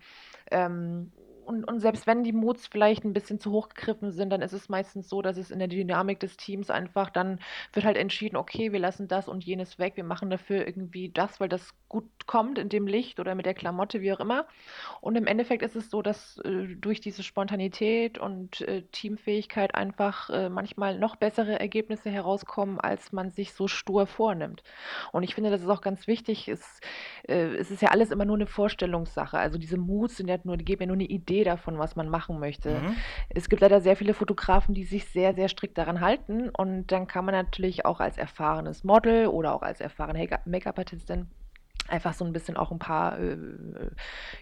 Ähm, 0.51 1.11
und, 1.49 1.63
und 1.63 1.79
selbst 1.79 2.05
wenn 2.05 2.23
die 2.23 2.31
Moods 2.31 2.67
vielleicht 2.67 3.03
ein 3.05 3.13
bisschen 3.13 3.39
zu 3.39 3.51
hoch 3.51 3.69
gegriffen 3.69 4.11
sind, 4.11 4.29
dann 4.29 4.43
ist 4.43 4.53
es 4.53 4.69
meistens 4.69 5.09
so, 5.09 5.23
dass 5.23 5.35
es 5.35 5.49
in 5.49 5.57
der 5.57 5.67
Dynamik 5.67 6.19
des 6.19 6.37
Teams 6.37 6.69
einfach, 6.69 7.09
dann 7.09 7.39
wird 7.73 7.87
halt 7.87 7.97
entschieden, 7.97 8.37
okay, 8.37 8.71
wir 8.71 8.77
lassen 8.77 9.07
das 9.07 9.27
und 9.27 9.43
jenes 9.43 9.79
weg, 9.79 9.93
wir 9.95 10.03
machen 10.03 10.29
dafür 10.29 10.67
irgendwie 10.67 11.09
das, 11.09 11.39
weil 11.39 11.49
das 11.49 11.73
gut 11.87 12.05
kommt 12.27 12.59
in 12.59 12.69
dem 12.69 12.85
Licht 12.85 13.19
oder 13.19 13.33
mit 13.33 13.47
der 13.47 13.55
Klamotte, 13.55 13.99
wie 14.01 14.13
auch 14.13 14.19
immer. 14.19 14.45
Und 15.01 15.15
im 15.15 15.25
Endeffekt 15.25 15.63
ist 15.63 15.75
es 15.75 15.89
so, 15.89 16.03
dass 16.03 16.37
äh, 16.45 16.67
durch 16.75 17.01
diese 17.01 17.23
Spontanität 17.23 18.19
und 18.19 18.61
äh, 18.61 18.83
Teamfähigkeit 18.91 19.73
einfach 19.73 20.29
äh, 20.29 20.49
manchmal 20.49 20.99
noch 20.99 21.15
bessere 21.15 21.59
Ergebnisse 21.59 22.11
herauskommen, 22.11 22.79
als 22.79 23.11
man 23.11 23.31
sich 23.31 23.53
so 23.53 23.67
stur 23.67 24.05
vornimmt. 24.05 24.61
Und 25.11 25.23
ich 25.23 25.33
finde, 25.33 25.49
das 25.49 25.61
ist 25.61 25.69
auch 25.69 25.81
ganz 25.81 26.05
wichtig. 26.05 26.47
Es, 26.47 26.79
äh, 27.27 27.55
es 27.55 27.71
ist 27.71 27.81
ja 27.81 27.89
alles 27.89 28.11
immer 28.11 28.25
nur 28.25 28.35
eine 28.35 28.45
Vorstellungssache. 28.45 29.39
Also 29.39 29.57
diese 29.57 29.77
Moods 29.77 30.17
sind 30.17 30.27
ja 30.27 30.37
nur, 30.43 30.55
die 30.55 30.65
geben 30.65 30.83
ja 30.83 30.87
nur 30.87 30.95
eine 30.95 31.05
Idee 31.05 31.38
Idee 31.39 31.49
davon, 31.49 31.77
was 31.77 31.95
man 31.95 32.09
machen 32.09 32.39
möchte. 32.39 32.79
Mhm. 32.79 32.95
Es 33.29 33.49
gibt 33.49 33.61
leider 33.61 33.81
sehr 33.81 33.95
viele 33.95 34.13
Fotografen, 34.13 34.75
die 34.75 34.83
sich 34.83 35.05
sehr, 35.05 35.33
sehr 35.33 35.49
strikt 35.49 35.77
daran 35.77 36.01
halten. 36.01 36.49
Und 36.49 36.87
dann 36.87 37.07
kann 37.07 37.25
man 37.25 37.33
natürlich 37.33 37.85
auch 37.85 37.99
als 37.99 38.17
erfahrenes 38.17 38.83
Model 38.83 39.27
oder 39.27 39.55
auch 39.55 39.61
als 39.61 39.81
erfahrene 39.81 40.27
Make-up-Artistin 40.45 41.29
einfach 41.87 42.13
so 42.13 42.23
ein 42.23 42.33
bisschen 42.33 42.55
auch 42.55 42.71
ein 42.71 42.77
paar, 42.77 43.17
äh, 43.19 43.35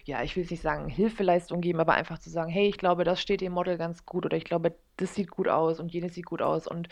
ja, 0.04 0.22
ich 0.22 0.36
will 0.36 0.44
es 0.44 0.50
nicht 0.50 0.60
sagen, 0.60 0.88
Hilfeleistungen 0.88 1.62
geben, 1.62 1.80
aber 1.80 1.94
einfach 1.94 2.18
zu 2.18 2.28
sagen, 2.28 2.50
hey, 2.50 2.68
ich 2.68 2.76
glaube, 2.76 3.04
das 3.04 3.22
steht 3.22 3.40
dem 3.40 3.52
Model 3.52 3.78
ganz 3.78 4.04
gut 4.04 4.26
oder 4.26 4.36
ich 4.36 4.44
glaube, 4.44 4.74
das 4.98 5.14
sieht 5.14 5.30
gut 5.30 5.48
aus 5.48 5.80
und 5.80 5.90
jenes 5.90 6.14
sieht 6.14 6.26
gut 6.26 6.42
aus 6.42 6.66
und 6.66 6.88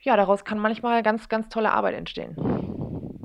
ja, 0.00 0.16
daraus 0.16 0.44
kann 0.44 0.58
manchmal 0.58 1.04
ganz, 1.04 1.28
ganz 1.28 1.48
tolle 1.48 1.70
Arbeit 1.70 1.94
entstehen. 1.94 2.34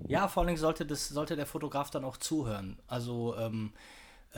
Ja, 0.07 0.27
vor 0.27 0.43
allem 0.43 0.55
sollte 0.57 0.85
das, 0.85 1.09
sollte 1.09 1.35
der 1.35 1.47
Fotograf 1.47 1.89
dann 1.89 2.05
auch 2.05 2.17
zuhören. 2.17 2.77
Also 2.87 3.35
ähm, 3.37 3.73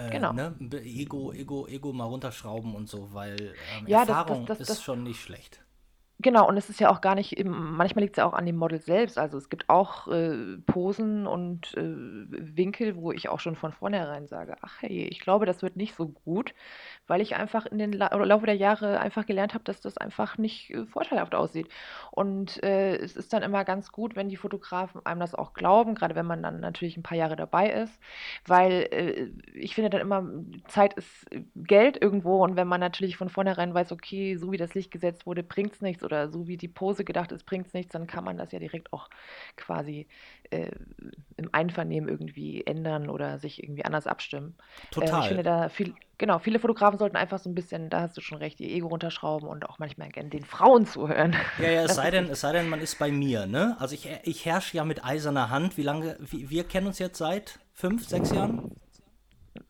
äh, 0.08 0.10
genau. 0.10 0.34
Ne? 0.34 0.56
Ego, 0.84 1.34
Ego, 1.34 1.68
Ego 1.68 1.94
mal 1.94 2.06
runterschrauben 2.06 2.76
und 2.76 2.90
so, 2.90 3.14
weil 3.14 3.54
ähm, 3.78 3.88
ja, 3.88 4.00
Erfahrung 4.00 4.46
das, 4.46 4.60
das, 4.60 4.68
das, 4.68 4.78
ist 4.78 4.84
schon 4.84 5.04
nicht 5.04 5.22
schlecht. 5.22 5.62
Genau, 6.22 6.46
und 6.50 6.58
es 6.58 6.70
ist 6.70 6.82
ja 6.82 6.90
auch 6.90 7.00
gar 7.00 7.16
nicht 7.16 7.42
manchmal 7.46 8.04
liegt's 8.04 8.18
ja 8.18 8.26
auch 8.26 8.34
an 8.34 8.46
dem 8.46 8.58
Model 8.58 8.82
selbst. 8.82 9.18
Also, 9.18 9.38
es 9.38 9.48
gibt 9.48 9.70
auch, 9.70 10.10
äh, 10.10 10.58
Posen 10.66 11.26
und, 11.26 11.74
äh, 11.78 11.82
Winkel, 12.28 12.98
wo 12.98 13.14
ich 13.14 13.30
auch 13.30 13.40
schon 13.40 13.56
von 13.56 13.72
vornherein 13.72 14.28
sage: 14.28 14.58
„Ach 14.62 14.82
hey, 14.82 15.08
ich 15.10 15.22
glaube, 15.22 15.46
das 15.46 15.62
wird 15.62 15.78
nicht 15.78 15.96
so 15.96 16.10
gut“, 16.10 16.54
weil 17.08 17.22
ich 17.22 17.36
einfach 17.38 17.66
in 17.68 17.78
den 17.78 17.94
La 17.94 18.14
Laufe 18.16 18.46
der 18.46 18.56
Jahre 18.56 19.00
einfach 19.00 19.26
gelernt 19.26 19.54
habe, 19.54 19.64
dass 19.64 19.80
das 19.80 19.96
einfach 19.98 20.38
nicht, 20.38 20.72
äh, 20.72 20.86
vorteilhaft 20.88 21.36
aussieht. 21.36 21.70
Und, 22.12 22.62
äh, 22.64 22.98
es 22.98 23.16
ist 23.16 23.32
dann 23.32 23.42
immer 23.44 23.64
ganz 23.64 23.90
gut, 23.94 24.16
wenn 24.18 24.28
die 24.30 24.36
Fotografen 24.38 25.06
einem 25.06 25.22
das 25.22 25.36
auch 25.36 25.54
glauben, 25.54 25.96
gerade 25.96 26.16
wenn 26.16 26.26
man 26.26 26.44
dann 26.44 26.60
natürlich 26.60 26.98
ein 26.98 27.04
paar 27.04 27.18
Jahre 27.18 27.38
dabei 27.38 27.70
ist, 27.72 27.98
weil, 28.46 28.88
äh, 28.92 29.30
ich 29.54 29.74
finde 29.76 29.90
dann 29.90 30.02
immer, 30.02 30.24
Zeit 30.68 30.94
ist 30.96 31.28
Geld 31.56 32.02
irgendwo 32.02 32.44
und 32.44 32.58
wenn 32.58 32.68
man 32.68 32.82
natürlich 32.82 33.16
von 33.18 33.30
vornherein 33.30 33.74
weiß: 33.74 33.92
„Okay, 33.94 34.36
so 34.36 34.52
wie 34.52 34.58
das 34.58 34.74
Licht 34.74 34.92
gesetzt 34.92 35.26
wurde, 35.26 35.44
bringt 35.44 35.74
es 35.74 35.82
nichts“ 35.82 36.04
oder 36.10 36.30
so 36.30 36.48
wie 36.48 36.58
die 36.58 36.68
Pose 36.68 37.04
gedacht 37.04 37.32
ist, 37.32 37.46
bringt 37.46 37.68
es 37.68 37.74
nichts, 37.74 37.94
dann 37.94 38.08
kann 38.08 38.24
man 38.24 38.38
das 38.38 38.52
ja 38.52 38.60
direkt 38.60 38.92
auch 38.94 39.10
quasi 39.56 40.08
äh, 40.50 40.72
im 41.38 41.50
Einvernehmen 41.52 42.10
irgendwie 42.10 42.66
ändern 42.66 43.10
oder 43.10 43.38
sich 43.40 43.62
irgendwie 43.64 43.86
anders 43.86 44.08
abstimmen. 44.08 44.58
Äh, 45.00 45.18
ich 45.20 45.28
Total. 45.28 45.28
finde 45.28 45.44
da 45.44 45.70
viel, 45.70 45.94
genau, 46.18 46.40
viele 46.40 46.60
Fotografen 46.60 46.98
sollten 46.98 47.16
einfach 47.16 47.40
so 47.40 47.50
ein 47.50 47.56
bisschen, 47.56 47.90
da 47.90 48.02
hast 48.02 48.18
du 48.18 48.22
schon 48.22 48.40
recht, 48.40 48.60
ihr 48.60 48.70
Ego 48.70 48.88
runterschrauben 48.88 49.48
und 49.48 49.70
auch 49.70 49.80
manchmal 49.80 50.10
gerne 50.10 50.30
den 50.30 50.46
Frauen 50.46 50.86
zuhören. 50.86 51.36
Ja, 51.58 51.70
ja, 51.70 51.82
es 51.86 51.94
Das 51.94 51.96
sei 51.96 52.12
denn, 52.12 52.30
es 52.30 52.42
sei 52.42 52.54
denn, 52.54 52.70
man 52.70 52.82
ist 52.82 52.98
bei 52.98 53.12
mir, 53.12 53.46
ne? 53.46 53.78
Also 53.80 53.94
ich, 53.96 54.10
ich 54.24 54.46
herrsche 54.46 54.78
ja 54.78 54.86
mit 54.86 55.06
eiserner 55.06 55.50
Hand. 55.50 55.78
Wie 55.78 55.84
lange, 55.84 56.18
wie, 56.20 56.50
wir 56.50 56.64
kennen 56.64 56.88
uns 56.88 57.00
jetzt 57.00 57.18
seit 57.18 57.60
fünf, 57.74 58.08
sechs 58.08 58.32
Jahren? 58.32 58.76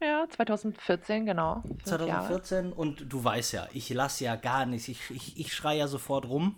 Ja, 0.01 0.25
2014, 0.29 1.25
genau, 1.25 1.61
fünf 1.63 2.07
Jahre. 2.07 2.39
2014 2.39 2.73
und 2.73 3.11
du 3.11 3.23
weißt 3.23 3.53
ja, 3.53 3.67
ich 3.73 3.89
lasse 3.89 4.23
ja 4.25 4.35
gar 4.35 4.65
nichts. 4.65 4.87
Ich, 4.87 5.09
ich, 5.11 5.39
ich 5.39 5.53
schreie 5.53 5.79
ja 5.79 5.87
sofort 5.87 6.25
rum 6.25 6.55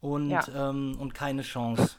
und, 0.00 0.30
Ja, 0.30 0.70
ähm, 0.70 0.96
und 0.98 1.14
keine 1.14 1.42
Chance, 1.42 1.96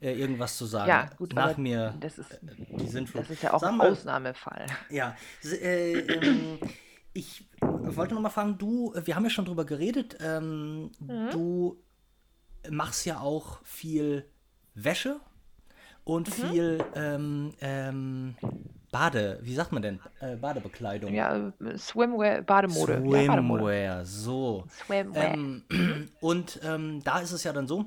äh, 0.00 0.12
irgendwas 0.12 0.56
zu 0.56 0.64
ja, 0.64 0.70
sagen. 0.70 1.10
gut, 1.16 1.34
Nach 1.34 1.56
mir 1.56 1.94
das 2.00 2.18
ist, 2.18 2.32
äh, 2.32 2.38
die 2.78 2.88
Sintflut. 2.88 3.22
das 3.22 3.30
ist 3.30 3.42
ja 3.42 3.52
auch 3.54 3.62
ein 3.62 3.80
Ausnahmefall. 3.80 4.66
ja, 4.90 5.16
äh, 5.44 5.98
ähm, 5.98 6.58
ich 7.12 7.44
wollte 7.60 8.14
noch 8.14 8.20
mal 8.20 8.30
fragen, 8.30 8.58
du, 8.58 8.92
wir 9.04 9.14
haben 9.14 9.24
ja 9.24 9.30
schon 9.30 9.44
drüber 9.44 9.64
geredet, 9.64 10.16
ähm, 10.20 10.90
Mhm. 11.00 11.30
du 11.30 11.76
machst 12.70 13.04
ja 13.06 13.20
auch 13.20 13.64
viel 13.64 14.26
Wäsche 14.74 15.20
und 16.04 16.28
Mhm. 16.28 16.32
viel 16.32 16.84
ähm, 16.94 17.54
ähm, 17.60 18.34
Bade, 18.94 19.40
wie 19.42 19.54
sagt 19.54 19.72
man 19.72 19.82
denn? 19.82 19.98
Äh, 20.20 20.36
Badebekleidung. 20.36 21.12
Ja, 21.12 21.52
Swimwear, 21.76 22.42
Bademode. 22.42 23.02
Ja, 23.04 23.26
Bademode. 23.26 23.64
Swimwear, 23.64 24.04
so. 24.04 24.64
Swimwear. 24.86 25.34
Ähm, 25.34 25.64
und 26.20 26.60
ähm, 26.62 27.02
da 27.02 27.18
ist 27.18 27.32
es 27.32 27.42
ja 27.42 27.52
dann 27.52 27.66
so, 27.66 27.86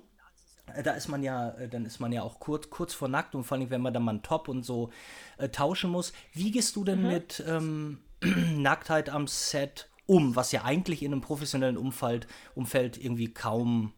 äh, 0.75 0.83
da 0.83 0.91
ist 0.91 1.07
man 1.07 1.23
ja, 1.23 1.51
äh, 1.51 1.69
dann 1.69 1.85
ist 1.85 2.01
man 2.01 2.11
ja 2.11 2.23
auch 2.23 2.41
kurz, 2.41 2.69
kurz 2.69 2.93
vor 2.93 3.07
nackt 3.07 3.35
und 3.35 3.45
vor 3.45 3.57
allem, 3.57 3.69
wenn 3.69 3.79
man 3.79 3.93
dann 3.93 4.03
mal 4.03 4.11
einen 4.11 4.21
Top 4.21 4.49
und 4.49 4.63
so 4.63 4.89
äh, 5.37 5.47
tauschen 5.47 5.91
muss. 5.91 6.11
Wie 6.33 6.51
gehst 6.51 6.75
du 6.75 6.83
denn 6.83 7.03
Mhm. 7.03 7.07
mit 7.07 7.41
ähm, 7.47 7.99
Nacktheit 8.57 9.09
am 9.09 9.27
Set 9.27 9.89
um, 10.07 10.35
was 10.35 10.51
ja 10.51 10.65
eigentlich 10.65 11.03
in 11.03 11.13
einem 11.13 11.21
professionellen 11.21 11.77
Umfeld, 11.77 12.27
Umfeld 12.53 13.01
irgendwie 13.01 13.33
kaum 13.33 13.93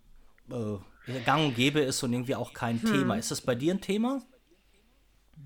äh, 0.52 0.78
gang 1.26 1.44
und 1.48 1.56
gäbe 1.56 1.80
ist 1.80 2.04
und 2.04 2.14
irgendwie 2.14 2.36
auch 2.36 2.54
kein 2.54 2.84
Thema. 2.84 3.16
Hm. 3.16 3.20
Ist 3.20 3.32
das 3.32 3.42
bei 3.42 3.56
dir 3.56 3.74
ein 3.74 3.82
Thema? 3.82 4.22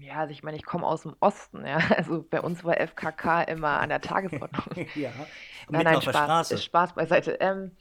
Ja, 0.03 0.15
also 0.15 0.31
ich 0.31 0.43
meine, 0.43 0.57
ich 0.57 0.65
komme 0.65 0.85
aus 0.85 1.03
dem 1.03 1.15
Osten, 1.19 1.65
ja. 1.65 1.77
Also 1.97 2.25
bei 2.29 2.41
uns 2.41 2.63
war 2.63 2.75
FKK 2.79 3.43
immer 3.43 3.79
an 3.79 3.89
der 3.89 4.01
Tagesordnung. 4.01 4.87
Ja. 4.95 5.11
Nein, 5.69 5.85
nein, 5.85 6.01
Spaß, 6.01 6.13
Straße. 6.13 6.57
Spaß 6.57 6.93
beiseite. 6.93 7.37
Ähm, 7.39 7.71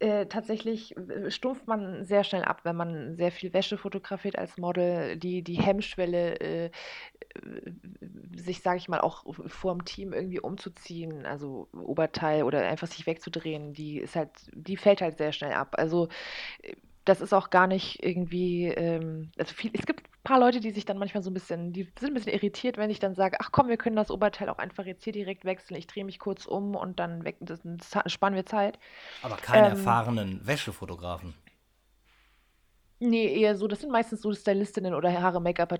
äh, 0.00 0.26
tatsächlich 0.26 0.96
äh, 0.96 1.30
stumpft 1.30 1.68
man 1.68 2.04
sehr 2.04 2.24
schnell 2.24 2.42
ab, 2.42 2.62
wenn 2.64 2.74
man 2.74 3.14
sehr 3.14 3.30
viel 3.30 3.54
Wäsche 3.54 3.78
fotografiert 3.78 4.36
als 4.36 4.58
Model. 4.58 5.16
Die, 5.16 5.42
die 5.42 5.54
Hemmschwelle, 5.54 6.40
äh, 6.40 6.70
sich, 8.34 8.60
sage 8.60 8.78
ich 8.78 8.88
mal, 8.88 9.00
auch 9.00 9.24
vorm 9.46 9.84
Team 9.84 10.12
irgendwie 10.12 10.40
umzuziehen, 10.40 11.24
also 11.24 11.68
Oberteil 11.72 12.42
oder 12.42 12.66
einfach 12.66 12.88
sich 12.88 13.06
wegzudrehen, 13.06 13.72
die 13.72 13.98
ist 13.98 14.16
halt, 14.16 14.30
die 14.52 14.76
fällt 14.76 15.00
halt 15.00 15.18
sehr 15.18 15.30
schnell 15.32 15.52
ab. 15.52 15.76
Also 15.78 16.08
äh, 16.62 16.74
das 17.04 17.20
ist 17.20 17.32
auch 17.32 17.50
gar 17.50 17.66
nicht 17.66 18.02
irgendwie, 18.04 18.66
ähm, 18.68 19.32
also 19.38 19.54
viel, 19.54 19.70
es 19.74 19.86
gibt 19.86 20.02
ein 20.06 20.22
paar 20.24 20.38
Leute, 20.40 20.60
die 20.60 20.70
sich 20.70 20.84
dann 20.84 20.98
manchmal 20.98 21.22
so 21.22 21.30
ein 21.30 21.34
bisschen, 21.34 21.72
die 21.72 21.84
sind 21.98 22.10
ein 22.10 22.14
bisschen 22.14 22.32
irritiert, 22.32 22.76
wenn 22.78 22.90
ich 22.90 23.00
dann 23.00 23.14
sage, 23.14 23.38
ach 23.40 23.50
komm, 23.52 23.68
wir 23.68 23.76
können 23.76 23.96
das 23.96 24.10
Oberteil 24.10 24.48
auch 24.48 24.58
einfach 24.58 24.84
jetzt 24.86 25.04
hier 25.04 25.12
direkt 25.12 25.44
wechseln. 25.44 25.76
Ich 25.76 25.86
drehe 25.86 26.04
mich 26.04 26.18
kurz 26.18 26.46
um 26.46 26.76
und 26.76 27.00
dann 27.00 27.24
weg, 27.24 27.36
das, 27.40 27.60
sparen 28.06 28.34
wir 28.34 28.46
Zeit. 28.46 28.78
Aber 29.20 29.38
keine 29.38 29.68
Ähm, 29.68 29.70
erfahrenen 29.70 30.46
Wäschefotografen. 30.46 31.34
Nee, 33.02 33.40
eher 33.40 33.56
so, 33.56 33.68
das 33.68 33.80
sind 33.80 33.90
meistens 33.90 34.22
so 34.22 34.32
Stylistinnen 34.32 34.94
oder 34.94 35.10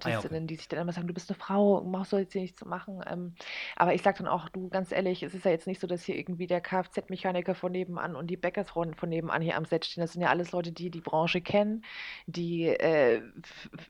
Ah 0.09 0.11
ja, 0.11 0.19
okay. 0.37 0.47
Die 0.47 0.57
sich 0.57 0.69
dann 0.69 0.81
immer 0.81 0.93
sagen, 0.93 1.07
du 1.07 1.15
bist 1.15 1.31
eine 1.31 1.39
Frau, 1.39 1.81
brauchst 1.81 2.13
du 2.13 2.19
jetzt 2.19 2.33
hier 2.33 2.43
nichts 2.43 2.59
zu 2.59 2.69
machen. 2.69 3.01
Ähm, 3.07 3.35
aber 3.77 3.95
ich 3.95 4.03
sage 4.03 4.19
dann 4.19 4.29
auch, 4.29 4.49
du, 4.49 4.69
ganz 4.69 4.93
ehrlich, 4.93 5.23
es 5.23 5.35
ist 5.35 5.45
ja 5.45 5.51
jetzt 5.51 5.67
nicht 5.67 5.81
so, 5.81 5.87
dass 5.87 6.05
hier 6.05 6.17
irgendwie 6.17 6.47
der 6.47 6.61
Kfz-Mechaniker 6.61 7.55
von 7.55 7.73
nebenan 7.73 8.17
und 8.17 8.29
die 8.29 8.37
Bäckersfrau 8.37 8.85
von 8.97 9.09
nebenan 9.09 9.43
hier 9.43 9.57
am 9.57 9.65
Set 9.65 9.85
stehen. 9.85 10.03
Das 10.03 10.13
sind 10.13 10.23
ja 10.23 10.29
alles 10.29 10.53
Leute, 10.53 10.73
die 10.73 10.91
die 10.91 11.01
Branche 11.01 11.41
kennen, 11.41 11.85
die, 12.27 12.67
äh, 12.67 13.23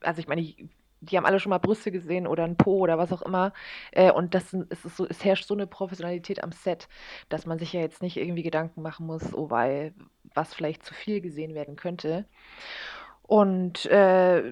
also 0.00 0.20
ich 0.20 0.28
meine, 0.28 0.42
die, 0.42 1.16
haben 1.16 1.26
alle 1.26 1.40
schon 1.40 1.50
mal 1.50 1.58
Brüste 1.58 1.90
gesehen 1.90 2.26
oder 2.26 2.44
ein 2.44 2.56
Po 2.56 2.78
oder 2.78 2.98
was 2.98 3.12
auch 3.12 3.22
immer. 3.22 3.52
Äh, 3.92 4.12
und 4.12 4.34
das 4.34 4.52
ist 4.52 4.96
so, 4.96 5.06
es 5.08 5.24
herrscht 5.24 5.46
so 5.46 5.54
eine 5.54 5.66
Professionalität 5.66 6.42
am 6.42 6.52
Set, 6.52 6.88
dass 7.28 7.46
man 7.46 7.58
sich 7.58 7.72
ja 7.72 7.80
jetzt 7.80 8.02
nicht 8.02 8.16
irgendwie 8.16 8.42
Gedanken 8.42 8.82
machen 8.82 9.06
muss, 9.06 9.34
oh, 9.34 9.50
weil 9.50 9.94
was 10.34 10.54
vielleicht 10.54 10.84
zu 10.84 10.94
viel 10.94 11.20
gesehen 11.20 11.54
werden 11.54 11.76
könnte. 11.76 12.26
Und 13.22 13.86
äh, 13.86 14.42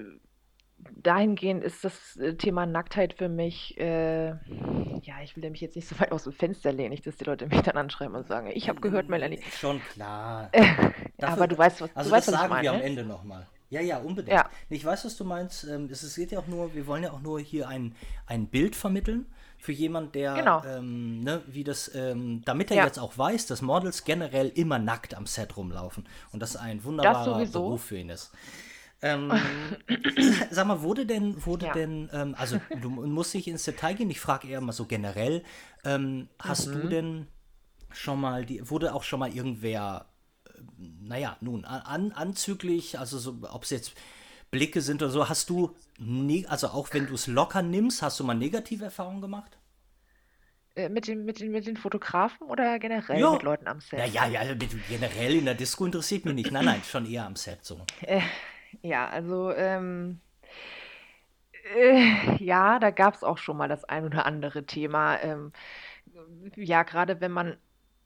dahingehend 0.95 1.63
ist 1.63 1.83
das 1.83 2.15
äh, 2.17 2.35
Thema 2.35 2.65
Nacktheit 2.65 3.13
für 3.13 3.29
mich, 3.29 3.77
äh, 3.77 4.29
ja, 4.29 5.21
ich 5.23 5.35
will 5.35 5.49
mich 5.49 5.61
jetzt 5.61 5.75
nicht 5.75 5.87
so 5.87 5.99
weit 5.99 6.11
aus 6.11 6.23
dem 6.23 6.33
Fenster 6.33 6.71
lehnen, 6.71 6.89
nicht, 6.91 7.05
dass 7.05 7.17
die 7.17 7.25
Leute 7.25 7.47
mich 7.47 7.61
dann 7.61 7.77
anschreiben 7.77 8.15
und 8.15 8.27
sagen, 8.27 8.49
ich 8.53 8.69
habe 8.69 8.81
gehört, 8.81 9.09
Melanie. 9.09 9.41
Schon 9.59 9.81
klar. 9.93 10.49
Äh, 10.51 10.65
aber 11.21 11.47
du 11.47 11.57
weißt, 11.57 11.81
was, 11.81 11.89
du 11.91 11.97
also 11.97 12.09
das 12.09 12.17
weißt, 12.17 12.27
was 12.27 12.33
ich 12.33 12.39
sagen 12.39 12.49
wir 12.51 12.55
meine, 12.55 12.69
am 12.69 12.77
ne? 12.77 12.83
Ende 12.83 13.03
nochmal. 13.05 13.47
Ja, 13.69 13.79
ja, 13.79 13.99
unbedingt. 13.99 14.35
Ja, 14.35 14.49
Ich 14.69 14.83
weiß, 14.83 15.05
was 15.05 15.15
du 15.15 15.23
meinst. 15.23 15.63
Ähm, 15.63 15.87
Es 15.89 16.03
es 16.03 16.15
geht 16.15 16.31
ja 16.31 16.39
auch 16.39 16.47
nur, 16.47 16.73
wir 16.73 16.85
wollen 16.87 17.03
ja 17.03 17.11
auch 17.11 17.21
nur 17.21 17.39
hier 17.39 17.67
ein, 17.67 17.95
ein 18.25 18.47
Bild 18.47 18.75
vermitteln 18.75 19.25
für 19.61 19.71
jemand, 19.71 20.15
der, 20.15 20.35
genau. 20.35 20.63
ähm, 20.65 21.21
ne, 21.21 21.41
wie 21.47 21.63
das, 21.63 21.93
ähm, 21.95 22.41
damit 22.45 22.71
er 22.71 22.77
Ja, 22.77 22.85
jetzt 22.85 22.99
auch 22.99 23.17
weiß, 23.17 23.45
dass 23.47 23.61
Models 23.61 24.03
generell 24.03 24.49
immer 24.49 24.79
nackt 24.79 25.13
am 25.15 25.25
Set 25.27 25.55
rumlaufen 25.55 26.07
und 26.31 26.41
das 26.41 26.55
ein 26.55 26.77
das 26.77 26.85
wunderbarer 26.85 27.23
sowieso. 27.23 27.63
Beruf 27.63 27.83
für 27.85 27.97
ihn 27.97 28.09
ist. 28.09 28.31
Ähm, 29.01 29.77
sag 30.51 30.67
mal, 30.67 30.81
wurde 30.81 31.05
denn, 31.05 31.45
wurde 31.45 31.67
Ja. 31.67 31.73
denn, 31.73 32.09
ähm, 32.13 32.35
also 32.37 32.57
du 32.75 32.89
musst 32.89 33.33
nicht 33.35 33.47
ins 33.47 33.63
Detail 33.63 33.93
gehen, 33.95 34.09
ich 34.09 34.19
frage 34.19 34.47
eher 34.47 34.61
mal 34.61 34.71
so 34.73 34.85
generell, 34.85 35.43
ähm, 35.83 36.27
hast 36.39 36.67
du 36.67 36.79
Mhm. 36.79 36.89
denn 36.89 37.27
schon 37.91 38.19
mal, 38.21 38.45
die, 38.45 38.69
wurde 38.69 38.93
auch 38.93 39.03
schon 39.03 39.19
mal 39.19 39.33
irgendwer 39.33 40.05
naja, 40.77 41.37
nun, 41.41 41.65
an, 41.65 42.11
anzüglich, 42.11 42.99
also 42.99 43.17
so, 43.17 43.37
ob 43.49 43.63
es 43.63 43.69
jetzt 43.71 43.93
Blicke 44.51 44.81
sind 44.81 45.01
oder 45.01 45.11
so, 45.11 45.29
hast 45.29 45.49
du, 45.49 45.75
ne, 45.97 46.45
also 46.47 46.67
auch 46.69 46.89
wenn 46.93 47.07
du 47.07 47.15
es 47.15 47.27
locker 47.27 47.61
nimmst, 47.61 48.01
hast 48.01 48.19
du 48.19 48.23
mal 48.23 48.33
negative 48.35 48.85
Erfahrungen 48.85 49.21
gemacht? 49.21 49.57
Äh, 50.75 50.89
mit 50.89 51.07
den, 51.07 51.23
mit 51.23 51.39
den, 51.39 51.51
mit 51.53 51.65
den 51.65 51.77
Fotografen 51.77 52.45
oder 52.47 52.77
generell 52.77 53.29
mit 53.29 53.41
Ja. 53.41 53.41
Leuten 53.41 53.67
am 53.69 53.79
Ja, 53.93 54.05
Set? 54.05 54.05
ja, 54.05 54.25
ja, 54.27 54.55
mit- 54.55 54.87
generell 54.87 55.35
in 55.35 55.45
der 55.45 55.53
Disco 55.55 55.85
interessiert 55.85 56.25
mich 56.25 56.33
nicht. 56.35 56.51
Nein, 56.51 56.65
nein, 56.65 56.83
schon 56.83 57.05
eher 57.05 57.25
am 57.25 57.35
Set 57.35 57.63
so. 57.65 57.87
Äh, 58.01 58.21
ja, 58.81 59.07
also, 59.09 59.51
ähm, 59.53 60.19
äh, 61.75 62.35
ja, 62.43 62.79
da 62.79 62.91
gab 62.91 63.13
es 63.15 63.23
auch 63.23 63.37
schon 63.37 63.57
mal 63.57 63.67
das 63.67 63.83
ein 63.85 64.05
oder 64.05 64.25
andere 64.25 64.65
Thema. 64.65 65.17
Ähm, 65.21 65.51
ja, 66.55 66.83
gerade 66.83 67.21
wenn 67.21 67.31
man 67.31 67.57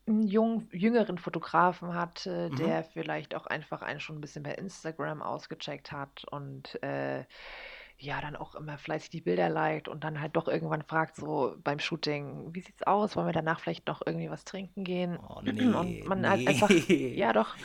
einen 0.07 0.23
jung, 0.27 0.67
jüngeren 0.71 1.17
Fotografen 1.17 1.93
hat, 1.95 2.25
äh, 2.27 2.49
Mhm. 2.49 2.55
der 2.57 2.83
vielleicht 2.83 3.35
auch 3.35 3.47
einfach 3.47 3.81
einen 3.81 3.99
schon 3.99 4.17
ein 4.17 4.21
bisschen 4.21 4.43
bei 4.43 4.53
Instagram 4.53 5.21
ausgecheckt 5.21 5.91
hat 5.91 6.25
und 6.31 6.81
äh, 6.83 7.25
ja, 7.97 8.19
dann 8.21 8.35
auch 8.35 8.55
immer 8.55 8.77
fleißig 8.77 9.09
die 9.09 9.21
Bilder 9.21 9.49
liked 9.49 9.87
und 9.87 10.03
dann 10.03 10.19
halt 10.19 10.35
doch 10.35 10.47
irgendwann 10.47 10.83
fragt, 10.83 11.15
so 11.15 11.55
beim 11.63 11.79
Shooting, 11.79 12.53
wie 12.53 12.59
sieht's 12.59 12.83
aus? 12.83 13.15
Wollen 13.15 13.27
wir 13.27 13.33
danach 13.33 13.59
vielleicht 13.59 13.87
noch 13.87 14.01
irgendwie 14.05 14.29
was 14.29 14.43
trinken 14.43 14.83
gehen? 14.83 15.17
Oh, 15.17 15.35
Und 15.45 15.55
nee, 15.55 16.03
man 16.05 16.27
halt 16.27 16.47
einfach, 16.47 16.69
nee. 16.69 17.13
ja 17.15 17.31
doch, 17.31 17.55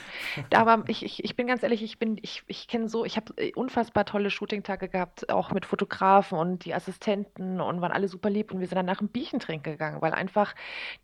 da 0.51 0.67
war, 0.67 0.89
ich, 0.89 1.05
ich, 1.05 1.25
ich 1.25 1.37
bin 1.37 1.47
ganz 1.47 1.63
ehrlich, 1.63 1.83
ich 1.83 1.99
bin, 1.99 2.17
ich, 2.23 2.45
ich 2.47 2.69
kenne 2.69 2.89
so, 2.89 3.05
ich 3.05 3.17
habe 3.17 3.35
unfassbar 3.55 4.05
tolle 4.05 4.31
Shooting-Tage 4.31 4.89
gehabt, 4.89 5.31
auch 5.31 5.51
mit 5.53 5.67
Fotografen 5.67 6.39
und 6.39 6.65
die 6.65 6.75
Assistenten 6.75 7.61
und 7.61 7.81
waren 7.81 7.93
alle 7.93 8.09
super 8.09 8.31
lieb 8.31 8.53
und 8.53 8.61
wir 8.61 8.69
sind 8.69 8.77
dann 8.77 8.87
nach 8.87 9.01
einem 9.01 9.09
Bierchen 9.09 9.41
trinken 9.41 9.73
gegangen, 9.73 10.01
weil 10.01 10.13
einfach 10.13 10.55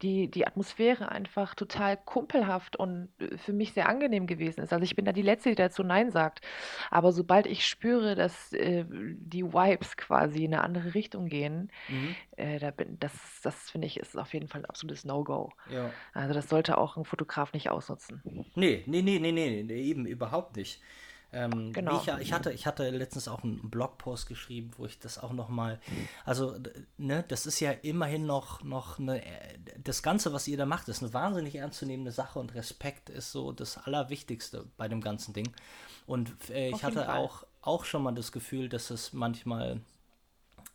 die, 0.03 0.31
die 0.31 0.47
Atmosphäre 0.47 1.11
einfach 1.11 1.55
total 1.55 1.97
kumpelhaft 1.97 2.77
und 2.77 3.09
äh, 3.19 3.37
für 3.37 3.53
mich 3.53 3.73
sehr 3.73 3.89
angenehm 3.89 4.27
gewesen 4.27 4.61
ist. 4.61 4.73
Also 4.73 4.85
ich 4.85 4.95
bin 4.95 5.05
da 5.05 5.13
die 5.13 5.23
Letzte, 5.23 5.51
die 5.51 5.57
dazu 5.57 5.83
Nein 5.83 6.11
sagt. 6.11 6.41
Aber 6.91 7.13
sobald 7.13 7.47
ich 7.47 7.67
spüre, 7.67 8.15
dass 8.15 8.53
äh, 8.53 8.85
die 9.19 9.45
Vibes 9.45 9.97
quasi 9.97 10.45
in 10.45 10.55
eine 10.55 10.63
andere 10.63 10.95
Richtung 10.95 11.27
gehen, 11.29 11.71
Mhm. 11.89 12.15
äh, 12.37 12.59
da 12.59 12.71
bin, 12.71 12.99
das, 13.01 13.13
das 13.43 13.71
finde 13.71 13.87
ich, 13.87 13.99
ist 13.99 14.17
auf 14.17 14.33
jeden 14.35 14.49
Fall 14.49 14.63
ein 14.63 14.67
absolutes 14.67 15.05
No-Go. 15.05 15.53
Ja. 15.71 15.91
Also 16.13 16.35
das 16.35 16.49
sollte 16.49 16.79
auch 16.79 16.97
ein 16.97 17.05
Fotograf 17.05 17.53
nicht 17.53 17.71
ausnutzen. 17.71 18.23
Nee, 18.55 18.83
nee, 18.87 19.03
nee, 19.03 19.19
nee, 19.19 19.33
nee, 19.33 19.63
nee, 19.63 19.83
eben 19.83 20.07
überhaupt 20.07 20.57
nicht. 20.57 20.81
Ähm, 21.33 21.73
Genau. 21.73 22.01
ich, 22.01 22.09
ich, 22.21 22.33
hatte, 22.33 22.53
ich 22.53 22.67
hatte 22.67 22.89
letztens 22.91 23.27
auch 23.27 23.43
einen 23.43 23.69
Blogpost 23.69 24.29
geschrieben, 24.29 24.71
wo 24.79 24.87
ich 24.87 25.01
das 25.01 25.19
auch 25.19 25.33
nochmal, 25.33 25.81
also, 26.25 26.57
ne, 26.99 27.25
das 27.27 27.47
ist 27.47 27.59
ja 27.59 27.73
immerhin 27.73 28.27
noch, 28.27 28.63
noch 28.63 28.99
eine, 29.01 29.25
äh, 29.25 29.59
das 29.83 30.03
Ganze, 30.05 30.33
was 30.33 30.47
ihr 30.47 30.57
da 30.57 30.67
macht, 30.67 30.89
ist 30.89 31.03
eine 31.03 31.13
wahnsinnig 31.13 31.57
ernstzunehmende 31.57 32.13
Sache 32.13 32.39
und 32.39 32.55
Respekt 32.55 33.11
ist 33.11 33.33
so 33.33 33.51
das 33.53 33.77
Allerwichtigste 33.77 34.67
bei 34.77 34.87
dem 34.89 35.01
ganzen 35.01 35.35
Ding. 35.35 35.53
Und 36.07 36.33
äh, 36.51 36.69
ich 36.69 36.85
hatte 36.85 37.05
Fall. 37.05 37.17
auch, 37.19 37.45
auch 37.67 37.85
schon 37.85 38.03
mal 38.03 38.13
das 38.13 38.33
Gefühl, 38.33 38.69
dass 38.69 38.91
es 38.91 39.13
manchmal 39.13 39.81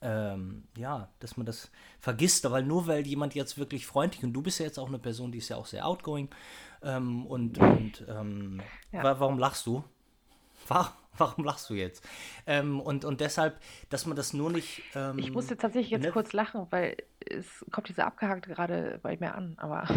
ähm, 0.02 0.64
ja, 0.76 1.10
dass 1.20 1.38
man 1.38 1.46
das 1.46 1.70
vergisst, 2.00 2.50
weil 2.50 2.64
nur 2.64 2.88
weil 2.88 3.06
jemand 3.06 3.36
jetzt 3.36 3.58
wirklich 3.58 3.86
freundlich 3.86 4.24
und 4.24 4.34
du 4.34 4.42
bist 4.42 4.60
ja 4.60 4.66
jetzt 4.66 4.80
auch 4.80 4.88
eine 4.88 5.00
Person, 5.00 5.32
die 5.32 5.38
ist 5.38 5.50
ja 5.50 5.58
auch 5.58 5.68
sehr 5.68 5.86
outgoing 5.86 6.30
ähm, 6.82 7.26
und, 7.28 7.58
und 7.60 8.04
ähm, 8.10 8.62
Ja. 8.92 9.04
wa 9.04 9.20
warum 9.20 9.38
lachst 9.38 9.66
du? 9.68 9.84
Wa 10.68 10.92
warum 11.18 11.44
lachst 11.44 11.70
du 11.70 11.76
jetzt? 11.76 12.04
Ähm, 12.48 12.80
und, 12.80 13.06
und 13.06 13.22
deshalb, 13.22 13.60
dass 13.90 14.06
man 14.06 14.16
das 14.16 14.34
nur 14.34 14.50
nicht. 14.50 14.82
Ähm, 14.96 15.20
Ich 15.20 15.34
musste 15.34 15.58
tatsächlich 15.58 15.92
jetzt 15.92 16.06
ne? 16.06 16.12
kurz 16.12 16.34
lachen, 16.34 16.68
weil 16.72 16.98
es 17.20 17.64
kommt 17.72 17.90
diese 17.90 18.06
abgehakt 18.06 18.48
gerade 18.48 19.00
bei 19.04 19.18
mir 19.18 19.36
an, 19.36 19.56
aber 19.58 19.88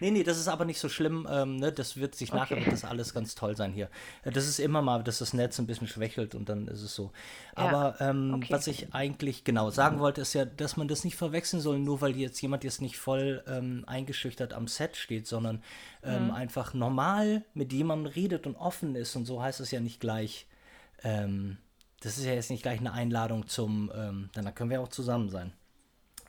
Nee, 0.00 0.10
nee, 0.10 0.22
das 0.22 0.38
ist 0.38 0.48
aber 0.48 0.64
nicht 0.64 0.78
so 0.80 0.88
schlimm. 0.88 1.26
Ähm, 1.30 1.56
ne? 1.56 1.72
Das 1.72 1.96
wird 1.96 2.14
sich 2.14 2.32
nachher 2.32 2.56
Okay. 2.56 2.60
wird 2.60 2.72
das 2.72 2.84
alles 2.84 3.14
ganz 3.14 3.34
toll 3.34 3.56
sein 3.56 3.72
hier. 3.72 3.88
Äh, 4.22 4.30
Das 4.32 4.46
ist 4.46 4.58
immer 4.58 4.82
mal, 4.82 5.02
dass 5.02 5.18
das 5.18 5.32
Netz 5.32 5.58
ein 5.58 5.66
bisschen 5.66 5.86
schwächelt 5.88 6.34
und 6.34 6.48
dann 6.48 6.68
ist 6.68 6.82
es 6.82 6.94
so. 6.94 7.12
Ja, 7.56 7.68
Aber 7.68 7.96
ähm, 8.00 8.34
okay. 8.36 8.52
was 8.52 8.66
ich 8.66 8.94
eigentlich 8.94 9.44
genau 9.44 9.70
sagen 9.70 9.98
wollte, 10.00 10.20
ist 10.20 10.34
ja, 10.34 10.44
dass 10.44 10.76
man 10.76 10.88
das 10.88 11.04
nicht 11.04 11.16
verwechseln 11.16 11.60
soll, 11.60 11.78
nur 11.78 12.00
weil 12.00 12.16
jetzt 12.16 12.40
jemand 12.42 12.64
jetzt 12.64 12.80
nicht 12.82 12.98
voll 12.98 13.42
ähm, 13.46 13.84
eingeschüchtert 13.86 14.52
am 14.52 14.68
Set 14.68 14.96
steht, 14.96 15.26
sondern 15.26 15.62
ähm, 16.02 16.24
Mhm. 16.24 16.30
einfach 16.30 16.74
normal 16.74 17.44
mit 17.54 17.72
jemandem 17.72 18.12
redet 18.12 18.46
und 18.46 18.56
offen 18.56 18.94
ist 18.96 19.16
und 19.16 19.26
so 19.26 19.42
heißt 19.42 19.60
es 19.60 19.70
ja 19.70 19.80
nicht 19.80 20.00
gleich. 20.00 20.46
Ähm, 21.02 21.58
das 22.00 22.18
ist 22.18 22.24
ja 22.26 22.34
jetzt 22.34 22.50
nicht 22.50 22.62
gleich 22.62 22.80
eine 22.80 22.92
Einladung 22.92 23.46
zum, 23.48 23.90
ähm, 23.94 24.30
dann 24.34 24.54
können 24.54 24.70
wir 24.70 24.80
auch 24.82 24.88
zusammen 24.88 25.30
sein. 25.30 25.52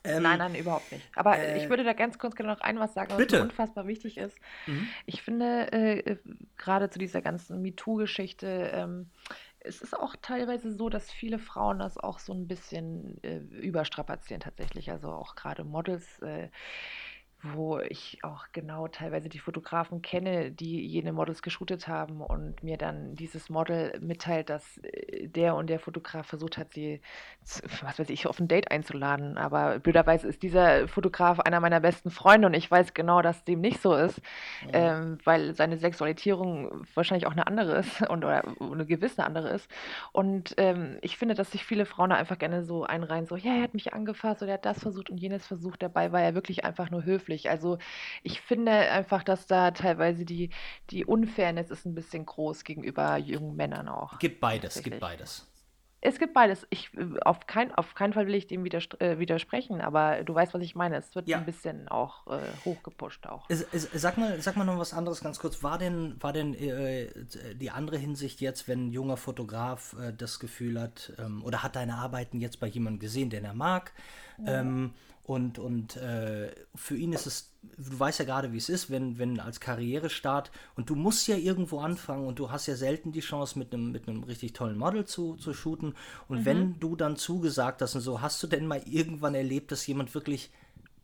Ähm, 0.05 0.23
nein, 0.23 0.39
nein, 0.39 0.55
überhaupt 0.55 0.91
nicht. 0.91 1.05
Aber 1.15 1.37
äh, 1.37 1.57
ich 1.57 1.69
würde 1.69 1.83
da 1.83 1.93
ganz 1.93 2.17
kurz 2.19 2.35
gerne 2.35 2.53
noch 2.53 2.61
ein 2.61 2.79
was 2.79 2.93
sagen, 2.93 3.11
was 3.11 3.17
bitte. 3.17 3.37
mir 3.37 3.43
unfassbar 3.43 3.87
wichtig 3.87 4.17
ist. 4.17 4.37
Mhm. 4.67 4.87
Ich 5.05 5.21
finde, 5.21 5.71
äh, 5.71 5.99
äh, 5.99 6.17
gerade 6.57 6.89
zu 6.89 6.99
dieser 6.99 7.21
ganzen 7.21 7.61
MeToo-Geschichte, 7.61 8.71
ähm, 8.73 9.09
es 9.59 9.81
ist 9.81 9.97
auch 9.97 10.15
teilweise 10.21 10.71
so, 10.71 10.89
dass 10.89 11.11
viele 11.11 11.39
Frauen 11.39 11.79
das 11.79 11.97
auch 11.97 12.19
so 12.19 12.33
ein 12.33 12.47
bisschen 12.47 13.21
äh, 13.23 13.37
überstrapazieren 13.37 14.41
tatsächlich. 14.41 14.91
Also 14.91 15.09
auch 15.09 15.35
gerade 15.35 15.63
Models, 15.63 16.19
äh, 16.19 16.49
wo 17.53 17.79
ich 17.79 18.19
auch 18.23 18.45
genau 18.53 18.87
teilweise 18.87 19.29
die 19.29 19.39
Fotografen 19.39 20.01
kenne, 20.01 20.51
die 20.51 20.85
jene 20.85 21.13
Models 21.13 21.41
geshootet 21.41 21.87
haben 21.87 22.21
und 22.21 22.63
mir 22.63 22.77
dann 22.77 23.15
dieses 23.15 23.49
Model 23.49 23.97
mitteilt, 23.99 24.49
dass 24.49 24.77
äh, 24.79 25.27
der 25.27 25.55
und 25.55 25.67
der 25.67 25.79
Fotograf 25.79 26.25
versucht 26.25 26.57
hat, 26.57 26.73
sie, 26.73 27.01
zu, 27.43 27.61
was 27.81 27.99
weiß 27.99 28.09
ich, 28.09 28.27
auf 28.27 28.39
ein 28.39 28.47
Date 28.47 28.71
einzuladen. 28.71 29.37
Aber 29.37 29.79
blöderweise 29.79 30.27
ist 30.27 30.43
dieser 30.43 30.87
Fotograf 30.87 31.39
einer 31.39 31.59
meiner 31.59 31.79
besten 31.79 32.09
Freunde 32.09 32.47
und 32.47 32.53
ich 32.53 32.69
weiß 32.69 32.93
genau, 32.93 33.21
dass 33.21 33.43
dem 33.43 33.61
nicht 33.61 33.81
so 33.81 33.93
ist, 33.93 34.21
ähm, 34.73 35.19
weil 35.23 35.53
seine 35.53 35.77
Sexualisierung 35.77 36.85
wahrscheinlich 36.95 37.27
auch 37.27 37.33
eine 37.33 37.47
andere 37.47 37.77
ist 37.77 38.01
und 38.09 38.23
oder 38.25 38.43
eine 38.59 38.85
gewisse 38.85 39.23
andere 39.23 39.49
ist. 39.49 39.69
Und 40.11 40.55
ähm, 40.57 40.97
ich 41.01 41.17
finde, 41.17 41.35
dass 41.35 41.51
sich 41.51 41.65
viele 41.65 41.85
Frauen 41.85 42.09
da 42.09 42.15
einfach 42.15 42.39
gerne 42.39 42.63
so 42.63 42.83
einreihen, 42.83 43.27
so, 43.27 43.35
ja, 43.35 43.55
er 43.55 43.63
hat 43.63 43.73
mich 43.73 43.93
angefasst 43.93 44.41
oder 44.41 44.53
er 44.53 44.55
hat 44.55 44.65
das 44.65 44.79
versucht 44.79 45.09
und 45.09 45.17
jenes 45.17 45.45
versucht. 45.45 45.83
Dabei 45.83 46.11
war 46.11 46.21
er 46.21 46.33
wirklich 46.33 46.65
einfach 46.65 46.89
nur 46.89 47.03
höflich. 47.03 47.24
Also 47.49 47.77
ich 48.23 48.41
finde 48.41 48.71
einfach, 48.71 49.23
dass 49.23 49.47
da 49.47 49.71
teilweise 49.71 50.25
die, 50.25 50.49
die 50.89 51.05
Unfairness 51.05 51.69
ist 51.71 51.85
ein 51.85 51.95
bisschen 51.95 52.25
groß 52.25 52.63
gegenüber 52.63 53.17
jungen 53.17 53.55
Männern 53.55 53.87
auch. 53.87 54.19
Gibt 54.19 54.39
beides, 54.39 54.81
gibt 54.81 54.99
beides. 54.99 55.47
Es 56.07 56.19
gibt 56.19 56.35
beides. 56.35 56.67
Ich, 56.69 56.91
auf, 57.21 57.47
kein, 57.47 57.73
auf 57.73 57.95
keinen 57.95 58.13
Fall 58.13 58.27
will 58.27 58.35
ich 58.35 58.45
dem 58.45 58.63
widerst 58.63 59.01
äh, 59.01 59.17
widersprechen, 59.17 59.81
aber 59.81 60.23
du 60.23 60.35
weißt, 60.35 60.53
was 60.53 60.61
ich 60.61 60.75
meine. 60.75 60.97
Es 60.97 61.15
wird 61.15 61.27
Ja. 61.27 61.39
ein 61.39 61.45
bisschen 61.45 61.87
auch 61.87 62.27
äh, 62.27 62.41
hochgepusht 62.63 63.25
auch. 63.25 63.45
Es- 63.49 63.65
es- 63.71 63.89
Sag 63.91 64.15
mal, 64.19 64.39
sag 64.39 64.55
mal 64.55 64.65
noch 64.65 64.77
was 64.77 64.93
anderes 64.93 65.21
ganz 65.21 65.39
kurz. 65.39 65.63
War 65.63 65.79
denn, 65.79 66.21
war 66.21 66.31
denn 66.31 66.53
äh, 66.53 67.07
die 67.55 67.71
andere 67.71 67.97
Hinsicht 67.97 68.39
jetzt, 68.39 68.67
wenn 68.67 68.89
ein 68.89 68.91
junger 68.91 69.17
Fotograf 69.17 69.95
äh, 69.99 70.13
das 70.15 70.39
Gefühl 70.39 70.79
hat, 70.79 71.11
ähm, 71.17 71.43
oder 71.43 71.63
hat 71.63 71.75
deine 71.75 71.95
Arbeiten 71.95 72.39
jetzt 72.39 72.59
bei 72.59 72.67
jemandem 72.67 72.99
gesehen, 72.99 73.31
den 73.31 73.43
er 73.43 73.55
mag? 73.55 73.91
Ähm, 74.45 74.93
und 75.25 75.59
und 75.59 75.97
äh, 75.97 76.53
für 76.75 76.95
ihn 76.95 77.11
ist 77.13 77.25
es, 77.25 77.51
du 77.63 77.99
weißt 77.99 78.19
ja 78.19 78.25
gerade, 78.25 78.53
wie 78.53 78.57
es 78.57 78.69
ist, 78.69 78.91
wenn, 78.91 79.17
wenn 79.17 79.39
als 79.39 79.59
Karrierestart 79.59 80.51
und 80.75 80.89
du 80.89 80.95
musst 80.95 81.27
ja 81.27 81.35
irgendwo 81.35 81.79
anfangen 81.79 82.27
und 82.27 82.39
du 82.39 82.51
hast 82.51 82.67
ja 82.67 82.75
selten 82.75 83.11
die 83.11 83.21
Chance, 83.21 83.57
mit 83.59 83.73
einem, 83.73 83.91
mit 83.91 84.07
einem 84.07 84.23
richtig 84.23 84.53
tollen 84.53 84.77
Model 84.77 85.05
zu, 85.05 85.35
zu 85.37 85.53
shooten. 85.53 85.95
Und 86.27 86.45
wenn 86.45 86.79
du 86.79 86.95
dann 86.95 87.17
zugesagt 87.17 87.81
hast 87.81 87.95
und 87.95 88.01
so, 88.01 88.21
hast 88.21 88.41
du 88.43 88.47
denn 88.47 88.67
mal 88.67 88.81
irgendwann 88.85 89.35
erlebt, 89.35 89.71
dass 89.71 89.87
jemand 89.87 90.13
wirklich 90.13 90.51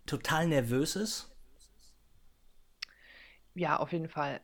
total 0.05 0.47
nervös 0.47 0.95
ist? 0.95 1.29
Ja, 3.53 3.77
auf 3.79 3.91
jeden 3.91 4.09
Fall. 4.09 4.41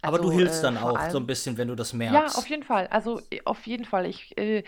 Aber 0.00 0.18
du 0.18 0.30
Also, 0.30 0.32
hilfst 0.32 0.62
äh, 0.62 0.64
dann 0.64 0.78
vor 0.78 0.78
auch 0.78 1.02
so 1.10 1.18
allem- 1.18 1.18
ein 1.18 1.26
bisschen, 1.26 1.58
wenn 1.58 1.68
du 1.68 1.74
das 1.74 1.92
Ja, 2.04 2.32
merkst. 2.32 2.36
auf 2.36 2.48
jeden 2.48 2.62
Fall. 2.64 2.86
Also 2.88 3.20
äh, 3.30 3.40
auf 3.46 3.66
jeden 3.66 3.84
Fall. 3.84 4.06
Ich, 4.06 4.36
äh, 4.38 4.58
äh, 4.60 4.64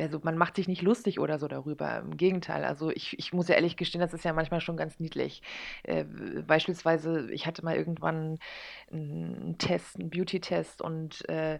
also 0.00 0.20
man 0.22 0.36
macht 0.36 0.56
sich 0.56 0.68
nicht 0.68 0.82
lustig 0.82 1.18
oder 1.20 1.38
so 1.38 1.48
darüber. 1.48 1.98
Im 1.98 2.16
Gegenteil. 2.16 2.64
Also 2.64 2.90
ich, 2.90 3.18
ich 3.18 3.32
muss 3.32 3.48
ja 3.48 3.54
ehrlich 3.54 3.76
gestehen, 3.76 4.00
das 4.00 4.14
ist 4.14 4.24
ja 4.24 4.32
manchmal 4.32 4.60
schon 4.60 4.76
ganz 4.76 5.00
niedlich. 5.00 5.42
Äh, 5.82 6.04
beispielsweise, 6.46 7.30
ich 7.30 7.46
hatte 7.46 7.64
mal 7.64 7.76
irgendwann 7.76 8.38
einen 8.92 9.56
Test, 9.58 9.98
einen 9.98 10.10
Beauty-Test 10.10 10.82
und 10.82 11.28
äh, 11.28 11.54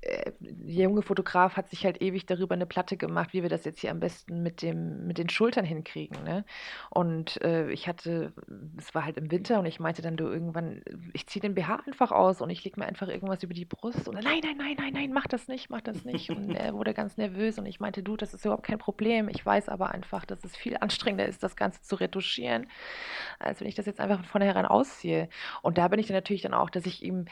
äh, 0.00 0.32
der 0.40 0.84
junge 0.84 1.02
Fotograf 1.02 1.56
hat 1.56 1.70
sich 1.70 1.84
halt 1.84 2.02
ewig 2.02 2.26
darüber 2.26 2.54
eine 2.54 2.66
Platte 2.66 2.96
gemacht, 2.96 3.32
wie 3.32 3.42
wir 3.42 3.50
das 3.50 3.64
jetzt 3.64 3.80
hier 3.80 3.90
am 3.90 4.00
besten 4.00 4.42
mit 4.42 4.62
dem, 4.62 5.06
mit 5.06 5.18
den 5.18 5.28
Schultern 5.28 5.64
hinkriegen. 5.64 6.22
Ne? 6.24 6.44
Und 6.90 7.40
äh, 7.42 7.70
ich 7.70 7.88
hatte, 7.88 8.32
es 8.78 8.94
war 8.94 9.04
halt 9.04 9.16
im 9.18 9.30
Winter 9.30 9.58
und 9.58 9.66
ich 9.66 9.80
meinte 9.80 10.02
dann, 10.02 10.16
du 10.16 10.24
irgendwann, 10.24 10.82
ich 11.12 11.26
ziehe 11.26 11.40
den 11.40 11.54
BH 11.54 11.82
einfach 11.86 12.12
aus 12.12 12.40
und 12.40 12.50
ich 12.50 12.64
lege 12.64 12.80
mir 12.80 12.86
einfach 12.86 13.08
irgendwas 13.08 13.42
über 13.42 13.54
die 13.54 13.64
Brust 13.64 14.08
und 14.08 14.14
nein, 14.14 14.40
nein, 14.42 14.56
nein, 14.56 14.76
nein, 14.78 14.92
nein, 14.92 15.12
mach 15.12 15.26
das 15.26 15.48
nicht, 15.48 15.70
mach 15.70 15.80
das 15.80 16.04
nicht. 16.04 16.30
Und 16.30 16.54
er 16.54 16.74
wurde 16.74 16.94
ganz 16.94 17.16
nervös 17.16 17.41
und 17.58 17.66
ich 17.66 17.80
meinte, 17.80 18.02
du, 18.02 18.16
das 18.16 18.34
ist 18.34 18.44
überhaupt 18.44 18.66
kein 18.66 18.78
Problem. 18.78 19.28
Ich 19.28 19.44
weiß 19.44 19.68
aber 19.68 19.90
einfach, 19.90 20.24
dass 20.24 20.44
es 20.44 20.56
viel 20.56 20.76
anstrengender 20.80 21.26
ist, 21.26 21.42
das 21.42 21.56
Ganze 21.56 21.82
zu 21.82 21.96
retuschieren, 21.96 22.66
als 23.38 23.60
wenn 23.60 23.68
ich 23.68 23.74
das 23.74 23.86
jetzt 23.86 24.00
einfach 24.00 24.16
von 24.18 24.24
vornherein 24.24 24.66
ausziehe. 24.66 25.28
Und 25.62 25.78
da 25.78 25.88
bin 25.88 26.00
ich 26.00 26.06
dann 26.06 26.16
natürlich 26.16 26.42
dann 26.42 26.54
auch, 26.54 26.70
dass 26.70 26.86
ich 26.86 27.02
ihm 27.02 27.26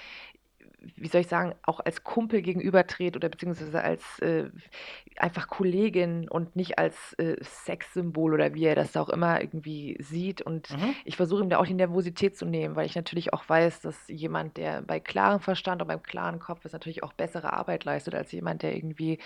wie 0.96 1.08
soll 1.08 1.20
ich 1.22 1.28
sagen, 1.28 1.54
auch 1.62 1.80
als 1.80 2.04
Kumpel 2.04 2.42
gegenübertrete 2.42 3.18
oder 3.18 3.28
beziehungsweise 3.28 3.82
als 3.82 4.18
äh, 4.20 4.50
einfach 5.16 5.48
Kollegin 5.48 6.28
und 6.28 6.56
nicht 6.56 6.78
als 6.78 7.12
äh, 7.14 7.36
Sexsymbol 7.42 8.34
oder 8.34 8.54
wie 8.54 8.64
er 8.64 8.74
das 8.74 8.96
auch 8.96 9.08
immer 9.08 9.40
irgendwie 9.40 9.96
sieht. 10.00 10.42
Und 10.42 10.68
Mhm. 10.70 10.94
ich 11.04 11.16
versuche 11.16 11.42
ihm 11.42 11.50
da 11.50 11.58
auch 11.58 11.66
die 11.66 11.74
Nervosität 11.74 12.36
zu 12.36 12.46
nehmen, 12.46 12.76
weil 12.76 12.86
ich 12.86 12.94
natürlich 12.96 13.32
auch 13.32 13.48
weiß, 13.48 13.80
dass 13.80 13.96
jemand, 14.08 14.56
der 14.56 14.82
bei 14.82 15.00
klarem 15.00 15.40
Verstand 15.40 15.82
und 15.82 15.88
beim 15.88 16.02
klaren 16.02 16.38
Kopf 16.38 16.64
ist, 16.64 16.72
natürlich 16.72 17.02
auch 17.02 17.12
bessere 17.12 17.52
Arbeit 17.52 17.84
leistet 17.84 18.14
als 18.14 18.32
jemand, 18.32 18.62
der 18.62 18.74
irgendwie 18.74 19.18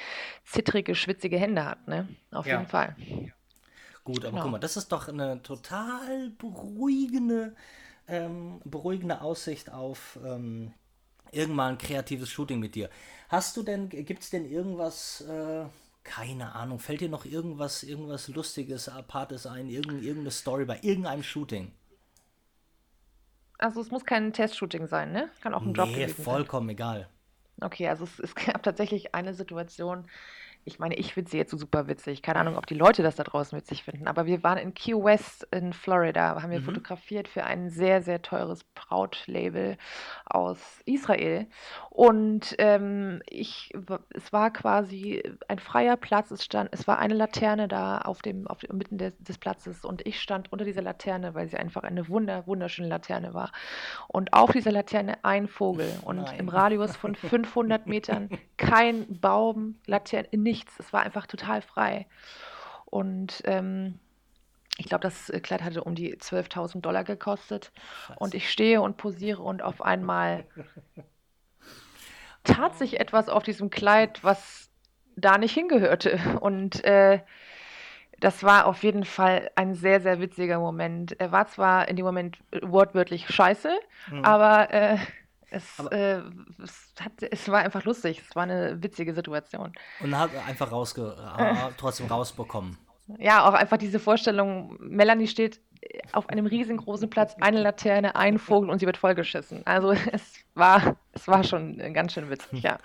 zittrige, 0.45 0.95
schwitzige 0.95 1.39
Hände 1.39 1.65
hat. 1.65 1.87
Ne? 1.89 2.09
Auf 2.33 2.47
Ja. 2.47 2.59
jeden 2.59 2.69
Fall. 2.69 2.97
Gut, 4.05 4.25
aber 4.25 4.33
Genau. 4.33 4.43
guck 4.43 4.53
mal, 4.53 4.59
das 4.59 4.77
ist 4.77 4.93
doch 4.93 5.09
eine 5.09 5.43
total 5.43 6.31
beruhigende, 6.31 7.55
ähm, 8.07 8.61
beruhigende 8.65 9.23
Aussicht 9.23 9.73
auf 9.73 10.19
ähm, 10.25 10.75
irgendwann 11.35 11.73
ein 11.75 11.79
kreatives 11.79 12.31
Shooting 12.31 12.61
mit 12.61 12.75
dir. 12.75 12.91
Hast 13.29 13.57
du 13.57 13.63
denn, 13.63 13.89
gibt 13.89 14.23
es 14.23 14.31
denn 14.31 14.45
irgendwas, 14.45 15.21
äh, 15.23 15.67
keine 16.05 16.55
Ahnung, 16.55 16.79
fällt 16.79 17.01
dir 17.01 17.09
noch 17.09 17.25
irgendwas, 17.25 17.83
irgendwas 17.83 18.29
Lustiges, 18.29 18.89
Apartes 18.89 19.47
ein, 19.47 19.69
irgend, 19.69 20.03
irgendeine 20.03 20.31
Story 20.31 20.65
bei 20.65 20.79
irgendeinem 20.83 21.23
Shooting? 21.23 21.73
Also 23.59 23.81
es 23.81 23.91
muss 23.91 24.05
kein 24.05 24.33
Testshooting 24.33 24.87
sein, 24.87 25.11
ne? 25.11 25.29
Kann 25.41 25.55
auch 25.55 25.67
ein 25.67 25.73
Job 25.73 25.93
Nee, 25.93 25.93
gewesen 25.93 26.25
sein. 26.25 26.47
vollkommen 26.47 26.69
egal. 26.69 27.09
Okay, 27.61 27.89
also 27.89 28.05
es, 28.05 28.19
es 28.19 28.35
gab 28.35 28.63
tatsächlich 28.63 29.15
eine 29.15 29.35
Situation, 29.35 30.09
ich 30.65 30.79
meine, 30.79 30.95
ich 30.97 31.13
finde 31.15 31.31
sie 31.31 31.37
jetzt 31.37 31.51
so 31.51 31.57
super 31.57 31.89
witzig. 31.89 32.23
Keine 32.23 32.41
Ahnung, 32.41 32.57
ob 32.57 32.67
die 32.67 32.75
Leute 32.75 33.03
das 33.03 33.17
da 33.17 33.23
draußen 33.25 33.57
witzig 33.59 33.85
finden. 33.85 34.07
Aber 34.09 34.25
wir 34.27 34.43
waren 34.43 34.57
in 34.59 34.73
Key 34.73 34.93
West 34.95 35.47
in 35.51 35.73
Florida, 35.73 36.41
haben 36.43 36.51
wir 36.51 36.61
Mhm. 36.61 36.65
fotografiert 36.65 37.29
für 37.29 37.45
ein 37.45 37.69
sehr, 37.71 38.03
sehr 38.03 38.23
teures 38.23 38.65
Brautlabel 38.75 39.77
aus 40.25 40.59
Israel. 40.87 41.47
Und 41.91 42.55
ähm, 42.59 43.21
ich, 43.29 43.73
es 44.15 44.33
war 44.33 44.51
quasi 44.53 45.23
ein 45.49 45.59
freier 45.59 45.97
Platz. 45.97 46.31
Es 46.31 46.45
stand, 46.45 46.71
es 46.73 46.89
war 46.89 46.99
eine 46.99 47.15
Laterne 47.15 47.69
da 47.69 47.99
auf 47.99 48.23
dem, 48.23 48.47
auf 48.47 48.59
dem 48.61 48.79
mitten 48.79 48.97
des, 48.97 49.13
des 49.19 49.37
Platzes 49.39 49.85
und 49.85 50.07
ich 50.07 50.21
stand 50.21 50.51
unter 50.51 50.65
dieser 50.65 50.83
Laterne, 50.83 51.35
weil 51.35 51.49
sie 51.49 51.57
einfach 51.57 51.83
eine 51.83 52.09
wunder, 52.09 52.47
wunderschöne 52.47 52.89
Laterne 52.89 53.35
war. 53.35 53.53
Und 54.09 54.33
auf 54.33 54.53
dieser 54.53 54.73
Laterne 54.73 55.19
ein 55.25 55.47
Vogel 55.49 55.91
und 56.05 56.23
Nein. 56.23 56.39
im 56.41 56.49
Radius 56.49 56.97
von 56.97 57.15
500 57.15 57.87
Metern 57.87 58.31
kein 58.57 59.07
Baum, 59.21 59.77
Laterne, 59.87 60.29
nichts. 60.33 60.54
Es 60.79 60.93
war 60.93 61.03
einfach 61.03 61.27
total 61.27 61.63
frei. 61.63 62.07
Und 62.87 63.43
ähm, 63.45 63.99
ich 64.79 64.87
glaube, 64.87 65.03
das 65.03 65.31
äh, 65.31 65.41
Kleid 65.41 65.63
hatte 65.63 65.83
um 65.85 65.95
die 65.95 66.17
12.000 66.17 66.81
Dollar 66.81 67.05
gekostet. 67.05 67.73
Und 68.17 68.35
ich 68.35 68.51
stehe 68.51 68.81
und 68.83 68.97
posiere 68.97 69.43
und 69.43 69.63
auf 69.63 69.83
einmal 69.83 70.45
tat 72.45 72.77
sich 72.77 73.01
etwas 73.01 73.29
auf 73.29 73.43
diesem 73.43 73.71
Kleid, 73.71 74.23
was 74.23 74.71
da 75.17 75.39
nicht 75.39 75.55
hingehörte. 75.55 76.19
Und 76.41 76.85
äh, 76.85 77.21
das 78.21 78.43
war 78.43 78.67
auf 78.67 78.83
jeden 78.83 79.05
Fall 79.05 79.51
ein 79.55 79.75
sehr, 79.75 80.01
sehr 80.01 80.21
witziger 80.21 80.59
Moment. 80.59 81.19
Er 81.21 81.33
war 81.33 81.47
zwar 81.47 81.89
in 81.89 81.97
dem 81.97 82.05
Moment 82.05 82.39
äh, 82.53 82.61
wortwörtlich 82.63 83.29
scheiße, 83.29 83.73
Mhm. 84.11 84.25
aber, 84.25 84.73
äh, 84.73 84.99
es, 85.55 85.79
äh, 85.91 86.21
es, 86.63 86.95
hat, 87.01 87.13
es 87.23 87.49
war 87.49 87.61
einfach 87.61 87.85
lustig. 87.85 88.23
Es 88.29 88.35
war 88.35 88.45
eine 88.45 88.83
witzige 88.83 89.15
Situation. 89.15 89.73
Und 90.01 90.19
hat 90.19 90.31
einfach 90.47 90.71
rausge 90.71 91.17
äh, 91.39 91.55
trotzdem 91.77 92.07
rausbekommen. 92.07 92.79
Ja, 93.19 93.47
auch 93.47 93.53
einfach 93.53 93.77
diese 93.77 93.99
Vorstellung, 93.99 94.77
Melanie 94.81 95.27
steht 95.29 95.61
auf 96.13 96.29
einem 96.29 96.47
riesengroßen 96.47 97.11
Platz, 97.11 97.37
eine 97.41 97.61
Laterne, 97.61 98.17
ein 98.17 98.39
Vogel 98.39 98.71
und 98.71 98.79
sie 98.79 98.87
wird 98.87 98.97
vollgeschissen. 98.97 99.67
Also 99.67 99.93
es 100.13 100.23
war, 100.55 100.97
es 101.13 101.29
war 101.29 101.45
schon 101.45 101.79
äh, 101.81 101.91
ganz 101.93 102.15
schön 102.15 102.31
witzig, 102.31 102.63
ja. 102.63 102.79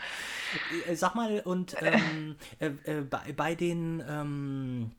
Äh, 0.88 0.95
Sag 0.95 1.15
mal, 1.15 1.39
und 1.41 1.76
ähm, 1.82 2.36
äh, 2.59 2.67
äh, 2.84 3.01
bei, 3.01 3.34
bei 3.36 3.55
den, 3.55 4.03
ähm, 4.07 4.91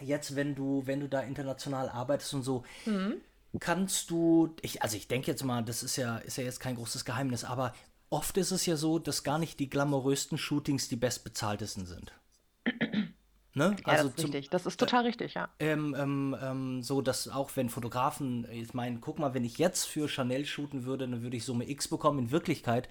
jetzt, 0.00 0.36
wenn 0.36 0.54
du, 0.54 0.82
wenn 0.86 1.00
du 1.00 1.08
da 1.08 1.20
international 1.20 1.88
arbeitest 1.88 2.34
und 2.34 2.42
so, 2.42 2.64
Mhm. 2.84 3.22
Kannst 3.58 4.10
du, 4.10 4.54
ich, 4.62 4.82
also 4.82 4.96
ich 4.96 5.08
denke 5.08 5.30
jetzt 5.30 5.44
mal, 5.44 5.62
das 5.62 5.82
ist 5.82 5.96
ja, 5.96 6.18
ist 6.18 6.36
ja 6.36 6.44
jetzt 6.44 6.60
kein 6.60 6.76
großes 6.76 7.04
Geheimnis, 7.04 7.44
aber 7.44 7.74
oft 8.10 8.36
ist 8.36 8.50
es 8.50 8.66
ja 8.66 8.76
so, 8.76 8.98
dass 8.98 9.22
gar 9.24 9.38
nicht 9.38 9.58
die 9.58 9.70
glamourösten 9.70 10.38
Shootings 10.38 10.88
die 10.88 10.96
bestbezahltesten 10.96 11.86
sind. 11.86 12.12
Ne? 13.54 13.74
Ja, 13.86 13.94
das 13.96 14.04
ist 14.04 14.18
zum- 14.20 14.30
richtig. 14.30 14.50
Das 14.50 14.66
ist 14.66 14.78
total 14.78 15.04
richtig, 15.04 15.34
ja. 15.34 15.48
ähm, 15.58 15.96
ähm, 15.98 16.36
ähm, 16.40 16.82
so, 16.82 17.00
dass 17.02 17.26
auch 17.28 17.50
wenn 17.56 17.70
Fotografen, 17.70 18.46
ich 18.52 18.72
meine, 18.72 19.00
guck 19.00 19.18
mal, 19.18 19.34
wenn 19.34 19.42
ich 19.42 19.58
jetzt 19.58 19.86
für 19.86 20.06
Chanel 20.08 20.44
shooten 20.44 20.84
würde, 20.84 21.08
dann 21.08 21.22
würde 21.22 21.36
ich 21.36 21.44
Summe 21.44 21.68
X 21.68 21.88
bekommen. 21.88 22.20
In 22.20 22.30
Wirklichkeit 22.30 22.88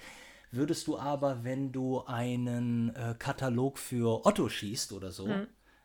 würdest 0.52 0.88
du 0.88 0.98
aber, 0.98 1.46
wenn 1.46 1.72
du 1.72 2.04
einen 2.06 2.94
äh, 2.96 3.16
Katalog 3.18 3.78
für 3.78 4.26
Otto 4.26 4.50
schießt 4.50 4.92
oder 4.92 5.12
so, 5.14 5.30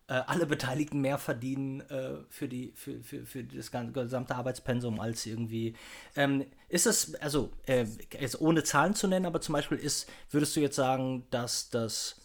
äh, 0.08 0.14
alle 0.26 0.46
Beteiligten 0.46 1.00
mehr 1.00 1.18
verdienen 1.18 1.80
äh, 1.82 2.16
für, 2.28 2.48
die, 2.48 2.72
für, 2.76 3.02
für, 3.02 3.24
für 3.24 3.44
das 3.44 3.70
gan- 3.70 3.92
gesamte 3.92 4.34
Arbeitspensum 4.34 5.00
als 5.00 5.26
irgendwie. 5.26 5.74
Ähm, 6.16 6.44
ist 6.68 6.86
es, 6.86 7.14
also, 7.16 7.50
äh, 7.66 7.86
jetzt 8.18 8.40
ohne 8.40 8.62
Zahlen 8.64 8.94
zu 8.94 9.06
nennen, 9.08 9.26
aber 9.26 9.40
zum 9.40 9.52
Beispiel 9.54 9.78
ist, 9.78 10.08
würdest 10.30 10.56
du 10.56 10.60
jetzt 10.60 10.76
sagen, 10.76 11.26
dass 11.30 11.70
das 11.70 12.16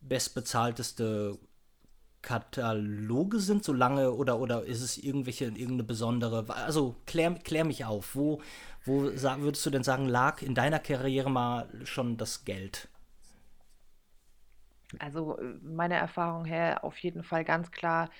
bestbezahlteste 0.00 1.38
Kataloge 2.22 3.40
sind, 3.40 3.64
so 3.64 3.72
lange 3.72 4.12
oder 4.12 4.40
oder 4.40 4.64
ist 4.64 4.82
es 4.82 4.98
irgendwelche 4.98 5.46
irgendeine 5.46 5.84
besondere? 5.84 6.44
Also 6.54 6.96
klär, 7.06 7.32
klär 7.34 7.64
mich 7.64 7.84
auf. 7.84 8.14
Wo 8.16 8.40
wo 8.84 9.10
sa- 9.16 9.40
würdest 9.40 9.64
du 9.66 9.70
denn 9.70 9.84
sagen 9.84 10.06
lag 10.08 10.42
in 10.42 10.54
deiner 10.54 10.80
Karriere 10.80 11.30
mal 11.30 11.68
schon 11.84 12.16
das 12.16 12.44
Geld? 12.44 12.88
Also 14.98 15.38
äh, 15.38 15.44
meiner 15.62 15.96
Erfahrung 15.96 16.44
her 16.44 16.84
auf 16.84 16.96
jeden 16.98 17.22
Fall 17.22 17.44
ganz 17.44 17.70
klar, 17.70 18.10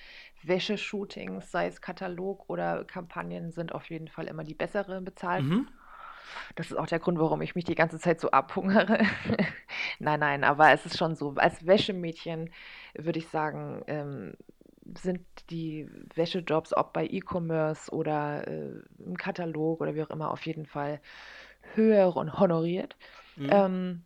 Wäscheshootings, 0.43 1.51
sei 1.51 1.67
es 1.67 1.81
Katalog 1.81 2.49
oder 2.49 2.85
Kampagnen, 2.85 3.51
sind 3.51 3.73
auf 3.73 3.89
jeden 3.89 4.07
Fall 4.07 4.27
immer 4.27 4.43
die 4.43 4.53
bessere 4.53 5.01
bezahlt. 5.01 5.45
Mhm. 5.45 5.67
Das 6.55 6.67
ist 6.71 6.77
auch 6.77 6.87
der 6.87 6.99
Grund, 6.99 7.19
warum 7.19 7.41
ich 7.41 7.55
mich 7.55 7.65
die 7.65 7.75
ganze 7.75 7.99
Zeit 7.99 8.19
so 8.19 8.31
abhungere. 8.31 8.99
Nein, 9.99 10.19
nein, 10.19 10.43
aber 10.43 10.71
es 10.71 10.85
ist 10.85 10.97
schon 10.97 11.15
so. 11.15 11.33
Als 11.35 11.65
Wäschemädchen 11.65 12.51
würde 12.93 13.19
ich 13.19 13.27
sagen, 13.29 13.83
ähm, 13.87 14.33
sind 14.97 15.25
die 15.49 15.87
Wäschejobs, 16.15 16.75
ob 16.75 16.93
bei 16.93 17.05
E-Commerce 17.05 17.91
oder 17.91 18.47
äh, 18.47 18.81
im 18.99 19.17
Katalog 19.17 19.81
oder 19.81 19.95
wie 19.95 20.03
auch 20.03 20.09
immer, 20.09 20.31
auf 20.31 20.45
jeden 20.45 20.65
Fall 20.65 21.01
höher 21.75 22.15
und 22.15 22.39
honoriert. 22.39 22.95
Mhm. 23.35 23.49
Ähm, 23.51 24.05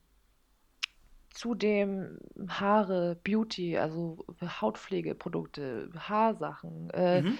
zudem 1.33 2.17
Haare, 2.47 3.17
Beauty, 3.23 3.77
also 3.77 4.25
Hautpflegeprodukte, 4.41 5.89
Haarsachen. 5.97 6.89
Äh, 6.91 7.21
Mhm. 7.21 7.37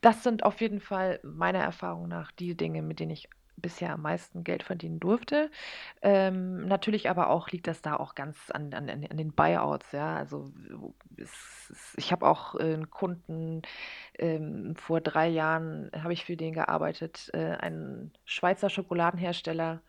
das 0.00 0.22
sind 0.22 0.44
auf 0.44 0.60
jeden 0.60 0.80
Fall 0.80 1.20
meiner 1.22 1.60
Erfahrung 1.60 2.08
nach 2.08 2.30
die 2.32 2.56
Dinge, 2.56 2.82
mit 2.82 3.00
denen 3.00 3.10
ich 3.10 3.28
bisher 3.56 3.92
am 3.92 4.02
meisten 4.02 4.44
Geld 4.44 4.62
verdienen 4.62 5.00
durfte. 5.00 5.50
Ähm, 6.02 6.66
natürlich 6.66 7.10
aber 7.10 7.28
auch 7.30 7.48
liegt 7.50 7.66
das 7.66 7.82
da 7.82 7.96
auch 7.96 8.14
ganz 8.14 8.50
an, 8.50 8.72
an, 8.72 8.88
an 8.88 9.16
den 9.16 9.32
Buyouts, 9.32 9.92
ja. 9.92 10.16
Also 10.16 10.52
es, 11.16 11.68
es, 11.70 11.94
ich 11.96 12.12
habe 12.12 12.26
auch 12.26 12.54
äh, 12.54 12.74
einen 12.74 12.90
Kunden, 12.90 13.62
ähm, 14.18 14.76
vor 14.76 15.00
drei 15.00 15.28
Jahren 15.28 15.90
habe 15.92 16.12
ich 16.12 16.24
für 16.24 16.36
den 16.36 16.52
gearbeitet, 16.52 17.30
äh, 17.32 17.56
einen 17.56 18.12
Schweizer 18.24 18.70
Schokoladenhersteller. 18.70 19.82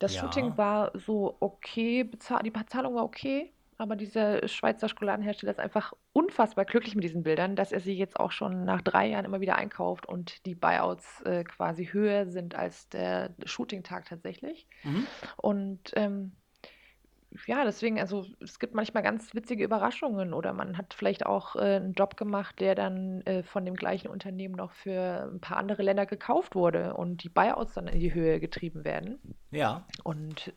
Das 0.00 0.14
Ja. 0.14 0.22
Shooting 0.22 0.56
war 0.56 0.90
so 0.94 1.36
okay, 1.38 2.02
bezahl 2.02 2.42
die 2.42 2.50
Bezahlung 2.50 2.94
war 2.96 3.04
okay, 3.04 3.52
aber 3.76 3.96
dieser 3.96 4.46
Schweizer 4.48 4.88
Schokoladenhersteller 4.88 5.52
ist 5.52 5.60
einfach 5.60 5.92
unfassbar 6.12 6.64
glücklich 6.64 6.94
mit 6.94 7.04
diesen 7.04 7.22
Bildern, 7.22 7.54
dass 7.54 7.70
er 7.70 7.80
sie 7.80 7.96
jetzt 7.96 8.18
auch 8.18 8.32
schon 8.32 8.64
nach 8.64 8.82
drei 8.82 9.08
Jahren 9.08 9.24
immer 9.24 9.40
wieder 9.40 9.56
einkauft 9.56 10.06
und 10.06 10.44
die 10.46 10.54
Buyouts 10.54 11.22
äh, 11.22 11.44
quasi 11.44 11.86
höher 11.86 12.26
sind 12.26 12.54
als 12.54 12.88
der 12.88 13.34
Shooting-Tag 13.44 14.06
tatsächlich. 14.06 14.66
Mhm. 14.82 15.06
Und 15.36 15.92
ähm, 15.96 16.32
ja, 17.46 17.64
deswegen, 17.64 18.00
also 18.00 18.26
es 18.40 18.58
gibt 18.58 18.74
manchmal 18.74 19.02
ganz 19.02 19.34
witzige 19.34 19.64
Überraschungen 19.64 20.34
oder 20.34 20.52
man 20.52 20.76
hat 20.76 20.94
vielleicht 20.94 21.26
auch 21.26 21.56
äh, 21.56 21.76
einen 21.76 21.92
Job 21.92 22.16
gemacht, 22.16 22.58
der 22.60 22.74
dann 22.74 23.20
äh, 23.22 23.42
von 23.42 23.64
dem 23.64 23.76
gleichen 23.76 24.08
Unternehmen 24.08 24.54
noch 24.54 24.72
für 24.72 25.30
ein 25.32 25.40
paar 25.40 25.56
andere 25.56 25.82
Länder 25.82 26.06
gekauft 26.06 26.54
wurde 26.54 26.94
und 26.94 27.22
die 27.22 27.28
Buyouts 27.28 27.74
dann 27.74 27.86
in 27.86 28.00
die 28.00 28.14
Höhe 28.14 28.40
getrieben 28.40 28.84
werden. 28.84 29.18
Ja. 29.50 29.86
Und 30.02 30.52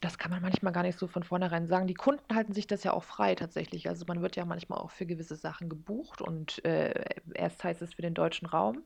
das 0.00 0.16
kann 0.16 0.30
man 0.30 0.40
manchmal 0.40 0.72
gar 0.72 0.82
nicht 0.82 0.98
so 0.98 1.06
von 1.06 1.22
vornherein 1.22 1.66
sagen. 1.68 1.86
Die 1.86 1.94
Kunden 1.94 2.34
halten 2.34 2.54
sich 2.54 2.66
das 2.66 2.84
ja 2.84 2.92
auch 2.92 3.04
frei 3.04 3.34
tatsächlich. 3.34 3.88
Also 3.88 4.06
man 4.08 4.22
wird 4.22 4.34
ja 4.34 4.46
manchmal 4.46 4.78
auch 4.78 4.90
für 4.90 5.04
gewisse 5.04 5.36
Sachen 5.36 5.68
gebucht 5.68 6.22
und 6.22 6.64
äh, 6.64 7.04
erst 7.34 7.62
heißt 7.62 7.82
es 7.82 7.94
für 7.94 8.02
den 8.02 8.14
deutschen 8.14 8.46
Raum 8.46 8.82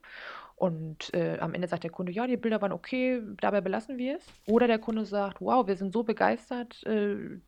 und 0.56 1.12
äh, 1.14 1.38
am 1.40 1.54
Ende 1.54 1.68
sagt 1.68 1.84
der 1.84 1.90
Kunde, 1.90 2.12
ja, 2.12 2.26
die 2.26 2.36
Bilder 2.36 2.62
waren 2.62 2.72
okay, 2.72 3.22
dabei 3.40 3.60
belassen 3.60 3.98
wir 3.98 4.16
es. 4.18 4.24
Oder 4.46 4.66
der 4.66 4.78
Kunde 4.78 5.04
sagt, 5.06 5.40
wow, 5.40 5.66
wir 5.66 5.76
sind 5.76 5.92
so 5.92 6.02
begeistert, 6.04 6.82
äh, 6.84 7.40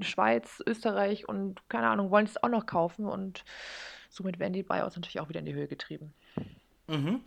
Schweiz, 0.00 0.62
Österreich 0.66 1.28
und 1.28 1.68
keine 1.68 1.88
Ahnung, 1.88 2.10
wollen 2.10 2.26
es 2.26 2.42
auch 2.42 2.48
noch 2.48 2.66
kaufen 2.66 3.06
und 3.06 3.44
somit 4.10 4.38
werden 4.40 4.52
die 4.52 4.62
Buyouts 4.64 4.96
natürlich 4.96 5.20
auch 5.20 5.28
wieder 5.28 5.40
in 5.40 5.46
die 5.46 5.54
Höhe 5.54 5.68
getrieben. 5.68 6.12
Mhm. 6.88 7.22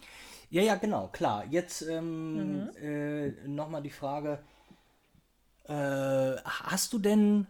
Ja, 0.50 0.62
ja, 0.62 0.76
genau, 0.76 1.08
klar. 1.10 1.46
Jetzt 1.50 1.82
ähm, 1.82 2.66
Mhm. 2.66 2.72
äh, 2.82 3.30
nochmal 3.48 3.82
die 3.84 3.90
Frage, 3.90 4.40
äh, 5.66 6.36
hast 6.44 6.94
du 6.94 7.00
denn 7.00 7.48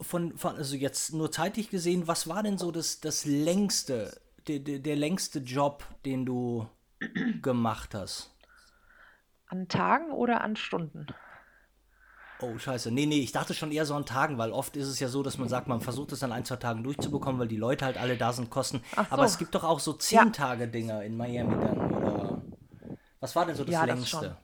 von, 0.00 0.36
von, 0.38 0.56
also 0.56 0.76
jetzt 0.76 1.12
nur 1.12 1.30
zeitlich 1.32 1.70
gesehen, 1.70 2.06
was 2.06 2.28
war 2.28 2.42
denn 2.42 2.58
so 2.58 2.70
das, 2.70 3.00
das 3.00 3.24
längste, 3.24 4.20
der, 4.48 4.60
der, 4.60 4.78
der 4.78 4.96
längste 4.96 5.40
Job, 5.40 5.84
den 6.04 6.24
du 6.24 6.66
gemacht 7.42 7.94
hast? 7.94 8.30
An 9.46 9.68
Tagen 9.68 10.10
oder 10.10 10.40
an 10.40 10.56
Stunden? 10.56 11.06
Oh, 12.38 12.58
scheiße. 12.58 12.90
Nee, 12.90 13.06
nee, 13.06 13.20
ich 13.20 13.30
dachte 13.30 13.54
schon 13.54 13.70
eher 13.70 13.86
so 13.86 13.94
an 13.94 14.04
Tagen, 14.04 14.36
weil 14.36 14.50
oft 14.50 14.76
ist 14.76 14.88
es 14.88 14.98
ja 14.98 15.06
so, 15.08 15.22
dass 15.22 15.38
man 15.38 15.48
sagt, 15.48 15.68
man 15.68 15.80
versucht 15.80 16.10
es 16.12 16.24
an 16.24 16.32
ein, 16.32 16.44
zwei 16.44 16.56
Tagen 16.56 16.82
durchzubekommen, 16.82 17.40
weil 17.40 17.46
die 17.46 17.56
Leute 17.56 17.84
halt 17.84 17.98
alle 17.98 18.16
da 18.16 18.32
sind, 18.32 18.50
kosten. 18.50 18.82
Ach 18.96 19.06
Aber 19.10 19.22
so. 19.22 19.26
es 19.26 19.38
gibt 19.38 19.54
doch 19.54 19.62
auch 19.62 19.78
so 19.78 19.92
Ja. 20.10 20.26
zehn 20.26 20.32
Tage 20.32 20.66
Dinger 20.66 21.02
in 21.04 21.16
Miami 21.16 21.54
dann, 21.64 21.94
oder? 21.94 22.42
Was 23.20 23.36
war 23.36 23.46
denn 23.46 23.54
so 23.54 23.64
das 23.64 23.74
Ja, 23.74 23.86
das 23.86 23.96
längste? 23.96 24.08
schon. 24.08 24.36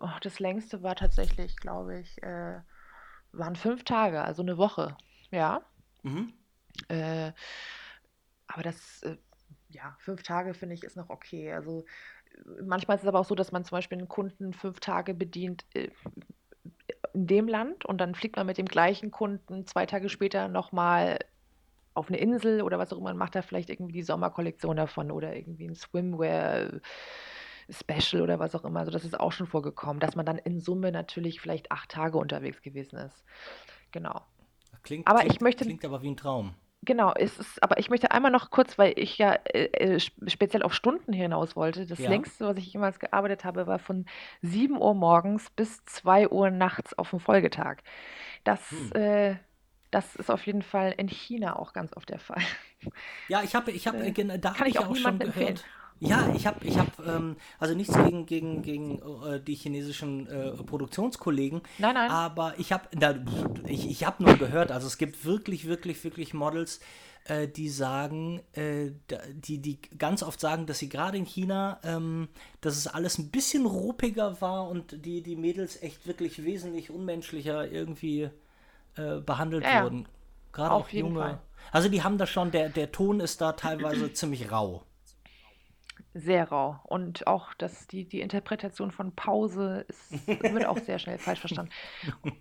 Oh, 0.00 0.18
das 0.22 0.40
längste 0.40 0.82
war 0.82 0.96
tatsächlich, 0.96 1.56
glaube 1.56 2.00
ich, 2.00 2.20
äh, 2.22 2.60
waren 3.32 3.56
fünf 3.56 3.84
Tage, 3.84 4.22
also 4.22 4.42
eine 4.42 4.58
Woche. 4.58 4.96
Ja. 5.30 5.62
Mhm. 6.04 6.32
Äh, 6.88 7.32
aber 8.48 8.62
das, 8.62 9.02
äh, 9.02 9.16
ja, 9.76 9.96
fünf 10.00 10.22
Tage 10.22 10.54
finde 10.54 10.74
ich 10.74 10.82
ist 10.82 10.96
noch 10.96 11.10
okay. 11.10 11.52
Also 11.52 11.84
äh, 12.34 12.62
manchmal 12.62 12.96
ist 12.96 13.02
es 13.02 13.08
aber 13.08 13.20
auch 13.20 13.24
so, 13.24 13.34
dass 13.34 13.52
man 13.52 13.64
zum 13.64 13.76
Beispiel 13.76 13.98
einen 13.98 14.08
Kunden 14.08 14.52
fünf 14.52 14.80
Tage 14.80 15.14
bedient, 15.14 15.64
äh, 15.74 15.90
in 17.12 17.26
dem 17.26 17.48
Land 17.48 17.84
und 17.84 17.98
dann 17.98 18.14
fliegt 18.14 18.36
man 18.36 18.46
mit 18.46 18.58
dem 18.58 18.66
gleichen 18.66 19.10
Kunden 19.10 19.66
zwei 19.66 19.86
Tage 19.86 20.08
später 20.08 20.48
nochmal 20.48 21.18
auf 21.94 22.08
eine 22.08 22.18
Insel 22.18 22.62
oder 22.62 22.78
was 22.78 22.92
auch 22.92 22.98
immer 22.98 23.10
und 23.10 23.16
macht 23.16 23.34
da 23.34 23.42
vielleicht 23.42 23.70
irgendwie 23.70 23.92
die 23.92 24.02
Sommerkollektion 24.02 24.76
davon 24.76 25.10
oder 25.10 25.34
irgendwie 25.34 25.66
ein 25.66 25.74
Swimwear. 25.74 26.80
Special 27.68 28.22
oder 28.22 28.38
was 28.38 28.54
auch 28.54 28.64
immer. 28.64 28.78
Also 28.78 28.92
das 28.92 29.04
ist 29.04 29.18
auch 29.18 29.32
schon 29.32 29.48
vorgekommen, 29.48 29.98
dass 29.98 30.14
man 30.14 30.24
dann 30.24 30.38
in 30.38 30.60
Summe 30.60 30.92
natürlich 30.92 31.40
vielleicht 31.40 31.72
acht 31.72 31.90
Tage 31.90 32.16
unterwegs 32.16 32.62
gewesen 32.62 32.96
ist. 32.96 33.24
Genau. 33.90 34.22
Klingt, 34.84 35.08
aber 35.08 35.18
klingt, 35.18 35.34
ich 35.34 35.40
möchte, 35.40 35.64
klingt 35.64 35.84
aber 35.84 36.00
wie 36.00 36.10
ein 36.10 36.16
Traum. 36.16 36.54
Genau, 36.86 37.12
es 37.16 37.38
ist, 37.38 37.62
aber 37.64 37.78
ich 37.78 37.90
möchte 37.90 38.12
einmal 38.12 38.30
noch 38.30 38.50
kurz, 38.50 38.78
weil 38.78 38.94
ich 38.96 39.18
ja 39.18 39.32
äh, 39.52 39.64
äh 39.96 40.00
speziell 40.00 40.62
auf 40.62 40.72
Stunden 40.72 41.12
hinaus 41.12 41.56
wollte. 41.56 41.84
Das 41.84 41.98
Ja. 41.98 42.06
längste, 42.06 42.46
was 42.46 42.56
ich 42.58 42.72
jemals 42.72 43.00
gearbeitet 43.00 43.44
habe, 43.44 43.66
war 43.66 43.80
von 43.80 44.06
7 44.40 44.76
Uhr 44.80 44.94
morgens 44.94 45.50
bis 45.50 45.84
2 45.86 46.28
Uhr 46.30 46.50
nachts 46.50 46.96
auf 46.96 47.10
dem 47.10 47.20
Folgetag. 47.20 47.78
Das, 48.44 48.60
Hm. 48.70 48.92
äh, 48.92 49.36
das 49.90 50.16
ist 50.16 50.30
auf 50.30 50.46
jeden 50.46 50.62
Fall 50.62 50.94
in 50.98 51.08
China 51.08 51.56
auch 51.58 51.72
ganz 51.72 51.96
oft 51.96 52.08
der 52.10 52.20
Fall. 52.20 52.42
Ja, 53.28 53.42
ich 53.42 53.54
habe, 53.54 53.72
ich 53.72 53.86
habe, 53.86 54.04
Äh, 54.04 54.38
da 54.38 54.50
kann 54.52 54.66
habe 54.66 54.68
ich 54.68 54.78
auch 54.78 54.94
auch 54.96 54.96
schon 54.96 55.20
empfehlen. 55.20 55.60
gehört. 55.60 55.70
Ja, 55.98 56.30
ich 56.34 56.46
habe, 56.46 56.64
ich 56.66 56.76
habe, 56.78 56.90
ähm, 57.06 57.36
also 57.58 57.74
nichts 57.74 57.94
gegen, 57.96 58.26
gegen, 58.26 58.62
gegen 58.62 59.00
äh, 59.24 59.40
die 59.40 59.54
chinesischen 59.54 60.26
äh, 60.26 60.50
Produktionskollegen, 60.52 61.62
Nein, 61.78 61.94
nein. 61.94 62.10
aber 62.10 62.54
ich 62.58 62.72
habe, 62.72 62.88
ich, 63.66 63.88
ich 63.88 64.04
habe 64.04 64.22
nur 64.22 64.36
gehört, 64.36 64.70
also 64.72 64.86
es 64.86 64.98
gibt 64.98 65.24
wirklich, 65.24 65.66
wirklich, 65.66 66.04
wirklich 66.04 66.34
Models, 66.34 66.80
äh, 67.24 67.48
die 67.48 67.70
sagen, 67.70 68.42
äh, 68.52 68.90
die, 69.32 69.58
die 69.58 69.80
ganz 69.98 70.22
oft 70.22 70.38
sagen, 70.38 70.66
dass 70.66 70.78
sie 70.80 70.88
gerade 70.90 71.16
in 71.16 71.24
China, 71.24 71.80
ähm, 71.82 72.28
dass 72.60 72.76
es 72.76 72.86
alles 72.86 73.18
ein 73.18 73.30
bisschen 73.30 73.64
ruppiger 73.66 74.40
war 74.40 74.68
und 74.68 75.04
die, 75.04 75.22
die 75.22 75.36
Mädels 75.36 75.82
echt 75.82 76.06
wirklich 76.06 76.44
wesentlich 76.44 76.90
unmenschlicher 76.90 77.70
irgendwie 77.70 78.28
äh, 78.96 79.16
behandelt 79.24 79.64
Ja, 79.64 79.82
wurden. 79.82 80.06
Gerade 80.52 80.72
auch 80.72 80.88
jeden 80.88 81.08
junge. 81.08 81.20
Fall. 81.20 81.38
Also 81.72 81.88
die 81.88 82.02
haben 82.02 82.18
da 82.18 82.26
schon, 82.26 82.50
der, 82.50 82.68
der 82.68 82.92
Ton 82.92 83.20
ist 83.20 83.40
da 83.40 83.52
teilweise 83.52 84.12
ziemlich 84.12 84.50
rau. 84.50 84.82
Sehr 86.18 86.48
rau. 86.48 86.80
Und 86.84 87.26
auch 87.26 87.52
das, 87.52 87.86
die, 87.88 88.06
die 88.06 88.22
Interpretation 88.22 88.90
von 88.90 89.14
Pause 89.14 89.84
ist, 89.86 90.26
wird 90.26 90.64
auch 90.64 90.78
sehr 90.78 90.98
schnell 90.98 91.18
falsch 91.18 91.40
verstanden. 91.40 91.70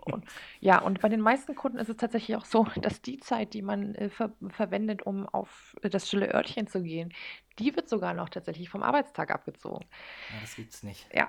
Und, 0.05 0.23
ja, 0.61 0.79
und 0.79 1.01
bei 1.01 1.09
den 1.09 1.19
meisten 1.19 1.55
Kunden 1.55 1.77
ist 1.77 1.89
es 1.89 1.97
tatsächlich 1.97 2.37
auch 2.37 2.45
so, 2.45 2.65
dass 2.81 3.01
die 3.01 3.17
Zeit, 3.19 3.53
die 3.53 3.61
man 3.61 3.93
äh, 3.95 4.09
ver 4.09 4.31
verwendet, 4.47 5.05
um 5.05 5.27
auf 5.27 5.75
äh, 5.81 5.89
das 5.89 6.07
stille 6.07 6.33
Örtchen 6.33 6.67
zu 6.67 6.83
gehen, 6.83 7.13
die 7.59 7.75
wird 7.75 7.89
sogar 7.89 8.13
noch 8.13 8.29
tatsächlich 8.29 8.69
vom 8.69 8.81
Arbeitstag 8.81 9.29
abgezogen. 9.31 9.85
Ja, 10.29 10.41
das 10.41 10.55
gibt's 10.55 10.83
nicht. 10.83 11.05
Ja. 11.13 11.27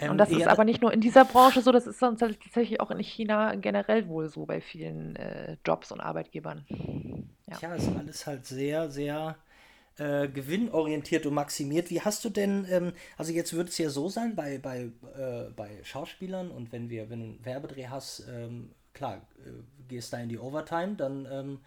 Ähm, 0.00 0.12
Und 0.12 0.18
das 0.18 0.30
ist 0.30 0.46
aber 0.46 0.64
nicht 0.64 0.80
nur 0.80 0.92
in 0.92 1.02
dieser 1.02 1.26
Branche 1.26 1.60
so, 1.60 1.70
das 1.70 1.86
ist 1.86 1.98
sonst 1.98 2.20
tatsächlich 2.20 2.80
auch 2.80 2.90
in 2.90 2.98
China 3.00 3.56
generell 3.56 4.08
wohl 4.08 4.30
so 4.30 4.46
bei 4.46 4.62
vielen 4.62 5.16
äh, 5.16 5.58
Jobs 5.66 5.92
und 5.92 6.00
Arbeitgebern. 6.00 6.64
Ja. 7.46 7.56
Tja, 7.58 7.74
ist 7.74 7.94
alles 7.94 8.26
halt 8.26 8.46
sehr, 8.46 8.90
sehr 8.90 9.36
äh, 9.98 10.28
gewinnorientiert 10.28 11.26
und 11.26 11.34
maximiert. 11.34 11.90
Wie 11.90 12.00
hast 12.00 12.24
du 12.24 12.30
denn, 12.30 12.66
ähm, 12.70 12.92
also 13.16 13.32
jetzt 13.32 13.52
würde 13.52 13.70
es 13.70 13.78
ja 13.78 13.90
so 13.90 14.08
sein, 14.08 14.34
bei, 14.34 14.58
bei, 14.58 14.90
äh, 15.16 15.50
bei 15.54 15.82
Schauspielern 15.84 16.50
und 16.50 16.72
wenn 16.72 16.90
wir, 16.90 17.10
wenn 17.10 17.20
du 17.20 17.26
einen 17.26 17.44
Werbedreh 17.44 17.86
hast, 17.88 18.26
ähm, 18.28 18.72
klar, 18.92 19.26
äh, 19.44 19.50
gehst 19.88 20.12
da 20.12 20.18
in 20.18 20.28
die 20.28 20.38
Overtime, 20.38 20.94
dann 20.96 21.26
ähm, 21.30 21.60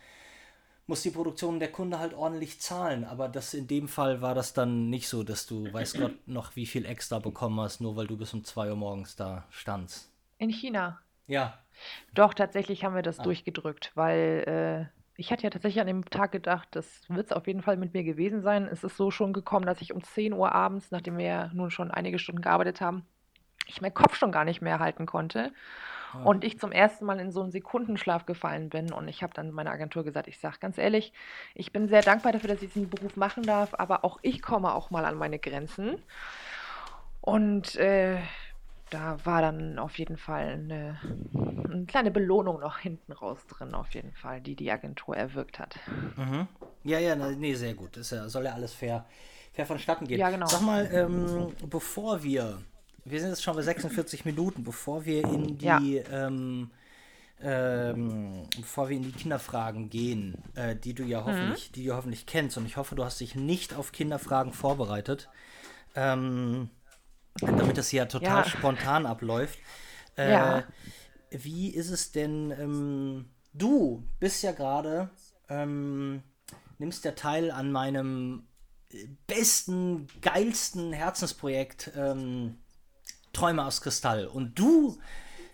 muss 0.88 1.01
die 1.03 1.09
Produktion 1.11 1.59
der 1.59 1.71
Kunde 1.71 1.99
halt 1.99 2.13
ordentlich 2.13 2.59
zahlen. 2.61 3.03
Aber 3.03 3.28
das 3.30 3.53
in 3.53 3.67
dem 3.67 3.88
Fall 3.88 4.21
war 4.21 4.34
das 4.36 4.53
dann 4.53 4.89
nicht 4.89 5.07
so, 5.09 5.23
dass 5.23 5.45
du, 5.45 5.71
weiß 5.71 5.95
Gott, 5.95 6.15
noch 6.28 6.55
wie 6.55 6.65
viel 6.65 6.86
extra 6.86 7.19
bekommen 7.19 7.59
hast, 7.59 7.82
nur 7.82 7.95
weil 7.97 8.07
du 8.07 8.17
bis 8.17 8.34
um 8.34 8.43
2 8.43 8.69
Uhr 8.69 8.75
morgens 8.78 9.15
da 9.15 9.45
standst. 9.49 10.09
In 10.38 10.49
China. 10.49 10.99
Ja. 11.28 11.59
Doch, 12.13 12.34
tatsächlich 12.34 12.84
haben 12.86 12.95
wir 12.95 13.01
das 13.01 13.19
Ah. 13.19 13.23
durchgedrückt, 13.23 13.91
weil 13.95 14.89
äh, 14.93 14.97
ich 15.18 15.32
hatte 15.32 15.43
ja 15.43 15.49
tatsächlich 15.49 15.82
an 15.82 15.88
dem 15.88 16.05
Tag 16.05 16.32
gedacht, 16.32 16.68
das 16.72 17.01
wird 17.09 17.26
es 17.26 17.32
auf 17.32 17.47
jeden 17.47 17.63
Fall 17.63 17.76
mit 17.76 17.93
mir 17.93 18.03
gewesen 18.03 18.41
sein. 18.41 18.68
Es 18.72 18.84
ist 18.84 18.95
so 18.97 19.09
schon 19.09 19.34
gekommen, 19.34 19.65
dass 19.65 19.82
ich 19.82 19.91
um 19.91 20.03
10 20.03 20.32
Uhr 20.32 20.51
abends, 20.51 20.91
nachdem 20.91 21.18
wir 21.18 21.26
ja 21.26 21.49
nun 21.53 21.72
schon 21.72 21.89
einige 21.89 22.20
Stunden 22.20 22.41
gearbeitet 22.41 22.82
haben, 22.82 23.03
ich 23.65 23.82
meinen 23.82 23.95
Kopf 23.95 24.15
schon 24.15 24.32
gar 24.32 24.45
nicht 24.45 24.61
mehr 24.61 24.80
halten 24.80 25.07
konnte. 25.07 25.51
Ah. 26.13 26.22
Und 26.24 26.43
ich 26.43 26.59
zum 26.59 26.72
ersten 26.72 27.05
Mal 27.05 27.20
in 27.20 27.32
so 27.32 27.41
einen 27.41 27.51
Sekundenschlaf 27.51 28.28
gefallen 28.28 28.70
bin. 28.70 28.93
Und 28.93 29.07
ich 29.07 29.24
habe 29.24 29.34
dann 29.34 29.51
meiner 29.51 29.72
Agentur 29.72 30.03
gesagt, 30.03 30.28
ich 30.28 30.39
sage 30.39 30.57
ganz 30.59 30.78
ehrlich, 30.78 31.11
ich 31.55 31.72
bin 31.72 31.88
sehr 31.88 32.03
dankbar 32.03 32.32
dafür, 32.32 32.49
dass 32.49 32.61
ich 32.61 32.72
diesen 32.72 32.89
Beruf 32.89 33.15
machen 33.18 33.41
darf, 33.41 33.74
aber 33.74 34.05
auch 34.05 34.20
ich 34.22 34.43
komme 34.43 34.74
auch 34.74 34.91
mal 34.91 35.03
an 35.03 35.18
meine 35.18 35.39
Grenzen. 35.39 36.01
Und 37.22 37.76
äh, 37.76 38.20
da 38.89 39.17
war 39.25 39.41
dann 39.41 39.79
auf 39.79 39.97
jeden 39.97 40.17
Fall 40.17 40.47
eine, 40.47 40.99
eine 41.65 41.85
kleine 41.85 42.11
Belohnung 42.11 42.59
noch 42.59 42.79
hinten 42.79 43.11
raus 43.11 43.39
drin, 43.47 43.73
auf 43.73 43.93
jeden 43.93 44.13
Fall, 44.13 44.41
die 44.41 44.55
die 44.55 44.71
Agentur 44.71 45.15
erwirkt 45.15 45.59
hat. 45.59 45.75
Mhm. 46.15 46.47
Ja, 46.83 46.99
ja, 46.99 47.15
nee, 47.15 47.53
sehr 47.55 47.73
gut. 47.73 47.97
Das 47.97 48.09
soll 48.09 48.45
ja 48.45 48.53
alles 48.53 48.73
fair, 48.73 49.05
fair 49.53 49.65
vonstatten 49.65 50.07
gehen. 50.07 50.19
Ja, 50.19 50.29
genau. 50.29 50.47
Sag 50.47 50.61
mal, 50.61 50.89
ähm, 50.91 51.49
bevor 51.69 52.23
wir, 52.23 52.61
wir 53.03 53.19
sind 53.19 53.29
jetzt 53.29 53.43
schon 53.43 53.55
bei 53.55 53.61
46 53.61 54.23
Minuten, 54.25 54.63
bevor 54.63 55.05
wir 55.05 55.23
in 55.25 55.57
die, 55.57 55.65
Ja. 55.65 56.27
ähm, 56.27 56.71
ähm, 57.41 58.43
bevor 58.55 58.89
wir 58.89 58.97
in 58.97 59.03
die 59.03 59.11
Kinderfragen 59.11 59.89
gehen, 59.89 60.35
äh, 60.55 60.75
die 60.75 60.93
du 60.93 61.03
Mhm. 61.03 61.09
ja 61.09 61.23
hoffentlich, 61.25 61.71
die 61.71 61.85
du 61.85 61.93
hoffentlich 61.95 62.25
kennst, 62.25 62.57
und 62.57 62.65
ich 62.65 62.77
hoffe, 62.77 62.95
du 62.95 63.03
hast 63.03 63.19
dich 63.19 63.35
nicht 63.35 63.75
auf 63.75 63.91
Kinderfragen 63.91 64.53
vorbereitet, 64.53 65.29
ähm, 65.95 66.69
damit 67.41 67.77
das 67.77 67.89
hier 67.89 68.07
total 68.07 68.43
Ja. 68.43 68.49
spontan 68.49 69.05
abläuft. 69.05 69.59
Äh, 70.17 70.31
Ja. 70.31 70.63
Wie 71.29 71.69
ist 71.69 71.89
es 71.89 72.11
denn? 72.11 72.51
Ähm, 72.51 73.25
du 73.53 74.03
bist 74.19 74.43
ja 74.43 74.53
gerade, 74.53 75.09
ähm, 75.49 76.23
nimmst 76.77 77.03
ja 77.05 77.11
teil 77.11 77.51
an 77.51 77.71
meinem 77.71 78.47
äh, 78.91 79.07
besten, 79.27 80.07
geilsten 80.21 80.93
Herzensprojekt 80.93 81.91
ähm, 81.95 82.57
Träume 83.33 83.65
aus 83.65 83.81
Kristall. 83.81 84.25
Und 84.27 84.57
du 84.57 84.97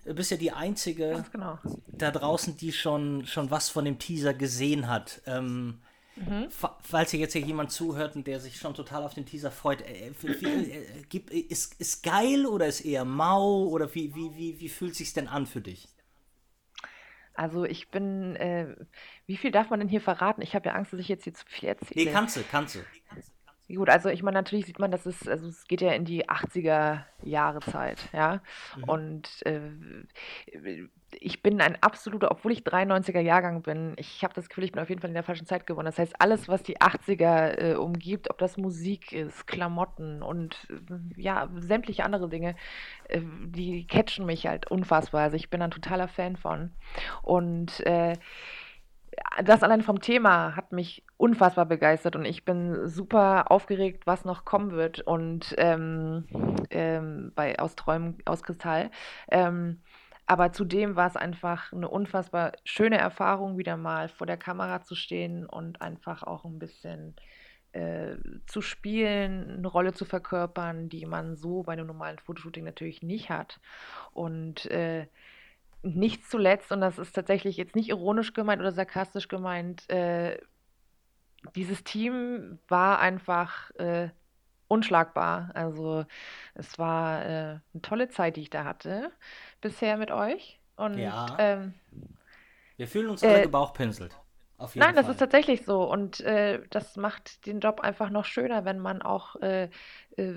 bist 0.06 0.32
ja 0.32 0.38
die 0.38 0.52
einzige 0.52 1.26
genau. 1.32 1.58
da 1.88 2.12
draußen, 2.12 2.56
die 2.58 2.72
schon, 2.72 3.26
schon 3.26 3.50
was 3.52 3.70
von 3.70 3.86
dem 3.86 4.00
Teaser 4.00 4.34
gesehen 4.34 4.88
hat. 4.88 5.22
Ähm, 5.26 5.82
Mhm. 6.16 6.50
fa- 6.52 6.78
Falls 6.84 7.12
hier 7.12 7.20
jetzt 7.20 7.34
hier 7.34 7.42
jemand 7.42 7.72
zuhört 7.72 8.16
und 8.16 8.28
der 8.28 8.40
sich 8.40 8.58
schon 8.58 8.74
total 8.74 9.04
auf 9.04 9.14
den 9.14 9.26
Teaser 9.26 9.52
freut, 9.52 9.82
äh, 9.82 10.12
wie, 10.22 10.42
wie, 10.42 10.72
äh, 10.72 11.04
gibt- 11.10 11.32
ist, 11.32 11.80
ist 11.80 12.04
geil 12.04 12.46
oder 12.46 12.68
ist 12.68 12.82
eher 12.82 13.04
mau 13.06 13.66
oder 13.66 13.94
wie, 13.96 14.14
wie, 14.14 14.36
wie, 14.36 14.60
wie 14.60 14.70
fühlt 14.70 14.96
sich's 14.96 15.14
denn 15.14 15.28
an 15.28 15.46
für 15.48 15.62
dich? 15.62 15.88
Also 17.36 17.64
ich 17.66 17.90
bin, 17.90 18.36
äh, 18.36 18.76
wie 19.26 19.38
viel 19.38 19.50
darf 19.50 19.72
man 19.72 19.80
denn 19.80 19.90
hier 19.90 20.02
verraten? 20.02 20.44
Ich 20.44 20.54
habe 20.54 20.70
ja 20.70 20.76
Angst, 20.76 20.94
dass 20.94 21.00
ich 21.00 21.08
jetzt 21.08 21.24
hier 21.24 21.34
zu 21.34 21.44
viel 21.48 21.70
erzähle. 21.70 22.06
Nee, 22.06 22.12
kannst 22.12 22.36
du, 22.38 22.42
kannst 22.50 22.76
du. 22.76 22.80
Gut, 23.70 23.90
also 23.90 24.10
ich 24.10 24.24
meine, 24.24 24.38
natürlich 24.38 24.66
sieht 24.66 24.80
man, 24.80 24.92
dass 24.92 25.06
es, 25.06 25.28
also 25.28 25.48
es 25.48 25.66
geht 25.68 25.82
ja 25.82 25.94
in 25.94 26.04
die 26.04 26.28
80er 26.28 27.06
Jahre 27.24 27.60
Zeit, 27.62 27.98
ja. 28.12 28.42
Mhm. 28.76 28.84
Und 28.84 29.46
äh, 29.46 29.62
ich 31.20 31.42
bin 31.42 31.62
ein 31.62 31.82
absoluter, 31.82 32.30
obwohl 32.32 32.52
ich 32.52 32.64
93er 32.64 33.22
Jahrgang 33.22 33.62
bin, 33.62 33.94
ich 33.98 34.24
habe 34.24 34.34
das 34.34 34.50
Gefühl, 34.50 34.66
ich 34.66 34.74
bin 34.74 34.82
auf 34.82 34.90
jeden 34.90 35.00
Fall 35.00 35.10
in 35.10 35.16
der 35.16 35.24
falschen 35.24 35.46
Zeit 35.46 35.66
geboren. 35.66 35.86
Das 35.86 35.98
heißt, 35.98 36.16
alles, 36.20 36.50
was 36.50 36.62
die 36.64 36.80
80er 36.80 37.58
äh, 37.58 37.76
umgibt, 37.76 38.30
ob 38.30 38.38
das 38.38 38.58
Musik 38.58 39.14
ist, 39.14 39.48
Klamotten 39.48 40.22
und 40.24 40.68
äh, 40.70 41.22
ja, 41.22 41.50
sämtliche 41.56 42.04
andere 42.04 42.28
Dinge, 42.28 42.56
äh, 43.08 43.22
die 43.46 43.88
catchen 43.88 44.26
mich 44.26 44.46
halt 44.46 44.70
unfassbar. 44.70 45.22
Also 45.22 45.38
ich 45.38 45.50
bin 45.50 45.62
ein 45.62 45.72
totaler 45.72 46.10
Fan 46.10 46.36
von. 46.36 46.72
Und 47.22 47.80
äh, 47.86 48.18
das 49.44 49.64
allein 49.64 49.82
vom 49.82 50.02
Thema 50.02 50.56
hat 50.56 50.72
mich 50.72 51.04
unfassbar 51.18 51.66
begeistert 51.66 52.16
und 52.16 52.26
ich 52.26 52.46
bin 52.46 52.88
super 52.88 53.52
aufgeregt, 53.52 54.06
was 54.06 54.26
noch 54.26 54.46
kommen 54.46 54.72
wird 54.72 55.02
und 55.02 55.54
ähm, 55.58 56.26
ähm, 56.70 57.32
bei 57.36 57.60
aus 57.60 57.76
Träumen 57.76 58.18
aus 58.26 58.44
Kristall. 58.44 58.92
Ähm, 59.30 59.82
aber 60.26 60.54
zudem 60.54 60.96
war 60.96 61.08
es 61.08 61.16
einfach 61.16 61.74
eine 61.74 61.90
unfassbar 61.90 62.54
schöne 62.64 62.98
Erfahrung, 62.98 63.58
wieder 63.58 63.78
mal 63.78 64.08
vor 64.08 64.28
der 64.28 64.38
Kamera 64.38 64.82
zu 64.82 64.96
stehen 64.96 65.46
und 65.46 65.82
einfach 65.82 66.24
auch 66.24 66.46
ein 66.46 66.60
bisschen 66.60 67.16
äh, 67.74 68.16
zu 68.46 68.62
spielen, 68.62 69.58
eine 69.58 69.68
Rolle 69.68 69.94
zu 69.94 70.06
verkörpern, 70.06 70.90
die 70.90 71.06
man 71.06 71.36
so 71.36 71.64
bei 71.64 71.74
einem 71.74 71.88
normalen 71.88 72.20
Fotoshooting 72.20 72.64
natürlich 72.64 73.02
nicht 73.02 73.30
hat. 73.30 73.60
Und 74.14 74.66
äh, 74.72 75.08
nicht 75.84 76.26
zuletzt, 76.30 76.72
und 76.72 76.82
das 76.82 76.98
ist 77.00 77.14
tatsächlich 77.14 77.58
jetzt 77.58 77.76
nicht 77.76 77.90
ironisch 77.90 78.34
gemeint 78.34 78.62
oder 78.62 78.72
sarkastisch 78.72 79.28
gemeint, 79.28 79.90
äh, 79.90 80.40
dieses 81.56 81.84
Team 81.84 82.60
war 82.68 83.00
einfach 83.00 83.72
äh, 83.72 84.10
unschlagbar. 84.68 85.52
Also 85.54 86.06
es 86.56 86.80
war 86.80 87.26
äh, 87.26 87.30
eine 87.74 87.82
tolle 87.82 88.10
Zeit, 88.10 88.38
die 88.38 88.42
ich 88.42 88.50
da 88.50 88.64
hatte 88.64 89.12
bisher 89.62 89.98
mit 89.98 90.12
euch. 90.12 90.60
Und 90.76 91.00
Ja. 91.00 91.36
ähm, 91.38 91.74
Wir 92.78 92.88
fühlen 92.88 93.10
uns 93.10 93.24
alle 93.24 93.40
Äh, 93.40 93.44
gebauchpinselt. 93.44 94.20
Auf 94.58 94.76
jeden 94.76 94.82
Nein, 94.86 94.96
das 94.96 95.06
Fall. 95.06 95.12
ist 95.12 95.18
tatsächlich 95.18 95.66
so. 95.66 95.84
Und 95.90 96.20
äh, 96.22 96.62
das 96.70 96.96
macht 96.98 97.46
den 97.46 97.60
Job 97.60 97.80
einfach 97.82 98.10
noch 98.10 98.26
schöner, 98.26 98.66
wenn 98.66 98.80
man 98.80 99.02
auch 99.02 99.36
äh, 99.42 99.70
äh, 100.18 100.34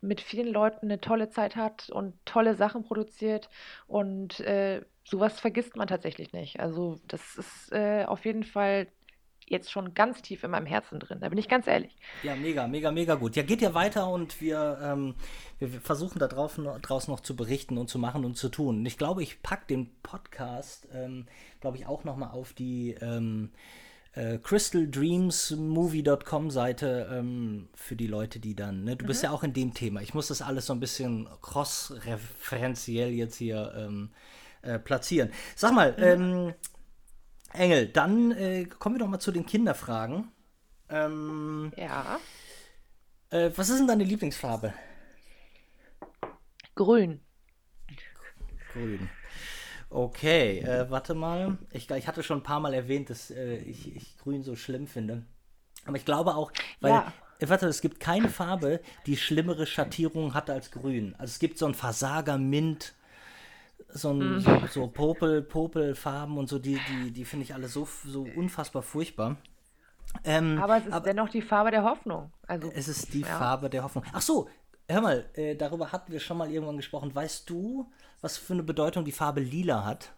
mit 0.00 0.20
vielen 0.20 0.48
Leuten 0.52 0.86
eine 0.86 1.00
tolle 1.00 1.30
Zeit 1.30 1.56
hat 1.56 1.88
und 1.90 2.14
tolle 2.26 2.54
Sachen 2.56 2.82
produziert. 2.84 3.48
Und 3.86 4.40
äh, 4.40 4.84
sowas 5.04 5.38
vergisst 5.40 5.76
man 5.76 5.86
tatsächlich 5.88 6.32
nicht. 6.32 6.58
Also 6.60 7.00
das 7.06 7.36
ist 7.36 7.72
äh, 7.72 8.04
auf 8.06 8.24
jeden 8.24 8.42
Fall 8.44 8.88
jetzt 9.46 9.70
schon 9.70 9.94
ganz 9.94 10.22
tief 10.22 10.44
in 10.44 10.50
meinem 10.50 10.66
Herzen 10.66 11.00
drin. 11.00 11.18
Da 11.20 11.28
bin 11.28 11.38
ich 11.38 11.48
ganz 11.48 11.66
ehrlich. 11.66 11.96
Ja, 12.22 12.36
mega, 12.36 12.66
mega, 12.66 12.90
mega 12.90 13.14
gut. 13.14 13.36
Ja, 13.36 13.42
geht 13.42 13.62
ja 13.62 13.74
weiter 13.74 14.08
und 14.08 14.40
wir, 14.40 14.78
ähm, 14.82 15.14
wir, 15.58 15.72
wir 15.72 15.80
versuchen 15.80 16.18
da 16.18 16.26
drauf, 16.26 16.60
draus 16.82 17.08
noch 17.08 17.20
zu 17.20 17.36
berichten 17.36 17.78
und 17.78 17.88
zu 17.88 17.98
machen 17.98 18.24
und 18.24 18.36
zu 18.36 18.48
tun. 18.48 18.78
Und 18.78 18.86
ich 18.86 18.98
glaube, 18.98 19.22
ich 19.22 19.42
packe 19.42 19.66
den 19.68 19.90
Podcast, 20.02 20.88
ähm, 20.92 21.26
glaube 21.60 21.76
ich, 21.76 21.86
auch 21.86 22.04
nochmal 22.04 22.30
auf 22.30 22.52
die 22.52 22.96
ähm, 23.00 23.50
äh, 24.16 24.38
crystaldreamsmovie.com 24.38 26.50
Seite 26.50 27.08
ähm, 27.12 27.68
für 27.74 27.94
die 27.96 28.06
Leute, 28.06 28.38
die 28.40 28.56
dann, 28.56 28.84
ne? 28.84 28.96
Du 28.96 29.04
bist 29.06 29.22
ja 29.22 29.30
auch 29.30 29.44
in 29.44 29.52
dem 29.52 29.74
Thema. 29.74 30.00
Ich 30.00 30.14
muss 30.14 30.28
das 30.28 30.40
alles 30.42 30.66
so 30.66 30.72
ein 30.72 30.80
bisschen 30.80 31.28
cross-referenziell 31.42 33.10
jetzt 33.10 33.36
hier 33.36 33.74
ähm, 33.76 34.08
äh, 34.62 34.78
platzieren. 34.78 35.30
Sag 35.54 35.74
mal, 35.74 35.94
ähm, 35.98 36.54
Engel, 37.56 37.88
dann 37.88 38.32
äh, 38.32 38.64
kommen 38.64 38.96
wir 38.96 39.00
doch 39.00 39.08
mal 39.08 39.18
zu 39.20 39.32
den 39.32 39.46
Kinderfragen. 39.46 40.28
Ähm, 40.88 41.72
Ja. 41.76 42.18
äh, 43.30 43.50
was 43.56 43.68
ist 43.68 43.78
denn 43.78 43.88
deine 43.88 44.04
Lieblingsfarbe? 44.04 44.72
Grün. 46.74 47.20
Grün. 48.72 49.08
Okay, 49.88 50.58
äh, 50.60 50.90
warte 50.90 51.14
mal. 51.14 51.56
Ich, 51.72 51.90
ich 51.90 52.06
hatte 52.08 52.22
schon 52.22 52.38
ein 52.40 52.42
paar 52.42 52.60
Mal 52.60 52.74
erwähnt, 52.74 53.08
dass 53.10 53.30
äh, 53.30 53.56
ich, 53.56 53.94
ich 53.94 54.18
Grün 54.18 54.42
so 54.42 54.56
schlimm 54.56 54.86
finde. 54.86 55.24
Aber 55.86 55.96
ich 55.96 56.04
glaube 56.04 56.34
auch, 56.34 56.52
weil, 56.80 56.92
Ja. 56.92 57.12
äh, 57.38 57.48
warte, 57.48 57.66
es 57.68 57.80
gibt 57.80 58.00
keine 58.00 58.28
Farbe, 58.28 58.80
die 59.06 59.16
schlimmere 59.16 59.66
Schattierungen 59.66 60.34
hat 60.34 60.50
als 60.50 60.70
Grün. 60.70 61.14
Also 61.18 61.30
es 61.32 61.38
gibt 61.38 61.56
so 61.58 61.66
ein 61.66 61.74
Versager 61.74 62.36
Mint, 62.36 62.94
so 63.88 64.12
ein 64.12 64.40
so, 64.40 64.60
so 64.70 64.86
Popel, 64.88 65.42
Popelfarben 65.42 66.36
und 66.38 66.48
so, 66.48 66.58
die, 66.58 66.78
die, 66.88 67.10
die 67.12 67.24
finde 67.24 67.44
ich 67.44 67.54
alle 67.54 67.68
so, 67.68 67.88
so 68.04 68.26
unfassbar 68.36 68.82
furchtbar. 68.82 69.36
Ähm, 70.24 70.58
Aber 70.62 70.78
es 70.78 70.86
ist 70.86 71.00
dennoch 71.04 71.28
die 71.28 71.42
Farbe 71.42 71.70
der 71.70 71.82
Hoffnung. 71.84 72.32
Also, 72.46 72.70
Es 72.74 72.88
ist 72.88 73.12
die 73.12 73.20
Ja. 73.20 73.38
Farbe 73.38 73.68
der 73.70 73.82
Hoffnung. 73.82 74.04
Ach 74.12 74.20
so, 74.22 74.48
hör 74.88 75.00
mal, 75.00 75.28
äh, 75.34 75.54
darüber 75.56 75.92
hatten 75.92 76.12
wir 76.12 76.20
schon 76.20 76.38
mal 76.38 76.50
irgendwann 76.50 76.76
gesprochen. 76.76 77.14
Weißt 77.14 77.48
du, 77.50 77.90
was 78.20 78.36
für 78.38 78.52
eine 78.54 78.62
Bedeutung 78.62 79.04
die 79.04 79.12
Farbe 79.12 79.40
lila 79.40 79.84
hat? 79.84 80.12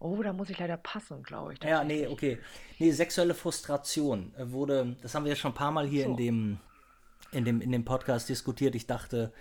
oh, 0.00 0.22
da 0.22 0.32
muss 0.32 0.48
ich 0.50 0.58
leider 0.58 0.76
passen, 0.76 1.22
glaube 1.24 1.54
ich. 1.54 1.62
Ja, 1.64 1.82
nee, 1.82 2.06
okay. 2.06 2.38
Nee, 2.78 2.92
sexuelle 2.92 3.34
Frustration 3.34 4.32
äh, 4.36 4.50
wurde, 4.52 4.96
das 5.02 5.14
haben 5.14 5.24
wir 5.24 5.30
ja 5.32 5.36
schon 5.36 5.50
ein 5.50 5.56
paar 5.56 5.72
Mal 5.72 5.86
hier 5.86 6.04
in 6.04 6.12
So. 6.12 6.16
dem, 6.16 6.58
in 7.32 7.44
dem, 7.44 7.60
in 7.60 7.72
dem 7.72 7.84
Podcast 7.84 8.28
diskutiert. 8.28 8.74
Ich 8.76 8.86
dachte, 8.86 9.32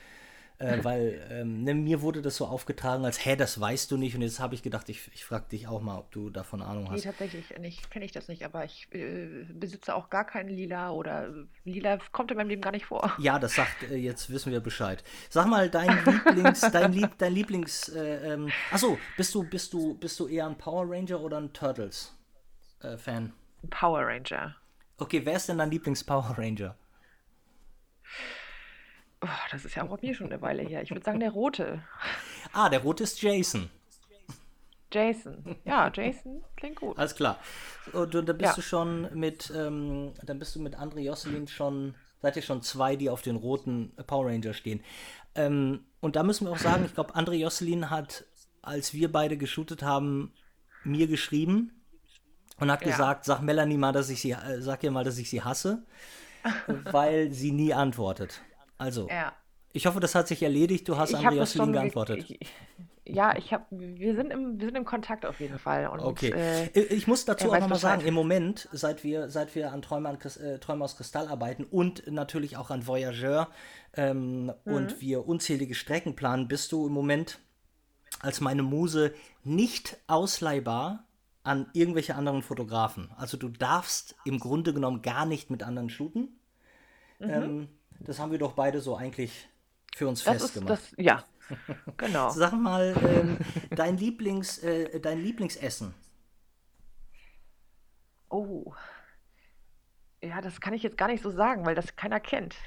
äh, 0.60 0.84
weil 0.84 1.26
ähm, 1.30 1.64
ne, 1.64 1.74
mir 1.76 2.01
wurde 2.01 2.22
das 2.22 2.36
so 2.38 2.45
aufgetragen, 2.47 3.05
als, 3.05 3.24
hä, 3.26 3.36
das 3.36 3.60
weißt 3.60 3.91
du 3.91 3.97
nicht. 3.97 4.16
Und 4.16 4.22
jetzt 4.22 4.39
habe 4.39 4.55
ich 4.55 4.64
gedacht, 4.64 4.89
ich, 4.89 5.10
ich 5.14 5.24
frage 5.24 5.45
dich 5.49 5.68
auch 5.68 5.82
mal, 5.82 5.97
ob 5.99 6.12
du 6.12 6.30
davon 6.30 6.62
Ahnung 6.62 6.86
Nee, 6.86 6.97
hast. 6.97 7.03
tatsächlich 7.03 7.58
nicht, 7.60 7.91
kenne 7.91 8.05
ich 8.05 8.12
das 8.12 8.28
nicht, 8.28 8.43
aber 8.43 8.66
ich 8.66 8.88
äh, 8.91 9.45
besitze 9.53 9.93
auch 9.93 10.10
gar 10.10 10.26
keinen 10.26 10.49
Lila 10.49 10.91
oder 10.91 11.28
äh, 11.28 11.45
Lila 11.66 11.99
kommt 12.12 12.32
in 12.32 12.38
meinem 12.38 12.49
Leben 12.49 12.62
gar 12.62 12.72
nicht 12.72 12.86
vor. 12.86 13.14
Ja, 13.20 13.38
das 13.39 13.55
sagt, 13.55 13.84
äh, 13.84 13.95
jetzt 13.95 14.30
wissen 14.32 14.51
wir 14.51 14.60
Bescheid. 14.60 15.03
Sag 15.30 15.47
mal, 15.47 15.70
dein 15.70 15.89
Lieblings, 16.05 16.62
dein 16.62 16.91
Lieb, 16.91 17.12
dein 17.18 17.34
Lieblings, 17.34 17.89
äh, 17.89 18.34
ähm, 18.34 18.49
achso, 18.72 18.97
bist 19.16 19.36
du, 19.36 19.43
bist 19.43 19.74
du, 19.74 19.93
bist 19.95 20.20
du 20.20 20.28
eher 20.28 20.47
ein 20.47 20.58
Power 20.58 20.86
Ranger 20.89 21.22
oder 21.22 21.38
ein 21.38 21.53
Turtles 21.53 22.16
äh, 22.82 22.97
Fan? 22.97 23.32
Power 23.70 24.05
Ranger. 24.08 24.55
Okay, 24.97 25.22
wer 25.24 25.36
ist 25.36 25.49
denn 25.49 25.60
dein 25.60 25.70
Lieblings-Power 25.70 26.36
Ranger? 26.38 26.76
Oh, 29.22 29.28
das 29.51 29.65
ist 29.65 29.76
ja 29.76 29.84
auch 29.84 29.89
bei 29.89 29.97
mir 30.07 30.13
schon 30.13 30.28
eine 30.32 30.41
Weile 30.41 30.61
her. 30.63 30.82
Ich 30.84 30.91
würde 30.91 31.03
sagen, 31.03 31.20
der 31.20 31.32
rote. 31.32 31.82
Ah, 32.53 32.70
der 32.70 32.82
rote 32.82 33.03
ist 33.03 33.22
Jason. 33.22 33.70
Jason. 34.91 35.55
Ja, 35.65 35.91
Jason 35.93 36.43
klingt 36.55 36.78
gut. 36.78 36.97
Alles 36.97 37.15
klar. 37.15 37.39
Und, 37.93 38.15
und 38.15 38.30
dann 38.30 38.38
bist 38.38 38.51
Ja. 38.51 38.55
du 38.55 38.61
schon 38.61 39.09
mit, 39.18 39.51
ähm, 39.55 40.13
dann 40.24 40.39
bist 40.39 40.55
du 40.55 40.61
mit 40.61 40.76
André 40.78 40.99
Josselin 40.99 41.47
schon, 41.47 41.95
seid 42.22 42.36
ihr 42.36 42.41
schon 42.41 42.61
zwei, 42.61 42.95
die 42.95 43.09
auf 43.09 43.22
den 43.22 43.36
roten 43.36 43.91
Power 44.07 44.28
Ranger 44.28 44.53
stehen. 44.53 44.84
Ähm, 45.36 45.84
und 45.99 46.15
da 46.15 46.24
müssen 46.24 46.45
wir 46.45 46.51
auch 46.51 46.57
sagen, 46.57 46.86
ich 46.86 46.93
glaube, 46.93 47.15
André 47.15 47.34
Josselin 47.34 47.89
hat, 47.89 48.26
als 48.61 48.93
wir 48.93 49.11
beide 49.11 49.38
geshootet 49.38 49.84
haben, 49.84 50.32
mir 50.84 51.07
geschrieben 51.07 51.72
und 52.59 52.72
hat 52.72 52.82
Ja. 52.82 52.88
gesagt, 52.91 53.26
sag 53.26 53.41
Melanie 53.41 53.78
mal, 53.78 53.91
dass 53.93 54.09
ich 54.09 54.22
sie, 54.22 54.32
äh, 54.32 54.61
sag 54.61 54.84
ihr 54.84 54.91
mal, 54.91 55.03
dass 55.03 55.18
ich 55.18 55.30
sie 55.30 55.41
hasse, 55.43 55.84
weil 56.91 57.32
sie 57.32 57.51
nie 57.51 57.74
antwortet. 57.74 58.41
Also, 58.78 59.07
Ja. 59.09 59.34
ich 59.73 59.86
hoffe, 59.88 59.99
das 59.99 60.15
hat 60.15 60.28
sich 60.28 60.41
erledigt. 60.43 60.88
Du 60.88 60.97
hast 60.97 61.11
Ich 61.13 61.19
Josselin 61.21 61.47
schon 61.47 61.65
ge- 61.73 61.82
geantwortet. 61.82 62.30
ich- 62.30 62.47
Ja, 63.09 63.38
ich 63.38 63.53
habe, 63.53 63.63
wir 63.71 64.15
sind 64.17 64.32
im, 64.32 64.59
wir 64.59 64.67
sind 64.67 64.75
im 64.75 64.84
Kontakt 64.84 65.25
auf 65.25 65.39
jeden 65.39 65.59
Fall. 65.59 65.88
Und, 65.88 66.01
Okay. 66.01 66.32
Äh, 66.36 66.80
ich 66.93 67.07
muss 67.07 67.23
dazu 67.23 67.49
auch 67.53 67.57
nochmal 67.59 67.80
sagen, 67.80 68.01
im 68.05 68.13
Moment, 68.13 68.67
seit 68.73 69.05
wir, 69.05 69.30
seit 69.30 69.55
wir 69.55 69.71
an 69.71 69.82
Träume, 69.82 70.09
an, 70.09 70.17
äh, 70.43 70.59
Träume 70.59 70.84
aus 70.84 70.97
Kristall 70.97 71.30
arbeiten 71.30 71.63
und 71.63 72.05
natürlich 72.11 72.57
auch 72.57 72.69
an 72.69 72.86
Voyageur 72.86 73.47
ähm, 73.93 74.47
Mhm. 74.47 74.51
und 74.65 74.99
wir 75.01 75.25
unzählige 75.25 75.73
Strecken 75.73 76.17
planen, 76.17 76.49
bist 76.49 76.73
du 76.73 76.86
im 76.86 76.91
Moment 76.91 77.39
als 78.19 78.41
meine 78.41 78.61
Muse 78.63 79.13
nicht 79.43 79.95
ausleihbar 80.07 81.05
an 81.43 81.69
irgendwelche 81.71 82.15
anderen 82.15 82.41
Fotografen. 82.41 83.09
Also 83.15 83.38
du 83.38 83.47
darfst 83.47 84.15
im 84.25 84.38
Grunde 84.38 84.73
genommen 84.73 85.01
gar 85.01 85.25
nicht 85.25 85.49
mit 85.49 85.63
anderen 85.63 85.89
shooten. 85.89 86.41
Ähm, 87.21 87.69
das 88.00 88.20
haben 88.20 88.32
wir 88.32 88.39
doch 88.39 88.54
beide 88.54 88.82
so 88.82 88.95
eigentlich 88.95 89.48
für 89.95 90.08
uns 90.08 90.24
das 90.24 90.36
ist 90.36 90.41
festgemacht. 90.43 90.72
das, 90.72 90.93
ja, 90.98 91.24
genau. 91.98 92.30
Sag 92.30 92.54
mal, 92.54 92.95
ähm, 93.04 93.38
dein, 93.76 93.98
Lieblings, 93.98 94.60
äh, 94.60 95.00
dein 95.00 95.22
Lieblingsessen. 95.22 95.93
Oh. 98.30 98.74
Ja, 100.24 100.41
das 100.41 100.59
kann 100.61 100.74
ich 100.74 100.82
jetzt 100.82 100.97
gar 100.97 101.07
nicht 101.09 101.22
so 101.22 101.30
sagen, 101.30 101.63
weil 101.68 101.76
das 101.76 101.95
keiner 101.95 102.20
kennt. 102.20 102.55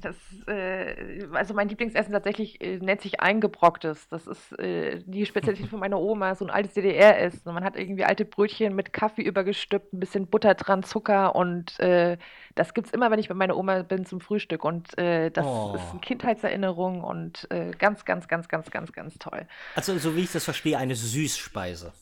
Das, 0.00 0.16
äh, 0.46 1.26
also 1.32 1.54
mein 1.54 1.68
Lieblingsessen 1.68 2.12
tatsächlich 2.12 2.60
äh, 2.60 2.76
nennt 2.78 3.00
sich 3.00 3.20
Eingebrocktes. 3.20 4.06
Das 4.08 4.26
ist 4.26 4.52
äh, 4.58 5.02
die 5.06 5.24
Spezialität 5.24 5.68
von 5.68 5.80
meiner 5.80 5.98
Oma, 5.98 6.34
so 6.34 6.44
ein 6.44 6.50
altes 6.50 6.74
DDR-Essen. 6.74 7.40
Und 7.48 7.54
Man 7.54 7.64
hat 7.64 7.76
irgendwie 7.76 8.04
alte 8.04 8.24
Brötchen 8.26 8.74
mit 8.74 8.92
Kaffee 8.92 9.22
übergestülpt, 9.22 9.94
ein 9.94 10.00
bisschen 10.00 10.26
Butter 10.26 10.54
dran, 10.54 10.82
Zucker 10.82 11.34
und 11.34 11.78
äh, 11.80 12.18
das 12.54 12.74
gibt's 12.74 12.90
immer, 12.90 13.10
wenn 13.10 13.18
ich 13.18 13.28
bei 13.28 13.34
meiner 13.34 13.56
Oma 13.56 13.82
bin 13.82 14.04
zum 14.04 14.20
Frühstück. 14.20 14.62
Und 14.64 14.96
äh, 14.98 15.30
das 15.30 15.46
Oh. 15.46 15.72
ist 15.74 15.90
eine 15.90 16.00
Kindheitserinnerung 16.00 17.02
und 17.02 17.46
äh, 17.50 17.70
ganz, 17.78 18.04
ganz, 18.04 18.28
ganz, 18.28 18.48
ganz, 18.48 18.70
ganz, 18.70 18.92
ganz 18.92 19.18
toll. 19.18 19.46
Also, 19.74 19.96
so 19.98 20.14
wie 20.16 20.20
ich 20.20 20.32
das 20.32 20.44
verstehe, 20.44 20.76
eine 20.76 20.94
Süßspeise. 20.96 21.92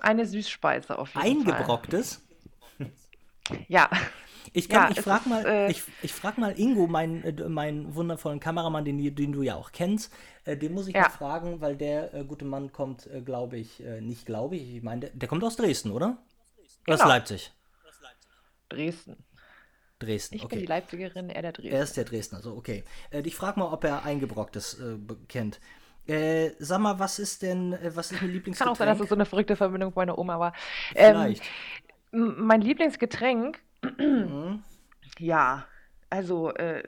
Eine 0.00 0.24
Süßspeise 0.24 0.98
auf 0.98 1.14
jeden 1.14 1.44
Fall. 1.44 1.52
Eingebrocktes? 1.54 2.24
Ja. 3.68 3.88
Ich, 4.52 4.68
kann, 4.68 4.84
Ja, 4.84 4.88
ich 4.88 4.98
es 4.98 5.04
frag 5.04 5.26
ist, 5.26 5.26
mal, 5.26 5.46
äh, 5.46 5.70
ich, 5.70 5.82
ich 6.00 6.12
frag 6.14 6.38
mal 6.38 6.58
Ingo, 6.58 6.86
meinen 6.86 7.22
äh, 7.22 7.48
meinen 7.48 7.94
wundervollen 7.94 8.40
Kameramann, 8.40 8.84
den, 8.84 9.14
den 9.14 9.32
du 9.32 9.42
ja 9.42 9.56
auch 9.56 9.72
kennst, 9.72 10.12
äh, 10.44 10.56
den 10.56 10.72
muss 10.72 10.88
ich 10.88 10.94
Ja. 10.94 11.02
mal 11.02 11.08
fragen, 11.08 11.60
weil 11.60 11.76
der 11.76 12.14
äh, 12.14 12.24
gute 12.24 12.44
Mann 12.44 12.72
kommt, 12.72 13.06
äh, 13.06 13.20
glaube 13.20 13.58
ich, 13.58 13.82
äh, 13.84 14.00
nicht 14.00 14.26
glaube 14.26 14.56
ich, 14.56 14.76
ich 14.76 14.82
meine, 14.82 15.00
der, 15.02 15.10
der 15.10 15.28
kommt 15.28 15.44
aus 15.44 15.56
Dresden, 15.56 15.90
oder? 15.92 16.18
Oder 16.86 16.94
aus 16.94 17.04
Genau. 17.04 17.08
Leipzig? 17.08 17.52
Dresden. 18.70 19.24
Dresden, 19.98 20.38
Ich 20.38 20.48
bin 20.48 20.58
die 20.58 20.64
okay. 20.64 20.66
Leipzigerin, 20.66 21.28
er 21.30 21.42
der 21.42 21.52
Er 21.68 21.82
Dresdner. 21.82 21.82
ist 21.82 21.96
der 21.96 22.04
Dresdner, 22.04 22.40
so 22.42 22.56
okay. 22.56 22.84
Äh, 23.10 23.20
ich 23.22 23.36
frage 23.36 23.58
mal, 23.60 23.72
ob 23.72 23.84
er 23.84 24.04
Eingebrocktes 24.04 24.80
kennt. 25.28 25.60
Äh, 26.06 26.52
sag 26.58 26.80
mal, 26.80 26.98
was 26.98 27.18
ist 27.18 27.42
denn, 27.42 27.78
was 27.94 28.12
ist 28.12 28.20
mein 28.22 28.30
Lieblingsgetränk? 28.32 28.58
Kann 28.58 28.68
auch 28.68 28.76
sein, 28.76 28.88
dass 28.88 29.00
es 29.00 29.08
so 29.08 29.14
eine 29.14 29.26
verrückte 29.26 29.56
Verbindung 29.56 29.92
meiner 29.94 30.18
Oma 30.18 30.38
war. 30.38 30.52
Ähm, 30.94 31.14
Vielleicht. 31.14 31.42
m- 31.42 31.87
mein 32.18 32.60
Lieblingsgetränk, 32.60 33.60
Mhm. 34.22 34.62
ja, 35.18 35.66
also 36.10 36.50
äh, 36.54 36.82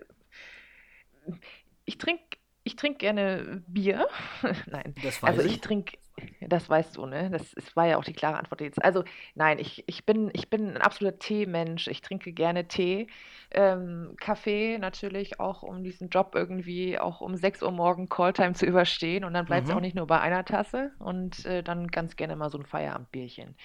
ich 1.85 1.99
trinke 1.99 2.23
ich 2.63 2.77
trink 2.77 2.99
gerne 2.99 3.63
Bier. 3.67 4.07
Nein, 4.67 4.95
Das 4.95 5.21
weiß 5.23 5.25
also 5.25 5.41
ich 5.41 5.61
ich. 5.61 5.63
trinke, 5.63 5.97
das 6.43 6.69
weißt 6.69 6.97
du, 6.99 7.07
ne? 7.07 7.31
Das 7.31 7.55
ist, 7.55 7.75
war 7.75 7.87
ja 7.87 7.97
auch 7.97 8.05
die 8.05 8.13
klare 8.13 8.37
Antwort 8.37 8.61
jetzt. 8.61 8.85
Also 8.85 9.03
nein, 9.35 9.59
ich, 9.59 9.83
ich, 9.89 10.05
bin, 10.05 10.31
ich 10.35 10.51
bin 10.51 10.69
ein 10.69 10.77
absoluter 10.77 11.19
Teemensch. 11.19 11.89
Ich 11.89 12.03
trinke 12.03 12.33
gerne 12.35 12.69
Tee. 12.69 13.07
Ähm, 13.51 14.15
Kaffee 14.21 14.77
natürlich 14.79 15.41
auch, 15.41 15.63
um 15.63 15.83
diesen 15.83 16.11
Job 16.11 16.33
irgendwie 16.35 16.99
auch 16.99 17.23
um 17.23 17.35
6 17.35 17.63
Uhr 17.63 17.73
morgen 17.73 18.11
Calltime 18.11 18.53
zu 18.53 18.67
überstehen. 18.67 19.25
Und 19.25 19.33
dann 19.33 19.47
bleibt 19.47 19.69
es 19.69 19.71
Mhm. 19.71 19.75
auch 19.75 19.81
nicht 19.81 19.97
nur 19.97 20.07
bei 20.07 20.21
einer 20.21 20.45
Tasse. 20.45 20.93
Und 20.99 21.47
äh, 21.47 21.63
dann 21.63 21.87
ganz 21.89 22.15
gerne 22.17 22.37
mal 22.37 22.51
so 22.51 22.59
ein 22.59 22.67
Feierabendbierchen. 22.67 23.57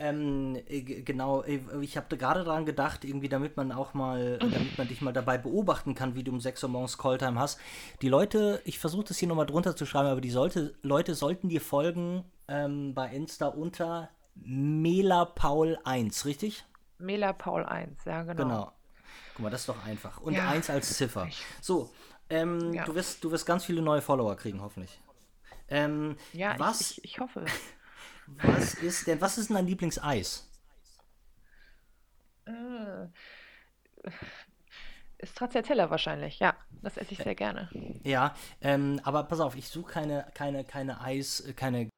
Ähm, 0.00 0.56
äh, 0.68 0.80
genau, 0.82 1.42
äh, 1.42 1.60
ich 1.80 1.96
habe 1.96 2.16
gerade 2.16 2.44
daran 2.44 2.64
gedacht, 2.64 3.04
irgendwie, 3.04 3.28
damit 3.28 3.56
man 3.56 3.72
auch 3.72 3.94
mal, 3.94 4.38
damit 4.38 4.78
man 4.78 4.86
dich 4.86 5.00
mal 5.00 5.12
dabei 5.12 5.38
beobachten 5.38 5.96
kann, 5.96 6.14
wie 6.14 6.22
du 6.22 6.30
um 6.30 6.40
6 6.40 6.62
Uhr 6.62 6.68
morgens 6.70 6.98
Calltime 6.98 7.38
hast. 7.38 7.58
Die 8.00 8.08
Leute, 8.08 8.62
ich 8.64 8.78
versuche 8.78 9.04
das 9.04 9.18
hier 9.18 9.26
nochmal 9.26 9.46
drunter 9.46 9.74
zu 9.74 9.86
schreiben, 9.86 10.08
aber 10.08 10.20
die 10.20 10.30
sollte, 10.30 10.76
Leute 10.82 11.16
sollten 11.16 11.48
dir 11.48 11.60
folgen 11.60 12.24
ähm, 12.46 12.94
bei 12.94 13.08
Insta 13.08 13.48
unter 13.48 14.10
MelaPaul1, 14.40 16.24
richtig? 16.26 16.64
MelaPaul1, 17.00 17.88
ja, 18.06 18.22
genau. 18.22 18.42
Genau. 18.42 18.72
Guck 19.34 19.42
mal, 19.42 19.50
das 19.50 19.62
ist 19.62 19.68
doch 19.68 19.84
einfach. 19.84 20.20
Und 20.20 20.34
Ja. 20.34 20.48
1 20.48 20.70
als 20.70 20.96
Ziffer. 20.96 21.28
So, 21.60 21.90
ähm, 22.30 22.72
Ja. 22.72 22.84
du, 22.84 22.94
wirst, 22.94 23.24
du 23.24 23.32
wirst 23.32 23.46
ganz 23.46 23.64
viele 23.64 23.82
neue 23.82 24.00
Follower 24.00 24.36
kriegen, 24.36 24.60
hoffentlich. 24.62 25.00
Ähm, 25.68 26.16
Ja, 26.32 26.54
was, 26.58 26.80
Ich, 26.80 26.98
ich, 26.98 27.04
ich 27.04 27.20
hoffe. 27.20 27.44
Was 28.42 28.74
ist 28.74 29.06
denn, 29.06 29.20
was 29.20 29.38
ist 29.38 29.48
denn 29.48 29.56
dein 29.56 29.66
Lieblingseis? 29.66 30.48
Äh, 32.46 33.08
Stracciatella 35.22 35.90
wahrscheinlich, 35.90 36.38
ja. 36.38 36.54
Das 36.82 36.96
esse 36.96 37.12
ich 37.12 37.18
sehr 37.18 37.34
gerne. 37.34 37.68
Ja, 38.04 38.34
ähm, 38.60 39.00
aber 39.02 39.24
pass 39.24 39.40
auf, 39.40 39.56
ich 39.56 39.68
suche 39.68 39.92
keine, 39.92 40.26
keine, 40.34 40.64
keine 40.64 41.00
Eis, 41.00 41.40
äh, 41.40 41.52
keine. 41.52 41.88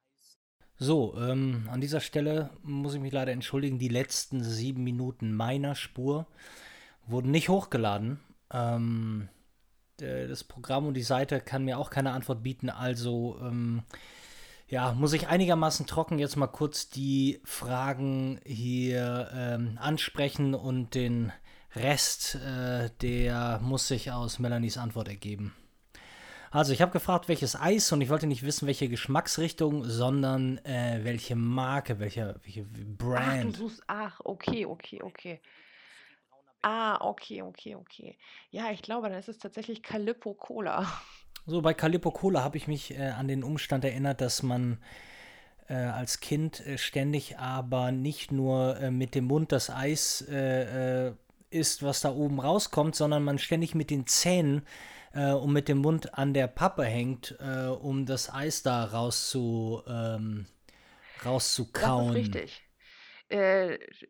So, 0.77 1.15
ähm, 1.19 1.69
an 1.71 1.81
dieser 1.81 1.99
Stelle 1.99 2.49
muss 2.63 2.95
ich 2.95 2.99
mich 2.99 3.13
leider 3.13 3.31
entschuldigen. 3.31 3.77
Die 3.77 3.87
letzten 3.87 4.43
sieben 4.43 4.83
Minuten 4.83 5.35
meiner 5.35 5.75
Spur 5.75 6.25
wurden 7.05 7.29
nicht 7.29 7.49
hochgeladen. 7.49 8.19
Ähm, 8.51 9.29
äh, 10.01 10.27
das 10.27 10.43
Programm 10.43 10.87
und 10.87 10.95
die 10.95 11.03
Seite 11.03 11.39
kann 11.39 11.65
mir 11.65 11.77
auch 11.77 11.91
keine 11.91 12.11
Antwort 12.13 12.41
bieten, 12.41 12.71
also 12.71 13.37
ähm, 13.41 13.83
ja, 14.71 14.93
muss 14.93 15.11
ich 15.11 15.27
einigermaßen 15.27 15.85
trocken 15.85 16.17
jetzt 16.17 16.37
mal 16.37 16.47
kurz 16.47 16.89
die 16.89 17.41
Fragen 17.43 18.39
hier 18.45 19.29
ähm, 19.35 19.77
ansprechen 19.81 20.55
und 20.55 20.95
den 20.95 21.33
Rest, 21.75 22.35
äh, 22.35 22.89
der 23.01 23.59
muss 23.61 23.89
sich 23.89 24.13
aus 24.13 24.39
Melanies 24.39 24.77
Antwort 24.77 25.09
ergeben. 25.09 25.53
Also, 26.51 26.71
ich 26.71 26.81
habe 26.81 26.93
gefragt, 26.93 27.27
welches 27.27 27.59
Eis 27.59 27.91
und 27.91 27.99
ich 27.99 28.09
wollte 28.09 28.27
nicht 28.27 28.43
wissen, 28.43 28.65
welche 28.65 28.87
Geschmacksrichtung, 28.87 29.83
sondern 29.83 30.57
äh, 30.59 31.01
welche 31.03 31.35
Marke, 31.35 31.99
welche, 31.99 32.39
welche 32.43 32.61
Ach, 32.61 32.77
du 32.77 32.95
Brand. 32.95 33.57
suchst. 33.57 33.83
Ach, 33.87 34.21
okay, 34.23 34.65
okay, 34.65 35.01
okay. 35.03 35.41
Ah, 36.61 36.97
okay, 37.01 37.41
okay, 37.41 37.75
okay. 37.75 38.17
Ja, 38.51 38.71
ich 38.71 38.81
glaube, 38.81 39.09
dann 39.09 39.19
ist 39.19 39.27
es 39.27 39.37
tatsächlich 39.37 39.83
Calippo 39.83 40.33
Cola. 40.33 40.89
So, 41.45 41.61
bei 41.61 41.73
Calippo 41.73 42.11
Cola 42.11 42.43
habe 42.43 42.57
ich 42.57 42.67
mich 42.67 42.91
äh, 42.97 43.09
an 43.09 43.27
den 43.27 43.43
Umstand 43.43 43.83
erinnert, 43.83 44.21
dass 44.21 44.43
man 44.43 44.77
äh, 45.67 45.73
als 45.75 46.19
Kind 46.19 46.65
äh, 46.65 46.77
ständig 46.77 47.37
aber 47.39 47.91
nicht 47.91 48.31
nur 48.31 48.77
äh, 48.79 48.91
mit 48.91 49.15
dem 49.15 49.25
Mund 49.25 49.51
das 49.51 49.69
Eis 49.69 50.21
äh, 50.29 51.07
äh, 51.09 51.13
isst, 51.49 51.83
was 51.83 52.01
da 52.01 52.11
oben 52.13 52.39
rauskommt, 52.39 52.95
sondern 52.95 53.23
man 53.23 53.39
ständig 53.39 53.75
mit 53.75 53.89
den 53.89 54.07
Zähnen 54.07 54.65
äh, 55.13 55.31
und 55.33 55.51
mit 55.53 55.67
dem 55.67 55.79
Mund 55.79 56.13
an 56.17 56.33
der 56.33 56.47
Pappe 56.47 56.85
hängt, 56.85 57.37
um 57.81 58.05
das 58.05 58.33
Eis 58.33 58.63
da 58.63 58.85
rauszu, 58.85 59.81
ähm, 59.87 60.45
Das 61.17 61.25
rauszukauen. 61.25 62.09
ist 62.09 62.15
richtig. 62.15 62.61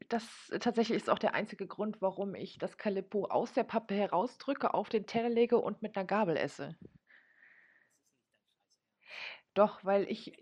Das 0.10 0.24
tatsächlich 0.60 0.98
ist 0.98 1.10
auch 1.10 1.20
der 1.20 1.36
einzige 1.36 1.68
Grund, 1.68 2.02
warum 2.02 2.34
ich 2.36 2.58
das 2.58 2.78
Calippo 2.78 3.26
aus 3.26 3.54
der 3.54 3.64
Pappe 3.64 3.94
herausdrücke, 3.94 4.74
auf 4.74 4.90
den 4.90 5.06
Teller 5.06 5.30
lege 5.30 5.60
und 5.60 5.82
mit 5.84 5.96
einer 5.96 6.06
Gabel 6.06 6.38
esse. 6.38 6.76
Doch, 9.54 9.84
weil 9.84 10.10
ich 10.10 10.34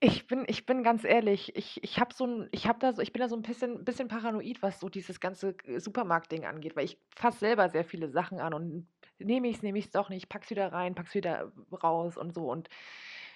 ich 0.00 0.26
bin 0.28 0.44
ich 0.46 0.64
bin 0.66 0.84
ganz 0.84 1.02
ehrlich, 1.04 1.56
ich 1.56 1.82
ich 1.82 1.98
habe 1.98 2.14
so 2.14 2.24
'n 2.24 2.48
ich 2.52 2.66
habe 2.68 2.78
da 2.78 2.92
so 2.92 3.02
ich 3.02 3.12
bin 3.12 3.20
da 3.20 3.28
so 3.28 3.34
'n 3.36 3.42
bisschen 3.42 3.84
bisschen 3.84 4.08
paranoid, 4.08 4.62
was 4.62 4.78
so 4.78 4.88
dieses 4.88 5.20
ganze, 5.20 5.56
äh, 5.64 5.80
Supermarktding 5.80 6.44
angeht, 6.44 6.76
weil 6.76 6.84
ich 6.84 6.98
fasse 7.16 7.38
selber 7.40 7.68
sehr 7.70 7.84
viele 7.84 8.08
Sachen 8.08 8.38
an 8.40 8.54
und 8.54 8.86
nehme 9.18 9.48
ich's, 9.48 9.62
nehme 9.62 9.78
ich's 9.78 9.90
doch 9.90 10.08
nicht, 10.08 10.28
pack's 10.28 10.50
wieder 10.50 10.72
rein, 10.72 10.94
pack's 10.94 11.14
wieder 11.14 11.52
raus 11.82 12.16
und 12.16 12.32
so 12.34 12.50
und 12.50 12.68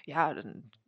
ja, 0.04 0.34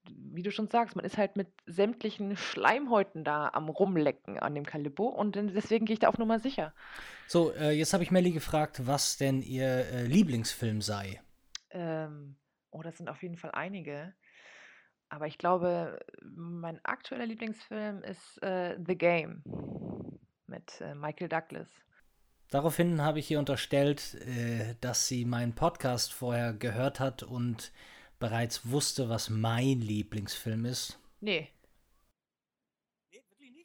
wie 0.08 0.42
du 0.42 0.50
schon 0.50 0.68
sagst, 0.68 0.96
man 0.96 1.04
ist 1.04 1.18
halt 1.18 1.36
mit 1.36 1.48
sämtlichen 1.66 2.36
Schleimhäuten 2.36 3.24
da 3.24 3.48
am 3.52 3.68
Rumlecken 3.68 4.38
an 4.38 4.54
dem 4.54 4.66
Calippo 4.66 5.06
und 5.06 5.36
deswegen 5.36 5.86
gehe 5.86 5.94
ich 5.94 6.00
da 6.00 6.08
auf 6.08 6.18
Nummer 6.18 6.38
sicher. 6.38 6.72
So, 7.26 7.52
äh, 7.52 7.70
jetzt 7.70 7.92
habe 7.94 8.02
ich 8.02 8.10
Melli 8.10 8.32
gefragt, 8.32 8.86
was 8.86 9.16
denn 9.16 9.40
ihr 9.42 9.66
äh, 9.66 10.04
Lieblingsfilm 10.06 10.82
sei. 10.82 11.20
Ähm, 11.70 12.36
oh, 12.70 12.82
das 12.82 12.98
sind 12.98 13.08
auf 13.08 13.22
jeden 13.22 13.36
Fall 13.36 13.52
einige. 13.52 14.14
Aber 15.14 15.28
ich 15.28 15.38
glaube, 15.38 16.00
mein 16.24 16.84
aktueller 16.84 17.24
Lieblingsfilm 17.24 18.02
ist, 18.02 18.42
äh, 18.42 18.76
The 18.84 18.98
Game 18.98 19.44
mit, 20.48 20.80
äh, 20.80 20.96
Michael 20.96 21.28
Douglas. 21.28 21.68
Daraufhin 22.50 23.00
habe 23.00 23.20
ich 23.20 23.30
ihr 23.30 23.38
unterstellt, 23.38 24.14
äh, 24.26 24.74
dass 24.80 25.06
sie 25.06 25.24
meinen 25.24 25.54
Podcast 25.54 26.12
vorher 26.12 26.52
gehört 26.52 26.98
hat 26.98 27.22
und 27.22 27.70
bereits 28.18 28.68
wusste, 28.68 29.08
was 29.08 29.30
mein 29.30 29.80
Lieblingsfilm 29.80 30.64
ist. 30.64 30.98
Ne. 31.22 31.46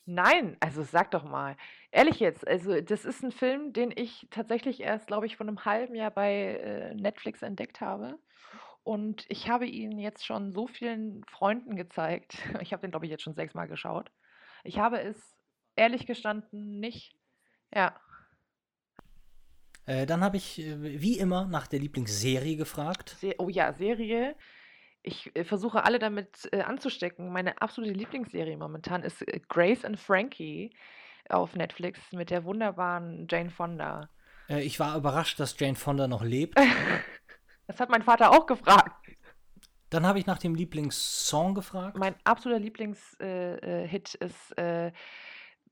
Nein, 0.06 0.56
also 0.60 0.84
sag 0.84 1.12
doch 1.12 1.24
mal. 1.24 1.56
Ehrlich 1.92 2.20
jetzt, 2.20 2.48
also 2.48 2.80
das 2.82 3.06
ist 3.06 3.24
'n 3.24 3.32
Film, 3.32 3.74
den 3.74 3.92
ich 3.96 4.28
tatsächlich 4.32 4.82
erst, 4.82 5.08
glaube 5.08 5.26
ich, 5.26 5.38
vor 5.38 5.46
'nem 5.48 5.66
halben 5.66 5.96
Jahr 5.96 6.12
bei, 6.12 6.34
äh, 6.58 6.96
Netflix 6.96 7.42
entdeckt 7.42 7.82
habe. 7.82 8.18
Und 8.90 9.28
ich 9.30 9.48
habe 9.48 9.68
ihn 9.68 10.00
jetzt 10.00 10.26
schon 10.26 10.52
so 10.52 10.66
vielen 10.66 11.24
Freunden 11.26 11.76
gezeigt. 11.76 12.40
Ich 12.62 12.74
habe 12.74 12.82
den, 12.82 12.90
glaube 12.90 13.06
ich, 13.06 13.12
jetzt 13.12 13.22
schon 13.22 13.36
sechsmal 13.36 13.68
geschaut. 13.68 14.12
Ich 14.64 14.80
habe 14.80 15.00
es 15.00 15.38
ehrlich 15.76 16.08
gestanden 16.08 16.80
nicht 16.80 17.16
ja. 17.72 17.96
Äh, 19.86 20.08
dann 20.08 20.24
habe 20.24 20.38
ich, 20.38 20.58
äh, 20.58 21.02
wie 21.02 21.20
immer 21.20 21.46
nach 21.46 21.68
der 21.68 21.80
Lieblingsserie 21.80 22.56
gefragt. 22.56 23.16
Se 23.20 23.36
oh 23.38 23.48
ja, 23.48 23.74
Serie. 23.74 24.36
Ich, 25.04 25.36
äh, 25.36 25.44
versuche 25.44 25.84
alle 25.84 26.00
damit, 26.00 26.50
äh, 26.52 26.62
anzustecken. 26.62 27.32
Meine 27.32 27.62
absolute 27.62 27.94
Lieblingsserie 27.94 28.58
momentan 28.58 29.04
ist, 29.04 29.22
äh, 29.22 29.40
Grace 29.50 29.86
and 29.86 30.00
Frankie 30.00 30.76
auf 31.30 31.56
Netflix 31.56 32.00
mit 32.12 32.32
der 32.32 32.44
wunderbaren 32.44 33.28
Jane 33.30 33.52
Fonda. 33.52 34.10
Äh, 34.50 34.64
ich 34.64 34.80
war 34.80 34.98
überrascht, 34.98 35.40
dass 35.40 35.60
Jane 35.60 35.76
Fonda 35.76 36.08
noch 36.08 36.24
lebt. 36.24 36.58
Das 37.70 37.80
hat 37.80 37.92
mein 37.92 38.02
Vater 38.02 38.32
auch 38.32 38.48
gefragt. 38.48 38.90
Dann 39.92 40.04
habe 40.04 40.18
ich 40.18 40.26
nach 40.26 40.40
dem 40.40 40.56
Lieblingssong 40.56 41.54
gefragt. 41.54 41.98
Mein 41.98 42.16
absoluter 42.24 42.60
Lieblings 42.60 43.16
äh, 43.20 43.86
äh, 43.86 44.02
ist, 44.20 44.58
äh, 44.58 44.92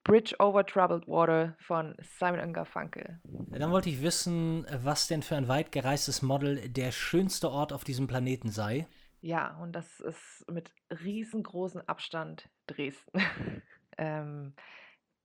Bridge 0.04 0.36
over 0.38 0.64
Troubled 0.64 1.08
Water 1.08 1.56
von 1.60 1.96
Simon& 2.20 2.54
Garfunkel. 2.54 3.20
Dann 3.24 3.72
wollte 3.72 3.90
ich 3.90 4.04
wissen, 4.04 4.68
was 4.84 5.08
denn 5.08 5.24
für 5.24 5.38
ein 5.38 5.48
weit 5.48 5.72
gereistes 5.72 6.22
Model 6.22 6.70
der 6.70 6.92
schönste 6.92 7.50
Ort 7.50 7.74
auf 7.74 7.84
diesem 7.84 8.06
Planeten 8.06 8.52
sei. 8.52 8.88
Ja, 9.22 9.58
und 9.58 9.72
das 9.72 10.00
ist 10.00 10.46
mit 10.52 10.72
riesengroßem 11.04 11.82
Abstand 11.88 12.48
Dresden. 12.68 13.22
Ähm, 14.00 14.54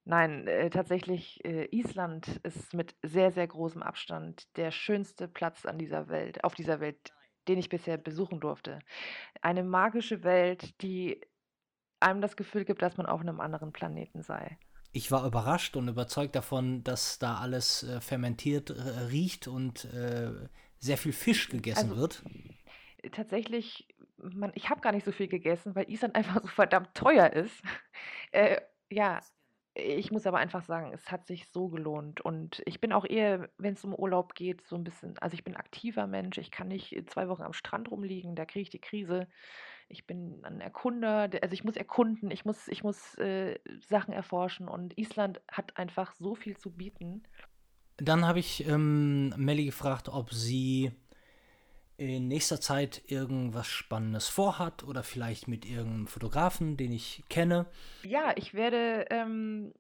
nein, 0.05 0.47
äh, 0.47 0.71
tatsächlich, 0.71 1.45
äh, 1.45 1.67
Island 1.71 2.41
ist 2.45 2.75
mit 2.75 2.97
sehr, 3.03 3.31
sehr 3.33 3.47
großem 3.47 3.83
Abstand 3.83 4.57
der 4.57 4.71
schönste 4.71 5.29
Platz 5.29 5.67
an 5.67 5.79
dieser 5.79 6.09
Welt 6.09 6.45
auf 6.45 6.55
dieser 6.55 6.81
Welt, 6.81 7.13
den 7.49 7.59
ich 7.59 7.69
bisher 7.69 7.97
besuchen 7.99 8.41
durfte. 8.41 8.79
Eine 9.43 9.65
magische 9.65 10.25
Welt, 10.25 10.81
die 10.83 11.21
einem 12.01 12.21
das 12.23 12.37
Gefühl 12.37 12.65
gibt, 12.65 12.83
dass 12.83 12.97
man 12.97 13.07
auf 13.07 13.23
'nem 13.23 13.41
anderen 13.41 13.73
Planeten 13.73 14.23
sei. 14.23 14.59
Ich 14.93 15.11
war 15.11 15.27
überrascht 15.27 15.77
und 15.77 15.89
überzeugt 15.89 16.35
davon, 16.35 16.85
dass 16.85 17.19
da 17.19 17.37
alles, 17.39 17.83
äh, 17.83 18.01
fermentiert, 18.01 18.71
äh, 18.71 18.73
riecht 19.11 19.49
und, 19.49 19.85
äh, 19.87 20.33
sehr 20.79 20.99
viel 20.99 21.13
Fisch 21.13 21.49
gegessen 21.49 21.89
Also 21.89 21.97
wird. 21.97 22.25
tatsächlich, 23.13 23.89
man 24.19 24.53
ich 24.55 24.71
habe 24.71 24.81
gar 24.81 24.93
nicht 24.93 25.05
so 25.05 25.13
viel 25.13 25.29
gegessen, 25.29 25.75
weil 25.75 25.91
Island 25.91 26.15
einfach 26.17 26.41
so 26.43 26.49
verdammt 26.49 26.95
teuer 26.95 27.33
ist. 27.33 27.63
Äh, 28.33 28.61
ja, 28.91 29.21
ich 29.75 30.11
muss 30.11 30.27
aber 30.27 30.39
einfach 30.39 30.63
sagen, 30.63 30.93
es 30.93 31.11
hat 31.11 31.27
sich 31.27 31.49
so 31.49 31.69
gelohnt 31.69 32.21
und 32.21 32.63
ich 32.67 32.81
bin 32.81 32.93
auch 32.93 33.05
eher, 33.07 33.51
wenn's 33.59 33.85
um 33.85 33.95
Urlaub 33.95 34.35
geht, 34.35 34.67
so 34.67 34.77
'n 34.77 34.85
bisschen 34.85 35.17
also, 35.19 35.35
ich 35.35 35.45
bin 35.45 35.57
aktiver 35.57 36.07
Mensch, 36.07 36.39
ich 36.39 36.51
kann 36.51 36.69
nicht 36.69 36.95
2 37.11 37.29
Wochen 37.29 37.43
am 37.43 37.53
Strand 37.55 37.91
rumliegen, 37.91 38.35
da 38.37 38.45
kriege 38.45 38.63
ich 38.63 38.71
die 38.71 38.81
Krise. 38.81 39.29
Ich 39.89 40.07
bin 40.07 40.43
'n 40.45 40.61
Erkunder, 40.61 41.31
also, 41.43 41.55
ich 41.55 41.65
muss 41.65 41.77
erkunden, 41.77 42.31
ich 42.31 42.45
muss 42.45 42.69
ich 42.69 42.83
muss, 42.85 43.17
äh, 43.19 43.59
Sachen 43.81 44.13
erforschen 44.15 44.69
und 44.69 44.99
Island 44.99 45.43
hat 45.51 45.77
einfach 45.79 46.13
so 46.15 46.35
viel 46.35 46.57
zu 46.59 46.73
bieten. 46.77 47.25
Dann 47.99 48.27
habe 48.27 48.39
ich, 48.39 48.67
ähm, 48.67 49.35
Melli 49.37 49.67
gefragt, 49.67 50.09
ob 50.09 50.33
sie 50.33 50.93
in 52.09 52.29
nächster 52.29 52.61
Zeit 52.61 53.03
irgendwas 53.07 53.67
Spannendes 53.67 54.29
vorhat 54.29 54.85
oder 54.85 55.03
vielleicht 55.03 55.49
mit 55.49 55.65
irgendeinem 55.65 56.07
Fotografen, 56.07 56.77
den 56.77 56.93
ich 56.93 57.25
kenne. 57.29 57.67
Ja, 58.03 58.33
ich 58.37 58.55
werde, 58.55 59.07
ähm 59.11 59.73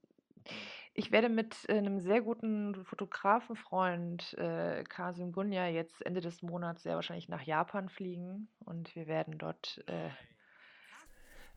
ich 0.94 1.10
werde 1.10 1.28
mit, 1.30 1.68
äh, 1.68 1.80
'nem 1.80 2.00
sehr 2.00 2.20
guten 2.20 2.84
Fotografenfreund, 2.84 4.34
äh, 4.38 4.84
Kasim 4.84 5.32
Gunya, 5.32 5.66
jetzt 5.68 6.04
Ende 6.04 6.20
des 6.20 6.42
Monats 6.42 6.82
sehr 6.82 6.96
wahrscheinlich 6.96 7.28
nach 7.28 7.42
Japan 7.42 7.88
fliegen 7.88 8.48
und 8.64 8.94
wir 8.94 9.06
werden 9.06 9.38
dort, 9.38 9.82
äh 9.86 10.10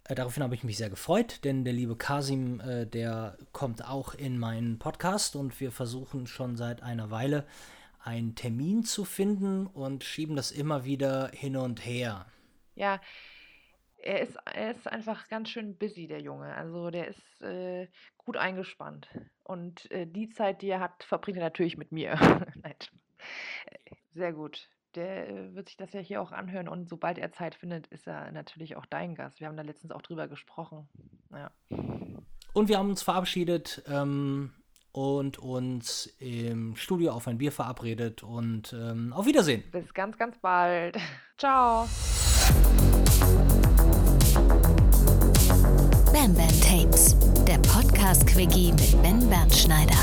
Äh, 0.03 0.16
daraufhin 0.16 0.43
habe 0.43 0.55
ich 0.55 0.63
mich 0.63 0.78
sehr 0.78 0.89
gefreut, 0.89 1.43
denn 1.43 1.63
der 1.63 1.74
liebe 1.74 1.95
Kasim, 1.95 2.59
äh, 2.59 2.86
der 2.86 3.38
kommt 3.51 3.84
auch 3.88 4.13
in 4.13 4.38
meinen 4.38 4.78
Podcast 4.80 5.36
und 5.36 5.59
wir 5.59 5.72
versuchen 5.72 6.28
schon 6.28 6.55
seit 6.55 6.84
einer 6.84 7.09
Weile 7.11 7.45
einen 8.06 8.36
Termin 8.36 8.84
zu 8.84 9.03
finden 9.03 9.66
und 9.68 10.03
schieben 10.03 10.36
das 10.36 10.51
immer 10.51 10.86
wieder 10.86 11.30
hin 11.30 11.58
und 11.58 11.86
her. 11.86 12.28
Ja, 12.76 13.01
er 13.97 14.22
ist, 14.22 14.38
er 14.45 14.72
ist 14.72 14.88
einfach 14.88 15.28
ganz 15.28 15.49
schön 15.49 15.78
busy, 15.78 16.08
der 16.08 16.22
Junge. 16.22 16.53
Also 16.56 16.91
der 16.91 17.08
ist 17.08 17.41
äh, 17.41 17.88
gut 18.18 18.38
eingespannt. 18.38 19.08
Und 19.43 19.89
äh, 19.91 20.06
die 20.06 20.30
Zeit, 20.30 20.62
die 20.62 20.70
er 20.70 20.80
hat, 20.80 21.03
verbringt 21.03 21.38
er 21.38 21.43
natürlich 21.45 21.78
mit 21.78 21.91
mir. 21.91 22.16
Nein, 22.62 22.76
sehr 24.14 24.34
gut. 24.34 24.70
Der 24.93 25.28
äh, 25.28 25.56
wird 25.56 25.70
sich 25.70 25.78
das 25.78 25.91
ja 25.93 25.99
hier 25.99 26.22
auch 26.22 26.32
anhören 26.32 26.70
und 26.70 26.88
sobald 26.88 27.18
er 27.18 27.32
Zeit 27.32 27.56
findet, 27.56 27.88
ist 27.88 28.08
er 28.08 28.32
natürlich 28.32 28.76
auch 28.76 28.86
dein 28.86 29.16
Gast. 29.16 29.39
Wir 29.39 29.47
haben 29.47 29.58
da 29.58 29.64
letztens 29.64 29.91
auch 29.91 30.03
drüber 30.03 30.28
gesprochen. 30.28 30.88
Ja. 31.32 31.51
Und 32.53 32.70
wir 32.70 32.78
haben 32.78 32.89
uns 32.89 33.01
verabschiedet 33.01 33.84
ähm, 33.88 34.53
und 34.96 35.38
uns 35.39 36.10
im 36.20 36.78
Studio 36.78 37.12
auf 37.12 37.28
ein 37.28 37.38
Bier 37.38 37.52
verabredet 37.52 38.24
und 38.24 38.72
ähm, 38.72 39.12
auf 39.12 39.26
Wiedersehen. 39.26 39.62
Bis 39.74 39.93
ganz, 39.93 40.18
ganz 40.18 40.38
bald. 40.38 40.96
Ciao. 41.38 41.89
Bam 46.14 46.34
Bam 46.34 46.62
Tapes, 46.62 47.18
der 47.46 47.58
Podcast-Quickie 47.58 48.72
mit 48.72 49.02
Ben 49.02 49.30
Bernschneider. 49.30 49.98